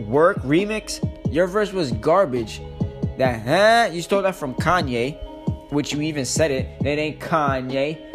Work 0.00 0.38
remix. 0.38 1.00
Your 1.30 1.48
verse 1.48 1.70
was 1.70 1.92
garbage. 1.92 2.62
That 3.18 3.42
huh? 3.42 3.92
You 3.92 4.00
stole 4.00 4.22
that 4.22 4.36
from 4.36 4.54
Kanye, 4.54 5.18
which 5.70 5.92
you 5.92 6.00
even 6.00 6.24
said 6.24 6.50
it. 6.50 6.80
That 6.80 6.98
ain't 6.98 7.20
Kanye. 7.20 8.13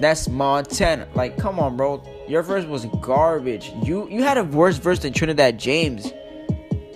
That's 0.00 0.28
Montana. 0.28 1.08
Like, 1.14 1.36
come 1.38 1.58
on, 1.58 1.76
bro. 1.76 2.02
Your 2.28 2.42
verse 2.42 2.64
was 2.64 2.86
garbage. 3.00 3.72
You 3.82 4.08
you 4.08 4.22
had 4.22 4.38
a 4.38 4.44
worse 4.44 4.76
verse 4.76 5.00
than 5.00 5.12
Trinidad 5.12 5.58
James. 5.58 6.12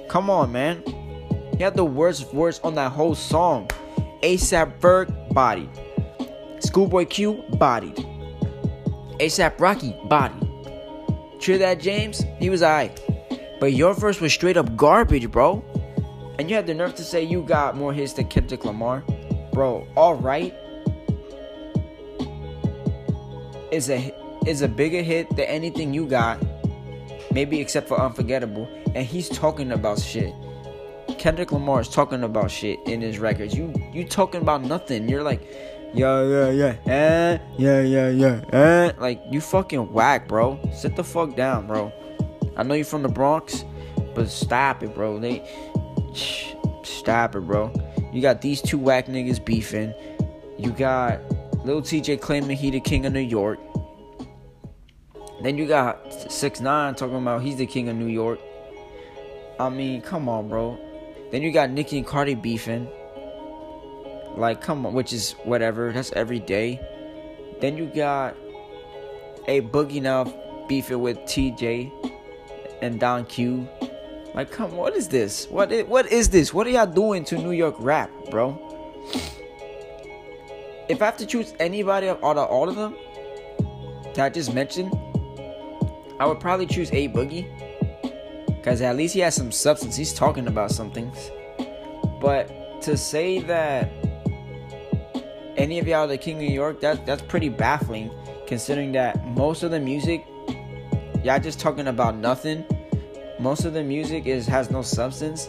Come 0.09 0.31
on, 0.31 0.53
man. 0.53 0.83
You 1.59 1.65
had 1.65 1.75
the 1.75 1.85
worst 1.85 2.31
verse 2.33 2.61
on 2.63 2.75
that 2.77 2.93
whole 2.93 3.15
song. 3.15 3.69
ASAP 4.23 4.79
Ferg 4.79 5.35
bodied. 5.35 5.71
Schoolboy 6.61 7.07
Q 7.07 7.43
bodied. 7.59 7.97
ASAP 9.19 9.59
Rocky 9.61 9.97
bodied. 10.09 10.49
Trinidad 11.41 11.81
James, 11.81 12.25
he 12.39 12.51
was 12.51 12.63
alright. 12.63 13.01
But 13.59 13.73
your 13.73 13.95
verse 13.95 14.21
was 14.21 14.33
straight 14.33 14.57
up 14.57 14.77
garbage, 14.77 15.29
bro. 15.31 15.65
And 16.39 16.49
you 16.49 16.57
had 16.57 16.67
the 16.67 16.75
nerve 16.75 16.95
to 16.97 17.05
say 17.05 17.23
you 17.23 17.43
got 17.43 17.77
more 17.77 17.93
hits 17.93 18.13
than 18.13 18.29
Kendrick 18.29 18.65
Lamar. 18.65 19.03
Bro, 19.53 19.87
alright 19.97 20.55
is 23.73 23.91
a 23.91 24.15
is 24.47 24.63
a 24.63 24.69
bigger 24.69 25.03
hit 25.03 25.29
than 25.31 25.47
anything 25.47 25.93
you 25.93 26.07
got. 26.07 26.41
Maybe 27.33 27.61
except 27.61 27.89
for 27.89 27.99
Unforgettable. 27.99 28.69
And 28.95 29.07
he's 29.07 29.29
talking 29.29 29.73
about 29.73 29.99
shit. 29.99 30.35
Kendrick 31.19 31.51
Lamar 31.51 31.81
is 31.81 31.89
talking 31.89 32.23
about 32.23 32.51
shit 32.51 32.79
in 32.87 33.01
his 33.01 33.19
records. 33.19 33.55
You 33.55 33.73
you 33.93 34.05
talking 34.05 34.43
about 34.43 34.63
nothing. 34.63 35.09
You're 35.09 35.23
like, 35.23 35.43
yeah, 35.95 36.23
yeah, 36.23 36.51
yeah, 36.51 36.93
eh, 36.93 37.39
yeah, 37.59 37.81
yeah, 37.81 38.09
yeah, 38.09 38.41
eh. 38.53 38.93
Like 38.99 39.23
you 39.31 39.41
fucking 39.41 39.93
whack, 39.93 40.29
bro. 40.29 40.61
Sit 40.75 40.97
the 40.97 41.05
fuck 41.05 41.35
down, 41.35 41.67
bro. 41.67 41.93
I 42.57 42.63
know 42.63 42.75
you're 42.75 42.85
from 42.85 43.03
the 43.03 43.09
Bronx, 43.09 43.65
but 44.15 44.29
stop 44.29 44.83
it, 44.83 44.95
bro. 44.95 45.19
They 45.19 45.43
stop 46.85 47.35
it, 47.35 47.41
bro. 47.41 47.73
You 48.13 48.21
got 48.21 48.43
these 48.43 48.61
two 48.61 48.79
whack 48.79 49.07
niggas 49.07 49.43
beefing. 49.43 49.95
You 50.59 50.71
got 50.71 51.21
Lil 51.65 51.81
Tjay 51.83 52.21
claiming 52.21 52.57
he 52.57 52.71
the 52.71 52.81
king 52.81 53.07
of 53.07 53.13
New 53.13 53.21
York. 53.21 53.61
Then 55.43 55.59
you 55.59 55.67
got 55.67 56.31
Six 56.31 56.61
Nine 56.61 56.95
talking 56.95 57.17
about 57.17 57.43
he's 57.43 57.57
the 57.57 57.67
king 57.67 57.89
of 57.89 57.97
New 57.97 58.07
York. 58.07 58.41
I 59.59 59.69
mean, 59.69 60.01
come 60.03 60.29
on, 60.29 60.49
bro. 60.49 60.79
Then 61.31 61.43
you 61.43 61.53
got 61.53 61.71
Nicki 61.71 61.99
and 61.99 62.07
Cardi 62.07 62.35
beefing. 62.35 62.89
Like, 64.37 64.61
come 64.61 64.87
on, 64.87 64.93
which 64.93 65.13
is 65.13 65.33
whatever. 65.45 65.93
That's 65.93 66.13
every 66.13 66.41
day. 66.41 66.81
Then 67.61 67.77
you 67.77 67.87
got 67.87 68.37
a 69.47 69.61
Boogie 69.61 70.03
now 70.03 70.25
beefing 70.69 71.01
with 71.01 71.19
Tjay 71.21 71.91
and 72.81 72.99
Don 72.99 73.25
Q. 73.27 73.69
Like, 74.35 74.51
come, 74.51 74.73
what 74.73 74.97
is 74.97 75.09
this? 75.09 75.47
What 75.49 75.71
is, 75.71 75.85
what 75.87 76.11
is 76.11 76.31
this? 76.31 76.55
What 76.55 76.67
are 76.67 76.71
y'all 76.71 76.87
doing 76.87 77.25
to 77.27 77.37
New 77.37 77.53
York 77.53 77.77
rap, 77.79 78.11
bro? 78.31 78.59
If 80.89 81.01
I 81.01 81.07
have 81.07 81.17
to 81.19 81.27
choose 81.27 81.55
anybody 81.59 82.09
out 82.09 82.23
of 82.23 82.49
all 82.51 82.69
of 82.69 82.77
them 82.77 82.97
that 84.15 84.25
I 84.25 84.29
just 84.29 84.53
mentioned, 84.53 84.93
I 86.19 86.27
would 86.27 86.41
probably 86.41 86.67
choose 86.67 86.91
A 86.93 87.09
Boogie. 87.09 87.49
Because 88.47 88.81
at 88.81 88.97
least 88.97 89.15
he 89.15 89.21
has 89.21 89.35
some 89.35 89.51
substance. 89.51 89.97
He's 89.97 90.13
talking 90.13 90.47
about 90.47 90.71
some 90.71 90.91
things. 90.93 91.31
But 92.21 92.81
to 92.83 92.97
say 92.97 93.41
that 93.41 93.91
any 95.57 95.79
of 95.79 95.87
y'all 95.89 96.07
the 96.07 96.19
king 96.19 96.37
of 96.37 96.43
New 96.43 96.55
York, 96.55 96.81
that, 96.81 97.05
that's 97.07 97.23
pretty 97.23 97.49
baffling. 97.49 98.11
Considering 98.47 98.93
that 98.93 99.27
most 99.29 99.63
of 99.63 99.71
the 99.71 99.81
music, 99.81 100.25
y'all 101.25 101.41
just 101.41 101.59
talking 101.59 101.89
about 101.89 102.17
nothing. 102.17 102.65
Most 103.43 103.65
of 103.65 103.73
the 103.73 103.83
music 103.83 104.27
is 104.27 104.47
has 104.47 104.71
no 104.71 104.83
substance. 104.83 105.49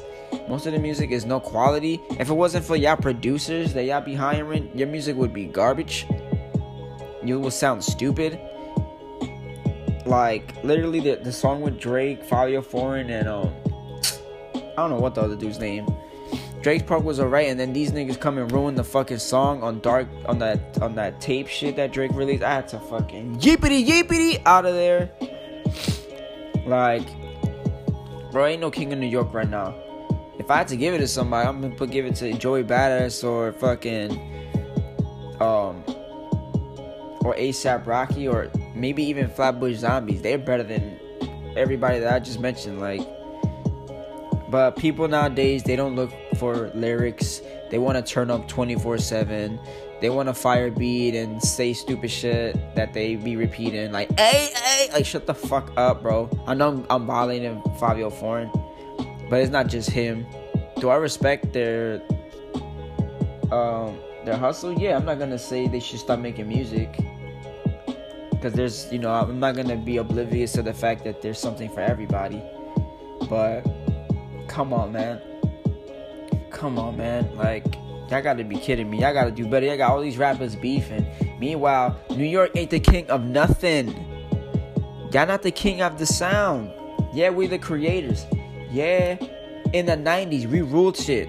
Most 0.50 0.66
of 0.66 0.74
the 0.74 0.80
music 0.80 1.12
is 1.12 1.26
no 1.26 1.40
quality. 1.40 2.02
If 2.20 2.32
it 2.32 2.34
wasn't 2.34 2.66
for 2.66 2.76
y'all 2.76 2.98
producers 2.98 3.74
that 3.74 3.84
y'all 3.86 4.02
be 4.02 4.16
hiring, 4.16 4.76
your 4.76 4.88
music 4.88 5.16
would 5.16 5.32
be 5.32 5.46
garbage. 5.46 6.08
You 7.24 7.40
will 7.40 7.52
sound 7.52 7.84
stupid 7.84 8.40
like 10.08 10.56
literally 10.64 11.02
the, 11.02 11.16
the 11.18 11.32
song 11.32 11.62
with 11.62 11.80
Drake, 11.80 12.28
Fivio 12.28 12.66
Foreign, 12.66 13.12
and 13.12 13.28
um 13.28 13.54
I 14.56 14.76
don't 14.76 14.90
know 14.90 15.00
what 15.00 15.14
the 15.14 15.22
other 15.22 15.36
dude's 15.36 15.60
name. 15.60 15.88
Drake's 16.64 16.84
part 16.84 17.04
was 17.04 17.20
alright, 17.20 17.48
and 17.48 17.60
then 17.60 17.74
these 17.74 17.92
niggas 17.92 18.20
come 18.20 18.40
and 18.40 18.52
ruin 18.52 18.74
the 18.74 18.84
fucking 18.84 19.20
song 19.20 19.62
on 19.62 19.82
dark 19.82 20.08
on 20.26 20.40
that 20.40 20.82
on 20.82 20.96
that 20.96 21.22
tape 21.22 21.48
shit 21.48 21.76
that 21.76 21.94
Drake 21.94 22.12
released. 22.14 22.42
I 22.42 22.56
had 22.56 22.68
to 22.70 22.80
fucking 22.80 23.38
yippity 23.38 23.86
yippity 23.86 24.42
out 24.48 24.66
of 24.66 24.74
there. 24.74 25.12
Like, 26.66 27.04
bro, 28.34 28.48
ain't 28.48 28.62
no 28.62 28.72
king 28.72 28.92
of 28.92 28.98
New 28.98 29.08
York 29.08 29.32
right 29.32 29.48
now. 29.48 29.76
If 30.40 30.50
I 30.50 30.58
had 30.58 30.68
to 30.70 30.76
give 30.76 30.96
it 30.96 30.98
to 30.98 31.08
somebody, 31.08 31.48
I'm 31.48 31.62
gonna 31.62 31.88
give 31.88 32.08
it 32.08 32.16
to 32.16 32.34
Joey 32.34 32.64
Badass 32.64 33.24
or 33.24 33.54
fucking 33.54 34.12
um 35.40 35.84
or 37.22 37.36
ASAP 37.36 37.86
Rocky 37.86 38.28
or 38.28 38.52
maybe 38.76 39.04
even 39.04 39.30
Flatbush 39.30 39.78
Zombies. 39.78 40.24
They're 40.24 40.40
better 40.40 40.64
than 40.64 41.00
everybody 41.56 42.00
that 42.00 42.12
I 42.12 42.20
just 42.20 42.40
mentioned. 42.40 42.82
Like, 42.82 43.02
but 44.50 44.72
people 44.78 45.08
nowadays 45.08 45.64
they 45.64 45.76
don't 45.76 45.96
look 45.96 46.12
for 46.38 46.72
lyrics. 46.74 47.40
They 47.70 47.78
want 47.78 48.04
to 48.04 48.14
turn 48.14 48.32
up 48.32 48.48
24 48.48 48.98
seven. 48.98 49.60
They 50.04 50.10
want 50.10 50.28
to 50.28 50.34
fire 50.34 50.70
beat 50.70 51.16
and 51.16 51.42
say 51.42 51.72
stupid 51.72 52.12
shit 52.12 52.76
that 52.76 52.92
they 52.92 53.16
be 53.16 53.38
repeating. 53.38 53.94
Like, 53.94 54.12
hey, 54.20 54.50
hey, 54.54 54.90
like 54.92 55.06
shut 55.06 55.26
the 55.28 55.34
fuck 55.34 55.72
up, 55.78 56.02
bro. 56.02 56.30
I 56.46 56.54
know 56.56 56.84
I'm, 56.90 57.08
I'm 57.08 57.08
Fivio 57.08 58.12
Foreign, 58.12 58.52
but 59.30 59.40
it's 59.40 59.50
not 59.50 59.68
just 59.68 59.90
him. 59.90 60.28
Do 60.82 60.90
I 60.90 60.96
respect 60.96 61.54
their 61.54 62.02
um 63.50 63.98
their 64.26 64.36
hustle? 64.36 64.78
Yeah, 64.78 64.98
I'm 64.98 65.06
not 65.06 65.20
gonna 65.20 65.40
say 65.40 65.70
they 65.70 65.80
should 65.80 66.02
stop 66.02 66.20
making 66.20 66.50
music 66.50 67.00
because 68.32 68.52
there's 68.52 68.92
you 68.92 69.00
know 69.00 69.10
i'm 69.10 69.40
not 69.40 69.56
gonna 69.56 69.78
be 69.78 69.96
oblivious 69.96 70.52
to 70.52 70.62
the 70.62 70.74
fact 70.74 71.06
that 71.06 71.22
there's 71.22 71.40
something 71.40 71.70
for 71.70 71.80
everybody 71.80 72.42
but 73.30 73.62
come 74.50 74.74
on 74.74 74.92
man 74.92 75.22
come 76.50 76.78
on 76.78 76.98
man 76.98 77.34
like 77.38 77.64
y'all 78.14 78.22
gotta 78.22 78.44
be 78.44 78.58
kidding 78.58 78.92
me. 78.92 79.02
Y'all 79.02 79.12
gotta 79.12 79.32
do 79.32 79.48
better. 79.48 79.66
Y'all 79.66 79.78
got 79.78 79.90
all 79.90 80.02
these 80.02 80.18
rappers 80.18 80.56
beefing. 80.56 81.04
Meanwhile 81.40 82.00
new 82.12 82.26
york 82.26 82.52
ain't 82.56 82.70
the 82.70 82.80
king 82.80 83.10
of 83.10 83.24
nothing. 83.24 83.90
Y'all 85.12 85.26
not 85.26 85.42
the 85.42 85.50
king 85.50 85.82
of 85.82 85.98
the 85.98 86.06
sound. 86.06 86.72
Yeah 87.12 87.32
we 87.32 87.48
the 87.48 87.58
creators. 87.58 88.28
Yeah 88.72 89.18
in 89.74 89.88
the 89.88 89.98
90s 89.98 90.46
we 90.46 90.62
ruled 90.62 90.96
shit. 90.96 91.28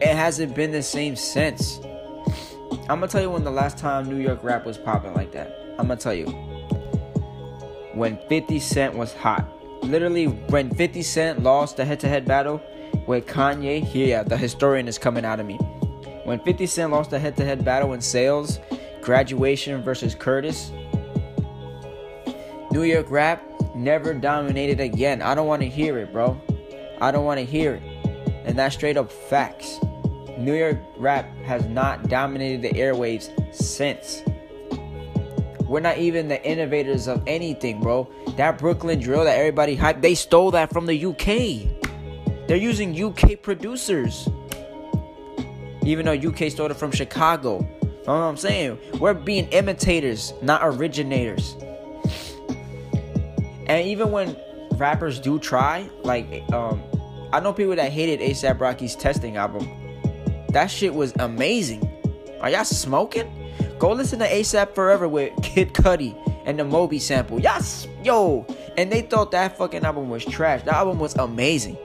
It 0.00 0.14
hasn't 0.14 0.54
been 0.54 0.70
the 0.70 0.84
same 0.84 1.16
since. 1.16 1.80
I'm 2.88 3.00
gonna 3.00 3.08
tell 3.08 3.22
you 3.22 3.30
when 3.30 3.42
the 3.42 3.50
last 3.50 3.76
time 3.76 4.08
new 4.08 4.22
york 4.22 4.44
rap 4.44 4.64
was 4.64 4.78
popping 4.78 5.14
like 5.14 5.32
that. 5.32 5.58
I'm 5.80 5.88
gonna 5.88 5.96
tell 5.96 6.14
you. 6.14 6.26
When 7.94 8.18
50 8.28 8.60
Cent 8.60 8.94
was 8.94 9.12
hot. 9.12 9.44
Literally, 9.82 10.26
when 10.26 10.70
50 10.70 11.02
Cent 11.02 11.42
lost 11.42 11.76
the 11.76 11.84
head 11.84 11.98
to 12.00 12.08
head 12.08 12.24
battle 12.24 12.62
with 13.08 13.26
Kanye, 13.26 13.82
here, 13.82 14.06
yeah, 14.06 14.22
the 14.22 14.36
historian 14.36 14.86
is 14.86 14.96
coming 14.96 15.24
out 15.24 15.40
of 15.40 15.46
me. 15.46 15.58
When 16.30 16.38
50 16.38 16.66
Cent 16.66 16.92
lost 16.92 17.12
a 17.12 17.18
head 17.18 17.36
to 17.38 17.44
head 17.44 17.64
battle 17.64 17.92
in 17.92 18.00
sales, 18.00 18.60
graduation 19.00 19.82
versus 19.82 20.14
Curtis, 20.14 20.70
New 22.70 22.84
York 22.84 23.10
rap 23.10 23.42
never 23.74 24.14
dominated 24.14 24.78
again. 24.78 25.22
I 25.22 25.34
don't 25.34 25.48
want 25.48 25.60
to 25.62 25.68
hear 25.68 25.98
it, 25.98 26.12
bro. 26.12 26.40
I 27.00 27.10
don't 27.10 27.24
want 27.24 27.40
to 27.40 27.44
hear 27.44 27.74
it. 27.74 27.82
And 28.44 28.56
that's 28.56 28.76
straight 28.76 28.96
up 28.96 29.10
facts. 29.10 29.80
New 30.38 30.54
York 30.54 30.78
rap 30.98 31.26
has 31.38 31.66
not 31.66 32.08
dominated 32.08 32.62
the 32.62 32.78
airwaves 32.78 33.32
since. 33.52 34.22
We're 35.62 35.80
not 35.80 35.98
even 35.98 36.28
the 36.28 36.40
innovators 36.48 37.08
of 37.08 37.24
anything, 37.26 37.80
bro. 37.80 38.08
That 38.36 38.56
Brooklyn 38.56 39.00
drill 39.00 39.24
that 39.24 39.36
everybody 39.36 39.76
hyped, 39.76 40.00
they 40.00 40.14
stole 40.14 40.52
that 40.52 40.72
from 40.72 40.86
the 40.86 41.06
UK. 41.06 42.46
They're 42.46 42.56
using 42.56 42.96
UK 43.02 43.42
producers. 43.42 44.28
Even 45.84 46.06
though 46.06 46.12
UK 46.12 46.50
started 46.50 46.74
from 46.74 46.90
Chicago. 46.90 47.58
You 47.82 47.88
know 47.88 47.98
what 48.06 48.14
I'm 48.14 48.36
saying? 48.36 48.78
We're 48.98 49.14
being 49.14 49.46
imitators, 49.48 50.32
not 50.42 50.60
originators. 50.64 51.56
And 53.66 53.86
even 53.86 54.10
when 54.10 54.36
rappers 54.72 55.20
do 55.20 55.38
try, 55.38 55.88
like 56.02 56.26
um 56.52 56.82
I 57.32 57.38
know 57.38 57.52
people 57.52 57.76
that 57.76 57.92
hated 57.92 58.20
ASAP 58.20 58.58
Rocky's 58.58 58.96
testing 58.96 59.36
album. 59.36 59.68
That 60.48 60.66
shit 60.66 60.94
was 60.94 61.12
amazing. 61.20 61.88
Are 62.40 62.50
y'all 62.50 62.64
smoking? 62.64 63.30
Go 63.78 63.92
listen 63.92 64.18
to 64.18 64.26
ASAP 64.26 64.74
Forever 64.74 65.06
with 65.08 65.32
Kid 65.42 65.72
Cudi 65.72 66.16
and 66.44 66.58
the 66.58 66.64
Moby 66.64 66.98
sample. 66.98 67.40
Yes, 67.40 67.86
yo. 68.02 68.44
And 68.76 68.90
they 68.90 69.02
thought 69.02 69.30
that 69.30 69.56
fucking 69.56 69.84
album 69.84 70.10
was 70.10 70.24
trash. 70.24 70.62
That 70.62 70.74
album 70.74 70.98
was 70.98 71.14
amazing. 71.14 71.76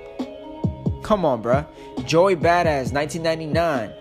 Come 1.06 1.24
on, 1.24 1.44
bruh. 1.44 1.68
Joey 2.08 2.36
Badass, 2.36 2.92
1999. 2.92 3.94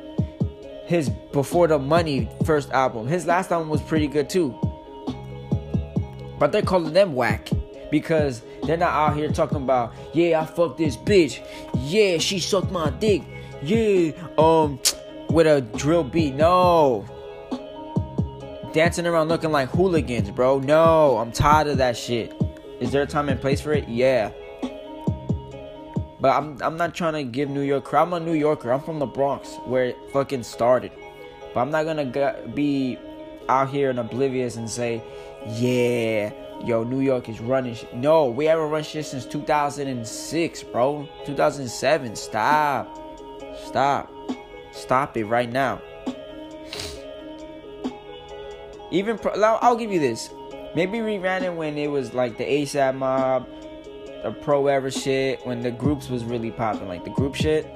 His 0.87 1.11
Before 1.11 1.69
the 1.69 1.79
Money 1.79 2.31
first 2.47 2.71
album. 2.71 3.07
His 3.07 3.27
last 3.27 3.53
album 3.53 3.69
was 3.69 3.83
pretty 3.83 4.07
good 4.07 4.31
too. 4.31 4.59
But 6.39 6.51
they're 6.51 6.63
calling 6.63 6.95
them 6.95 7.15
whack 7.15 7.51
because 7.91 8.41
they're 8.63 8.79
not 8.79 8.95
out 8.95 9.19
here 9.19 9.31
talking 9.31 9.59
about, 9.59 9.93
yeah, 10.15 10.41
I 10.41 10.47
fucked 10.47 10.79
this 10.79 10.97
bitch. 10.97 11.47
Yeah, 11.75 12.17
she 12.17 12.39
sucked 12.39 12.71
my 12.71 12.89
dick. 12.89 13.23
Yeah, 13.61 14.13
um, 14.39 14.81
with 15.29 15.47
a 15.47 15.61
drill 15.61 16.05
beat. 16.05 16.35
No. 16.35 17.05
Dancing 18.73 19.07
around 19.07 19.29
looking 19.29 19.53
like 19.53 19.69
hooligans, 19.69 20.31
bro. 20.31 20.59
No, 20.59 21.19
I'm 21.19 21.33
tired 21.33 21.67
of 21.67 21.77
that 21.77 21.99
shit. 21.99 22.33
Is 22.81 22.93
there 22.93 23.03
a 23.03 23.07
time 23.07 23.29
and 23.29 23.39
place 23.39 23.61
for 23.61 23.75
it? 23.75 23.87
Yeah. 23.91 24.33
But 26.25 26.31
I'm 26.39 26.57
I'm 26.63 26.79
not 26.79 26.95
trying 26.95 27.13
to 27.13 27.23
give 27.23 27.51
New 27.51 27.61
York. 27.61 27.93
I'm 27.93 28.15
a 28.15 28.19
New 28.19 28.33
Yorker. 28.33 28.73
I'm 28.73 28.81
from 28.81 28.99
the 28.99 29.05
Bronx, 29.05 29.57
where 29.67 29.85
it 29.85 29.99
fucking 30.11 30.43
started. 30.43 30.91
But 31.53 31.61
I'm 31.61 31.71
not 31.71 31.85
gonna 31.85 32.49
be 32.55 32.97
out 33.47 33.69
here 33.69 33.91
and 33.91 33.99
oblivious 33.99 34.57
and 34.57 34.71
say, 34.71 35.03
yeah, 35.47 36.33
yo, 36.65 36.83
New 36.83 37.01
York 37.03 37.29
is 37.29 37.41
running. 37.43 37.77
No, 37.93 38.31
we 38.31 38.47
haven't 38.47 38.71
run 38.71 38.83
shit 38.83 39.05
since 39.05 39.27
2006, 39.27 40.63
bro. 40.63 41.07
2007. 41.27 42.17
Stop. 42.17 42.89
Stop. 43.63 44.11
Stop 44.73 45.19
it 45.19 45.27
right 45.27 45.53
now. 45.53 45.83
Even 48.91 49.19
pro- 49.19 49.39
I'll 49.61 49.77
give 49.77 49.93
you 49.93 50.01
this. 50.01 50.31
Maybe 50.75 51.03
we 51.03 51.19
ran 51.19 51.45
it 51.45 51.53
when 51.53 51.77
it 51.77 51.89
was 51.89 52.15
like 52.15 52.39
the 52.39 52.45
ASAP 52.45 52.95
mob, 52.95 53.47
the 54.25 54.33
Pro 54.33 54.69
Era 54.69 54.91
shit, 54.91 55.47
when 55.47 55.61
the 55.61 55.71
groups 55.71 56.09
was 56.09 56.25
really 56.25 56.51
popping, 56.51 56.89
like 56.89 57.05
the 57.05 57.11
group 57.11 57.35
shit. 57.35 57.71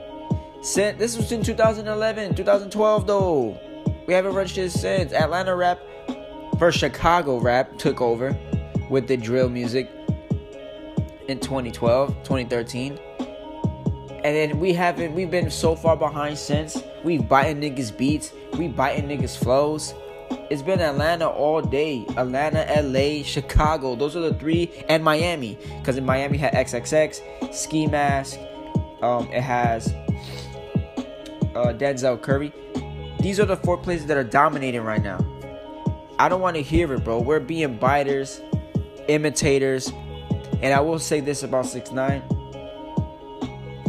Since 0.62 0.98
this 0.98 1.14
was 1.14 1.30
in 1.30 1.42
2011, 1.42 2.34
2012 2.34 3.06
though. 3.06 3.60
We 4.06 4.14
haven't 4.14 4.34
run 4.34 4.46
shit 4.46 4.72
since. 4.72 5.12
Atlanta 5.12 5.54
rap, 5.54 5.78
first 6.58 6.78
Chicago 6.78 7.38
rap 7.38 7.76
took 7.76 8.00
over 8.00 8.34
with 8.88 9.06
the 9.08 9.18
drill 9.18 9.50
music 9.50 9.90
in 11.28 11.38
2012, 11.38 12.08
2013. 12.24 12.98
And 13.18 14.24
then 14.24 14.58
we 14.58 14.72
haven't, 14.72 15.14
we've 15.14 15.30
been 15.30 15.50
so 15.50 15.76
far 15.76 15.98
behind 15.98 16.38
since. 16.38 16.82
We've 17.04 17.28
biting 17.28 17.60
niggas 17.60 17.94
beats, 17.94 18.32
we 18.56 18.68
biting 18.68 19.06
niggas 19.06 19.36
flows. 19.36 19.92
It's 20.50 20.62
been 20.62 20.80
Atlanta 20.80 21.28
all 21.28 21.60
day. 21.60 22.06
Atlanta, 22.16 22.64
LA, 22.82 23.22
Chicago. 23.22 23.94
Those 23.94 24.16
are 24.16 24.20
the 24.20 24.34
three, 24.34 24.70
and 24.88 25.04
Miami. 25.04 25.58
Because 25.78 25.98
in 25.98 26.06
Miami 26.06 26.38
had 26.38 26.54
XXX, 26.54 27.54
Ski 27.54 27.86
Mask. 27.86 28.38
Um, 29.02 29.30
it 29.30 29.42
has 29.42 29.88
uh, 31.54 31.74
Denzel 31.74 32.20
Curry. 32.20 32.52
These 33.20 33.38
are 33.38 33.44
the 33.44 33.56
four 33.56 33.76
places 33.76 34.06
that 34.06 34.16
are 34.16 34.24
dominating 34.24 34.82
right 34.82 35.02
now. 35.02 35.18
I 36.18 36.28
don't 36.28 36.40
want 36.40 36.56
to 36.56 36.62
hear 36.62 36.92
it, 36.94 37.04
bro. 37.04 37.20
We're 37.20 37.40
being 37.40 37.76
biters, 37.76 38.40
imitators, 39.06 39.92
and 40.62 40.72
I 40.72 40.80
will 40.80 40.98
say 40.98 41.20
this 41.20 41.42
about 41.42 41.66
Six 41.66 41.92
Nine. 41.92 42.22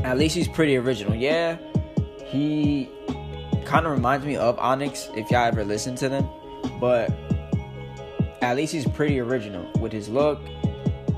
At 0.03 0.17
least 0.17 0.35
he's 0.35 0.47
pretty 0.47 0.75
original. 0.77 1.15
Yeah, 1.15 1.57
he 2.25 2.89
kind 3.65 3.85
of 3.85 3.93
reminds 3.93 4.25
me 4.25 4.35
of 4.35 4.59
Onyx. 4.59 5.09
If 5.15 5.31
y'all 5.31 5.45
ever 5.45 5.63
listen 5.63 5.95
to 5.95 6.09
them, 6.09 6.29
but 6.79 7.11
at 8.41 8.55
least 8.55 8.73
he's 8.73 8.87
pretty 8.87 9.19
original 9.19 9.69
with 9.79 9.91
his 9.91 10.09
look, 10.09 10.39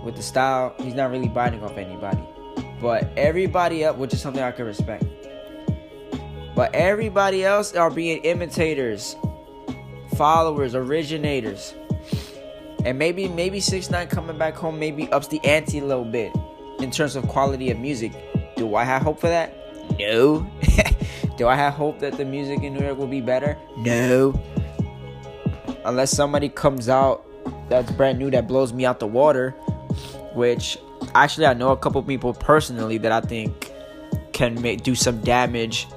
with 0.04 0.16
the 0.16 0.24
style. 0.24 0.74
He's 0.80 0.96
not 0.96 1.12
really 1.12 1.28
biting 1.28 1.64
off 1.64 1.78
anybody. 1.78 2.22
But 2.82 3.10
everybody 3.16 3.84
else, 3.84 3.98
which 3.98 4.14
is 4.14 4.22
something 4.22 4.42
I 4.42 4.52
can 4.52 4.66
respect. 4.66 5.06
But 6.56 6.74
everybody 6.74 7.46
else 7.46 7.76
are 7.76 7.92
being 7.92 8.24
imitators, 8.24 9.16
followers, 10.16 10.76
originators. 10.76 11.76
And 12.84 12.98
maybe 12.98 13.28
maybe 13.28 13.60
six 13.60 13.92
nine 13.92 14.08
coming 14.08 14.40
back 14.40 14.56
home 14.56 14.80
maybe 14.80 15.10
ups 15.12 15.28
the 15.28 15.40
ante 15.46 15.80
a 15.80 15.86
little 15.86 16.04
bit 16.04 16.34
in 16.80 16.90
terms 16.90 17.16
of 17.16 17.28
quality 17.28 17.70
of 17.70 17.78
music. 17.78 18.12
Do 18.56 18.76
I 18.76 18.84
have 18.84 19.04
hope 19.04 19.20
for 19.20 19.28
that? 19.28 19.56
No. 20.00 20.50
Do 21.38 21.48
I 21.48 21.56
have 21.56 21.74
hope 21.74 22.00
that 22.00 22.18
the 22.18 22.26
music 22.26 22.64
in 22.64 22.74
New 22.74 22.84
York 22.84 22.98
will 22.98 23.08
be 23.08 23.22
better? 23.22 23.58
No 23.78 24.40
unless 25.86 26.12
somebody 26.12 26.50
comes 26.50 26.90
out 26.90 27.26
that's 27.70 27.92
brand 27.92 28.20
new 28.20 28.30
that 28.32 28.48
blows 28.48 28.74
me 28.74 28.86
out 28.86 29.00
the 29.00 29.08
water, 29.08 29.52
which 30.34 30.78
actually 31.16 31.46
I 31.46 31.54
know 31.54 31.72
a 31.72 31.78
couple 31.78 32.02
people 32.04 32.34
personally 32.34 32.98
that 33.00 33.12
I 33.12 33.22
think 33.22 33.72
can 34.34 34.62
make 34.62 34.84
do 34.84 34.96
some 34.96 35.22
damage 35.22 35.88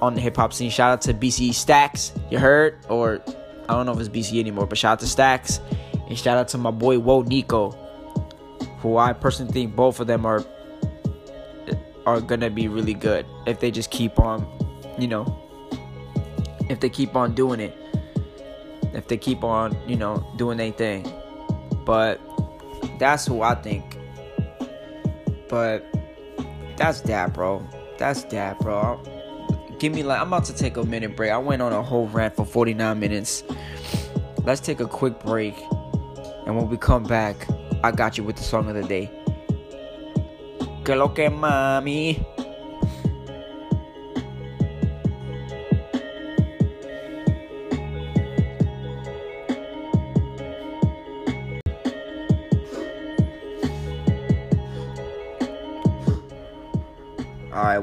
on 0.00 0.14
the 0.14 0.20
hip 0.20 0.36
hop 0.36 0.52
scene. 0.52 0.70
Shout 0.70 0.92
out 0.92 1.02
to 1.02 1.14
BC 1.14 1.52
Stacks, 1.54 2.12
you 2.30 2.38
heard? 2.38 2.78
Or 2.88 3.20
I 3.68 3.74
don't 3.74 3.86
know 3.86 3.92
if 3.92 4.00
it's 4.00 4.08
BC 4.08 4.38
anymore, 4.38 4.66
but 4.66 4.78
shout 4.78 4.92
out 4.92 5.00
to 5.00 5.06
Stacks 5.06 5.60
and 6.08 6.16
shout 6.18 6.38
out 6.38 6.48
to 6.48 6.58
my 6.58 6.70
boy 6.70 6.98
Woe 6.98 7.22
Nico, 7.22 7.70
who 8.80 8.96
I 8.96 9.12
personally 9.12 9.52
think 9.52 9.74
both 9.74 10.00
of 10.00 10.06
them 10.06 10.24
are 10.24 10.44
are 12.06 12.20
gonna 12.20 12.48
be 12.48 12.68
really 12.68 12.94
good 12.94 13.26
if 13.46 13.60
they 13.60 13.70
just 13.70 13.90
keep 13.90 14.18
on, 14.18 14.46
you 14.98 15.08
know, 15.08 15.26
if 16.70 16.80
they 16.80 16.88
keep 16.88 17.14
on 17.16 17.34
doing 17.34 17.60
it 17.60 17.76
if 18.94 19.08
they 19.08 19.16
keep 19.16 19.44
on, 19.44 19.76
you 19.86 19.96
know, 19.96 20.26
doing 20.36 20.58
their 20.58 20.72
thing. 20.72 21.10
But 21.84 22.20
that's 22.98 23.26
who 23.26 23.42
I 23.42 23.54
think. 23.54 23.96
But 25.48 25.84
that's 26.76 27.00
that, 27.02 27.34
bro. 27.34 27.66
That's 27.98 28.24
that, 28.24 28.58
bro. 28.60 29.00
Give 29.78 29.94
me 29.94 30.02
like 30.02 30.20
I'm 30.20 30.28
about 30.28 30.44
to 30.46 30.54
take 30.54 30.76
a 30.76 30.84
minute 30.84 31.16
break. 31.16 31.30
I 31.30 31.38
went 31.38 31.62
on 31.62 31.72
a 31.72 31.82
whole 31.82 32.08
rant 32.08 32.36
for 32.36 32.44
49 32.44 32.98
minutes. 32.98 33.44
Let's 34.44 34.60
take 34.60 34.80
a 34.80 34.86
quick 34.86 35.20
break. 35.20 35.54
And 36.46 36.56
when 36.56 36.68
we 36.68 36.76
come 36.76 37.04
back, 37.04 37.46
I 37.84 37.92
got 37.92 38.18
you 38.18 38.24
with 38.24 38.36
the 38.36 38.42
song 38.42 38.68
of 38.68 38.74
the 38.74 38.82
day. 38.82 39.10
Que 40.84 40.94
lo 40.94 41.08
que 41.08 41.28
mami. 41.28 42.24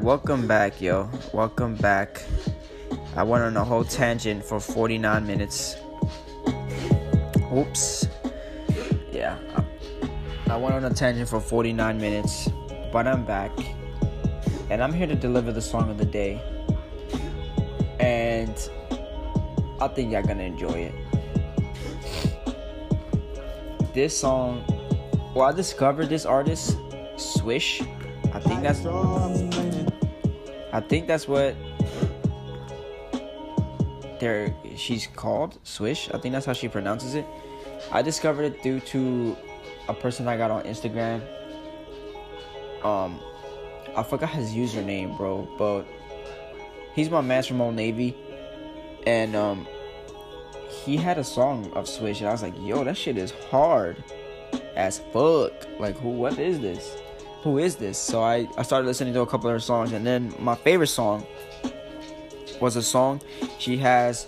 Welcome 0.02 0.46
back, 0.46 0.82
yo. 0.82 1.10
Welcome 1.34 1.76
back. 1.76 2.22
I 3.16 3.24
went 3.24 3.43
on 3.43 3.56
a 3.56 3.64
whole 3.64 3.86
tangent 3.86 4.43
for 4.43 4.60
49 4.60 5.26
minutes. 5.26 5.78
Oops. 7.54 8.08
Yeah. 9.12 9.38
I 10.50 10.58
went 10.58 10.76
on 10.76 10.84
a 10.86 10.93
tangent 10.93 11.30
for 11.30 11.39
49 11.39 11.98
minutes, 11.98 12.50
but 12.91 13.08
I'm 13.08 13.24
back. 13.26 13.52
And 14.70 14.84
I'm 14.84 14.91
here 14.91 15.08
to 15.08 15.16
deliver 15.16 15.54
the 15.54 15.62
song 15.62 15.89
of 15.89 15.98
the 15.98 16.06
day. 16.06 16.41
And 18.00 18.58
I 19.80 19.88
think 19.88 20.12
y'all 20.12 20.24
gonna 20.24 20.43
enjoy 20.43 20.91
it. 20.91 20.93
This 23.93 24.20
song, 24.20 24.64
well, 25.34 25.48
I 25.48 25.54
discovered 25.54 26.10
this 26.10 26.26
artist, 26.26 26.78
Swsh. 27.16 27.82
I 28.34 28.39
think 28.39 28.64
that's 28.64 28.84
I 30.76 30.82
think 30.82 31.07
that's 31.07 31.26
what 31.26 31.55
there 34.19 34.53
she's 34.76 35.07
called 35.07 35.57
Swsh. 35.63 36.09
I 36.13 36.17
think 36.17 36.34
that's 36.34 36.45
how 36.45 36.51
she 36.51 36.67
pronounces 36.67 37.15
it. 37.15 37.26
I 37.93 38.01
discovered 38.01 38.43
it 38.43 38.61
due 38.61 38.82
to 38.82 39.38
a 39.88 39.93
person 39.93 40.28
I 40.28 40.36
got 40.36 40.51
on 40.51 40.63
Instagram. 40.63 41.21
Um, 42.84 43.21
I 43.95 44.03
forgot 44.03 44.32
his 44.32 44.51
username, 44.51 45.15
bro, 45.15 45.47
but 45.57 45.88
he's 46.93 47.09
my 47.09 47.21
man 47.21 47.41
from 47.43 47.61
Old 47.61 47.76
Navy, 47.76 48.13
and 49.07 49.34
um, 49.34 49.65
he 50.84 50.97
had 50.97 51.17
a 51.17 51.23
song 51.23 51.71
of 51.71 51.88
Swsh, 51.88 52.19
and 52.19 52.28
I 52.28 52.34
was 52.34 52.43
like, 52.43 52.53
yo, 52.59 52.84
that 52.84 52.97
shit 52.97 53.17
is 53.17 53.32
hard 53.49 54.03
as 54.76 54.99
fuck. 55.13 55.53
Like, 55.80 55.97
who? 55.99 56.09
What 56.09 56.38
is 56.38 56.59
this? 56.59 56.97
Who 57.46 57.60
is 57.60 57.76
this? 57.76 58.00
So 58.00 58.24
I 58.24 58.50
I 58.58 58.64
started 58.64 58.88
listening 58.88 59.14
to 59.14 59.22
a 59.22 59.28
couple 59.28 59.48
of 59.48 59.54
her 59.54 59.60
songs, 59.60 59.91
and 59.91 60.04
then 60.04 60.34
my 60.39 60.56
favorite 60.56 60.88
song 60.88 61.24
was 62.60 62.76
a 62.76 62.82
song 62.82 63.22
she 63.60 63.78
has 63.78 64.26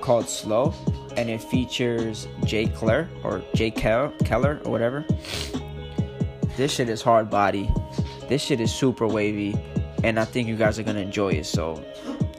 called 0.00 0.28
Slow, 0.28 0.72
and 1.16 1.28
it 1.28 1.42
features 1.42 2.28
Jay 2.44 2.66
Claire 2.66 3.10
or 3.24 3.42
Jay 3.56 3.72
Keller, 3.72 4.12
Keller 4.24 4.60
or 4.64 4.70
whatever. 4.70 5.04
This 6.56 6.70
shit 6.70 6.88
is 6.88 7.02
hard 7.02 7.30
body. 7.30 7.68
This 8.28 8.42
shit 8.42 8.60
is 8.60 8.72
super 8.72 9.08
wavy, 9.08 9.58
and 10.04 10.16
I 10.16 10.24
think 10.24 10.46
you 10.46 10.54
guys 10.54 10.78
are 10.78 10.84
gonna 10.84 11.00
enjoy 11.00 11.30
it. 11.30 11.46
So 11.46 11.82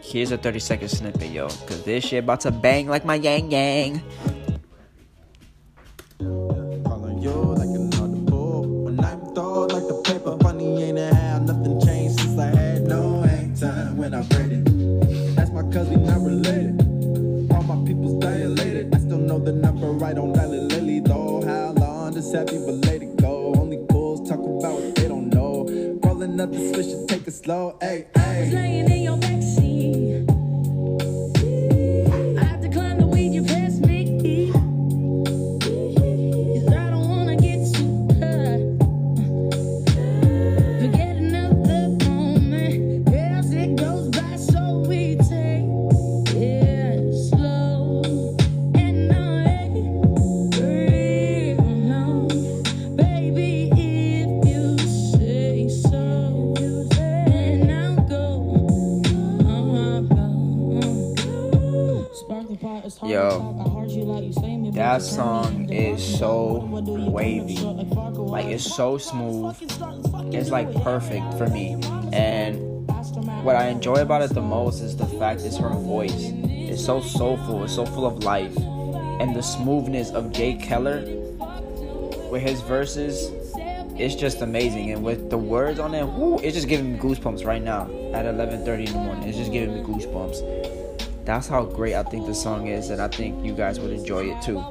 here's 0.02 0.32
a 0.32 0.38
30 0.38 0.60
second 0.60 0.88
snippet, 0.88 1.32
yo, 1.32 1.50
cause 1.68 1.84
this 1.84 2.06
shit 2.06 2.24
about 2.24 2.40
to 2.48 2.52
bang 2.52 2.88
like 2.88 3.04
my 3.04 3.16
yang 3.16 3.52
yang. 3.52 4.02
But 22.56 22.86
let 22.86 23.02
it 23.02 23.16
go? 23.18 23.54
Only 23.56 23.86
fools 23.90 24.28
talk 24.30 24.40
about 24.40 24.74
what 24.80 24.96
they 24.96 25.08
don't 25.08 25.30
know. 25.30 25.66
Rolling 26.04 26.40
up 26.40 26.52
the 26.52 26.74
switch 26.74 26.88
and 26.88 27.10
take 27.10 27.28
it 27.28 27.34
slow. 27.34 27.78
Hey, 27.82 28.08
was 28.16 28.87
that 64.98 65.04
song 65.04 65.72
is 65.72 66.18
so 66.18 66.68
wavy. 67.12 67.60
Like 67.60 68.48
it's 68.48 68.64
so 68.64 68.98
smooth. 68.98 69.56
It's 70.34 70.50
like 70.50 70.74
perfect 70.82 71.36
for 71.36 71.46
me. 71.46 71.74
And 72.14 72.88
what 73.44 73.56
I 73.56 73.68
enjoy 73.68 73.98
about 73.98 74.24
it 74.24 74.34
the 74.34 74.42
most 74.42 74.82
is 74.82 74.98
the 74.98 75.06
fact 75.06 75.42
is 75.42 75.56
her 75.58 75.70
voice. 75.70 76.32
It's 76.46 76.84
so 76.84 77.00
soulful, 77.00 77.64
it's 77.64 77.76
so 77.76 77.86
full 77.86 78.08
of 78.08 78.24
life. 78.24 78.58
And 78.58 79.36
the 79.36 79.44
smoothness 79.44 80.10
of 80.10 80.32
Jay 80.32 80.56
Keller 80.56 81.02
with 82.32 82.42
his 82.42 82.62
verses, 82.62 83.30
it's 84.00 84.16
just 84.16 84.42
amazing. 84.42 84.90
And 84.90 85.04
with 85.04 85.30
the 85.30 85.38
words 85.38 85.78
on 85.78 85.94
it, 85.94 86.08
it's 86.44 86.56
just 86.56 86.68
giving 86.68 86.94
me 86.94 86.98
goosebumps 86.98 87.46
right 87.46 87.62
now 87.62 87.84
at 88.16 88.26
11:30 88.26 88.88
in 88.88 88.94
the 88.94 88.98
morning. 88.98 89.30
It's 89.30 89.38
just 89.38 89.52
giving 89.52 89.76
me 89.76 89.82
goosebumps. 89.82 90.78
That's 91.24 91.48
how 91.48 91.66
great 91.66 91.94
I 91.94 92.04
think 92.04 92.26
the 92.26 92.34
song 92.34 92.68
is, 92.68 92.90
and 92.90 93.02
I 93.02 93.10
think 93.10 93.46
you 93.46 93.54
guys 93.54 93.82
would 93.82 93.92
enjoy 93.92 94.32
it 94.32 94.42
too. 94.42 94.64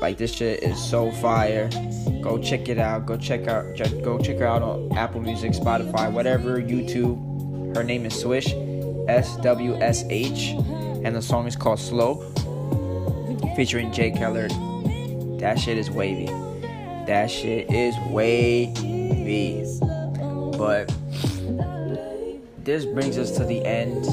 Like 0.00 0.16
this 0.16 0.34
shit 0.34 0.62
is 0.62 0.82
so 0.82 1.10
fire. 1.12 1.68
Go 2.22 2.38
check 2.38 2.70
it 2.70 2.78
out. 2.78 3.04
Go 3.04 3.18
check 3.18 3.46
out. 3.46 3.76
Go 4.02 4.18
check 4.18 4.38
her 4.38 4.46
out 4.46 4.62
on 4.62 4.96
Apple 4.96 5.20
Music, 5.20 5.52
Spotify, 5.52 6.10
whatever, 6.10 6.60
YouTube. 6.60 7.76
Her 7.76 7.84
name 7.84 8.06
is 8.06 8.18
Swsh, 8.18 8.54
S 9.08 9.36
W 9.36 9.76
S 9.76 10.04
H, 10.08 10.54
and 11.04 11.14
the 11.14 11.20
song 11.20 11.46
is 11.46 11.54
called 11.54 11.78
Slow, 11.78 12.22
featuring 13.54 13.92
Jay 13.92 14.10
Keller. 14.10 14.48
That 15.38 15.58
shit 15.58 15.76
is 15.76 15.90
wavy. 15.90 16.26
That 17.06 17.30
shit 17.30 17.70
is 17.70 17.94
wavy. 18.08 18.72
But 20.56 20.92
this 22.64 22.86
brings 22.86 23.18
us 23.18 23.32
to 23.36 23.44
the 23.44 23.64
end 23.64 24.06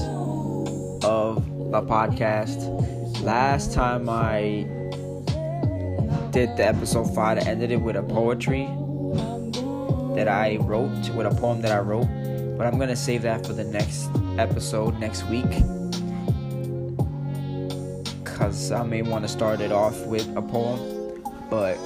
of 1.04 1.46
the 1.72 1.82
podcast. 1.82 3.24
Last 3.24 3.74
time 3.74 4.10
I 4.10 4.68
did 6.32 6.58
the 6.58 6.66
episode 6.66 7.14
five, 7.16 7.38
I 7.38 7.42
ended 7.42 7.72
it 7.72 7.82
with 7.82 7.96
a 7.96 8.04
poetry 8.04 8.66
that 10.16 10.28
I 10.28 10.58
wrote, 10.58 11.10
with 11.10 11.28
a 11.28 11.36
poem 11.36 11.62
that 11.62 11.72
I 11.72 11.80
wrote. 11.80 12.08
But 12.58 12.68
I'm 12.68 12.80
gonna 12.80 12.96
save 12.96 13.22
that 13.22 13.46
for 13.46 13.54
the 13.54 13.64
next 13.64 14.10
episode 14.38 15.00
next 15.00 15.24
week. 15.28 15.50
Cause 18.24 18.72
I 18.72 18.84
may 18.84 19.02
want 19.02 19.24
to 19.24 19.28
start 19.28 19.62
it 19.62 19.72
off 19.72 20.06
with 20.06 20.28
a 20.36 20.42
poem. 20.42 21.22
But 21.50 21.78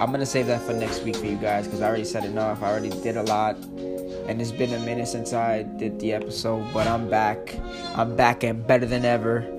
I'm 0.00 0.10
gonna 0.10 0.26
save 0.26 0.46
that 0.46 0.62
for 0.62 0.72
next 0.72 1.02
week 1.02 1.16
for 1.16 1.26
you 1.26 1.36
guys 1.36 1.66
because 1.66 1.80
I 1.80 1.88
already 1.88 2.04
said 2.04 2.24
enough. 2.24 2.62
I 2.62 2.70
already 2.70 2.90
did 2.90 3.16
a 3.16 3.22
lot, 3.22 3.56
and 3.56 4.40
it's 4.40 4.52
been 4.52 4.72
a 4.74 4.80
minute 4.80 5.08
since 5.08 5.32
I 5.32 5.62
did 5.62 5.98
the 5.98 6.12
episode. 6.12 6.72
But 6.72 6.86
I'm 6.86 7.10
back. 7.10 7.54
I'm 7.94 8.14
back 8.14 8.44
and 8.44 8.66
better 8.66 8.86
than 8.86 9.04
ever. 9.04 9.55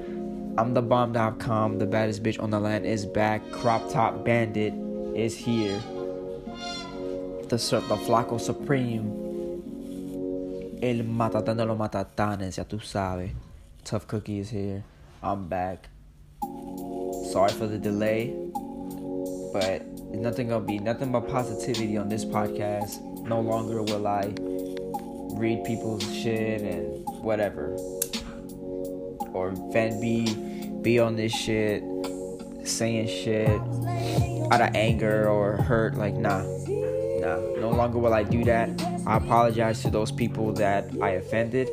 I'm 0.57 0.73
the 0.73 0.81
bomb.com. 0.81 1.79
The 1.79 1.85
baddest 1.85 2.23
bitch 2.23 2.41
on 2.41 2.49
the 2.49 2.59
land 2.59 2.85
is 2.85 3.05
back. 3.05 3.41
Crop 3.51 3.89
top 3.91 4.25
bandit 4.25 4.73
is 5.15 5.35
here. 5.35 5.79
The 7.49 7.57
the 7.87 7.97
flaco 8.05 8.39
supreme. 8.39 9.23
El 10.81 11.03
matatán 11.03 11.57
de 11.57 11.65
los 11.65 11.77
matatanes, 11.77 12.57
ya 12.57 12.63
tú 12.63 12.79
sabes. 12.81 13.31
Tough 13.83 14.07
cookie 14.07 14.39
is 14.39 14.49
here. 14.49 14.83
I'm 15.23 15.47
back. 15.47 15.89
Sorry 17.31 17.51
for 17.51 17.67
the 17.67 17.77
delay 17.77 18.33
but 19.57 19.81
nothing 20.11 20.49
gonna 20.49 20.63
be 20.63 20.77
nothing 20.77 21.11
but 21.11 21.27
positivity 21.27 21.97
on 21.97 22.09
this 22.09 22.25
podcast. 22.25 23.01
No 23.23 23.41
longer 23.41 23.81
will 23.81 24.07
I 24.07 24.33
read 25.37 25.63
people's 25.63 26.03
shit 26.13 26.61
and 26.61 27.05
whatever, 27.23 27.75
or 29.37 29.55
fan 29.71 29.99
be 30.01 30.33
be 30.81 30.99
on 30.99 31.15
this 31.15 31.31
shit, 31.31 31.83
saying 32.63 33.07
shit 33.07 33.61
out 34.51 34.61
of 34.61 34.75
anger 34.75 35.29
or 35.29 35.57
hurt. 35.57 35.95
Like 35.95 36.15
nah, 36.15 36.41
nah. 37.21 37.39
No 37.59 37.71
longer 37.71 37.99
will 37.99 38.13
I 38.13 38.23
do 38.23 38.43
that. 38.45 38.69
I 39.05 39.17
apologize 39.17 39.81
to 39.83 39.89
those 39.89 40.11
people 40.11 40.53
that 40.53 40.89
I 41.01 41.11
offended. 41.11 41.69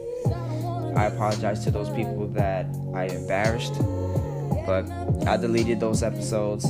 I 0.97 1.07
apologize 1.07 1.65
to 1.65 1.71
those 1.71 1.91
people 1.91 2.29
that 2.29 2.67
I 2.95 3.07
embarrassed. 3.07 3.75
But 4.67 4.89
I 5.27 5.37
deleted 5.37 5.81
those 5.81 6.03
episodes 6.03 6.65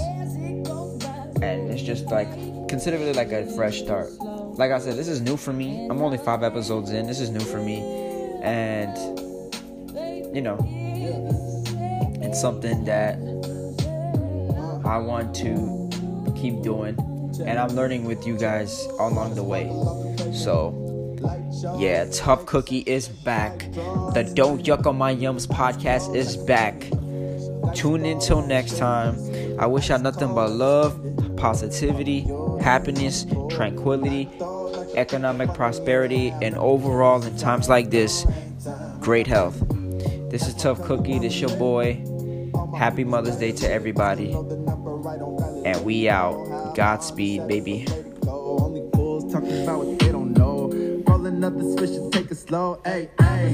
and 1.43 1.71
it's 1.71 1.83
just 1.83 2.07
like 2.07 2.29
consider 2.69 2.97
it 2.97 3.17
like 3.17 3.33
a 3.33 3.47
fresh 3.55 3.83
start. 3.83 4.11
Like 4.59 4.71
I 4.71 4.79
said, 4.79 4.97
this 4.97 5.09
is 5.09 5.21
new 5.21 5.37
for 5.37 5.53
me. 5.53 5.87
I'm 5.91 6.01
only 6.01 6.19
five 6.19 6.43
episodes 6.43 6.91
in. 6.91 7.07
This 7.07 7.21
is 7.21 7.31
new 7.31 7.41
for 7.41 7.61
me, 7.61 7.79
and 8.43 8.95
you 10.35 10.43
know, 10.43 10.59
it's 12.21 12.41
something 12.41 12.85
that 12.85 13.17
I 14.85 14.99
want 14.99 15.35
to 15.37 15.91
keep 16.37 16.61
doing, 16.63 16.99
and 17.47 17.59
I'm 17.59 17.69
learning 17.71 18.05
with 18.05 18.27
you 18.27 18.37
guys 18.37 18.85
along 18.99 19.37
the 19.37 19.45
way. 19.45 19.71
So. 20.33 20.81
Yeah, 21.79 22.05
Tough 22.13 22.45
Cookie 22.45 22.81
is 22.81 23.09
back. 23.09 23.61
The 23.73 24.31
Don't 24.35 24.63
Yuck 24.63 24.85
on 24.87 24.97
My 24.99 25.15
Yums 25.15 25.47
podcast 25.47 26.15
is 26.15 26.37
back. 26.37 26.81
Tune 27.75 28.05
in 28.05 28.19
till 28.19 28.43
next 28.43 28.77
time. 28.77 29.17
I 29.59 29.67
wish 29.67 29.89
y'all 29.89 29.99
nothing 29.99 30.35
but 30.35 30.51
love, 30.51 31.01
positivity, 31.39 32.27
happiness, 32.61 33.25
tranquility, 33.49 34.29
economic 34.97 35.55
prosperity, 35.55 36.35
and 36.43 36.55
overall 36.57 37.23
in 37.23 37.37
times 37.39 37.71
like 37.71 37.91
this, 37.91 38.27
great 39.01 39.27
health. 39.27 39.74
This 40.35 40.49
is 40.49 40.55
Tough 40.55 40.83
Cookie. 40.83 41.21
This 41.21 41.41
your 41.41 41.57
boy. 41.59 42.05
Happy 42.77 43.05
Mother's 43.05 43.37
Day 43.37 43.53
to 43.53 43.71
everybody. 43.71 44.33
And 44.33 45.85
we 45.85 46.09
out. 46.09 46.75
Godspeed, 46.75 47.47
baby. 47.47 47.87
Only 48.27 48.81
talking 49.31 49.63
about 49.63 49.85
what 49.85 49.97
they 50.01 50.11
don't 50.11 50.33
know. 50.33 50.73
Rolling 51.07 51.45
up 51.45 51.57
the 51.57 51.77
switch 51.79 51.91
and 51.91 52.13
take 52.13 52.33
it 52.33 52.37
slow. 52.37 52.81
Hey, 52.85 53.11
I 53.21 53.45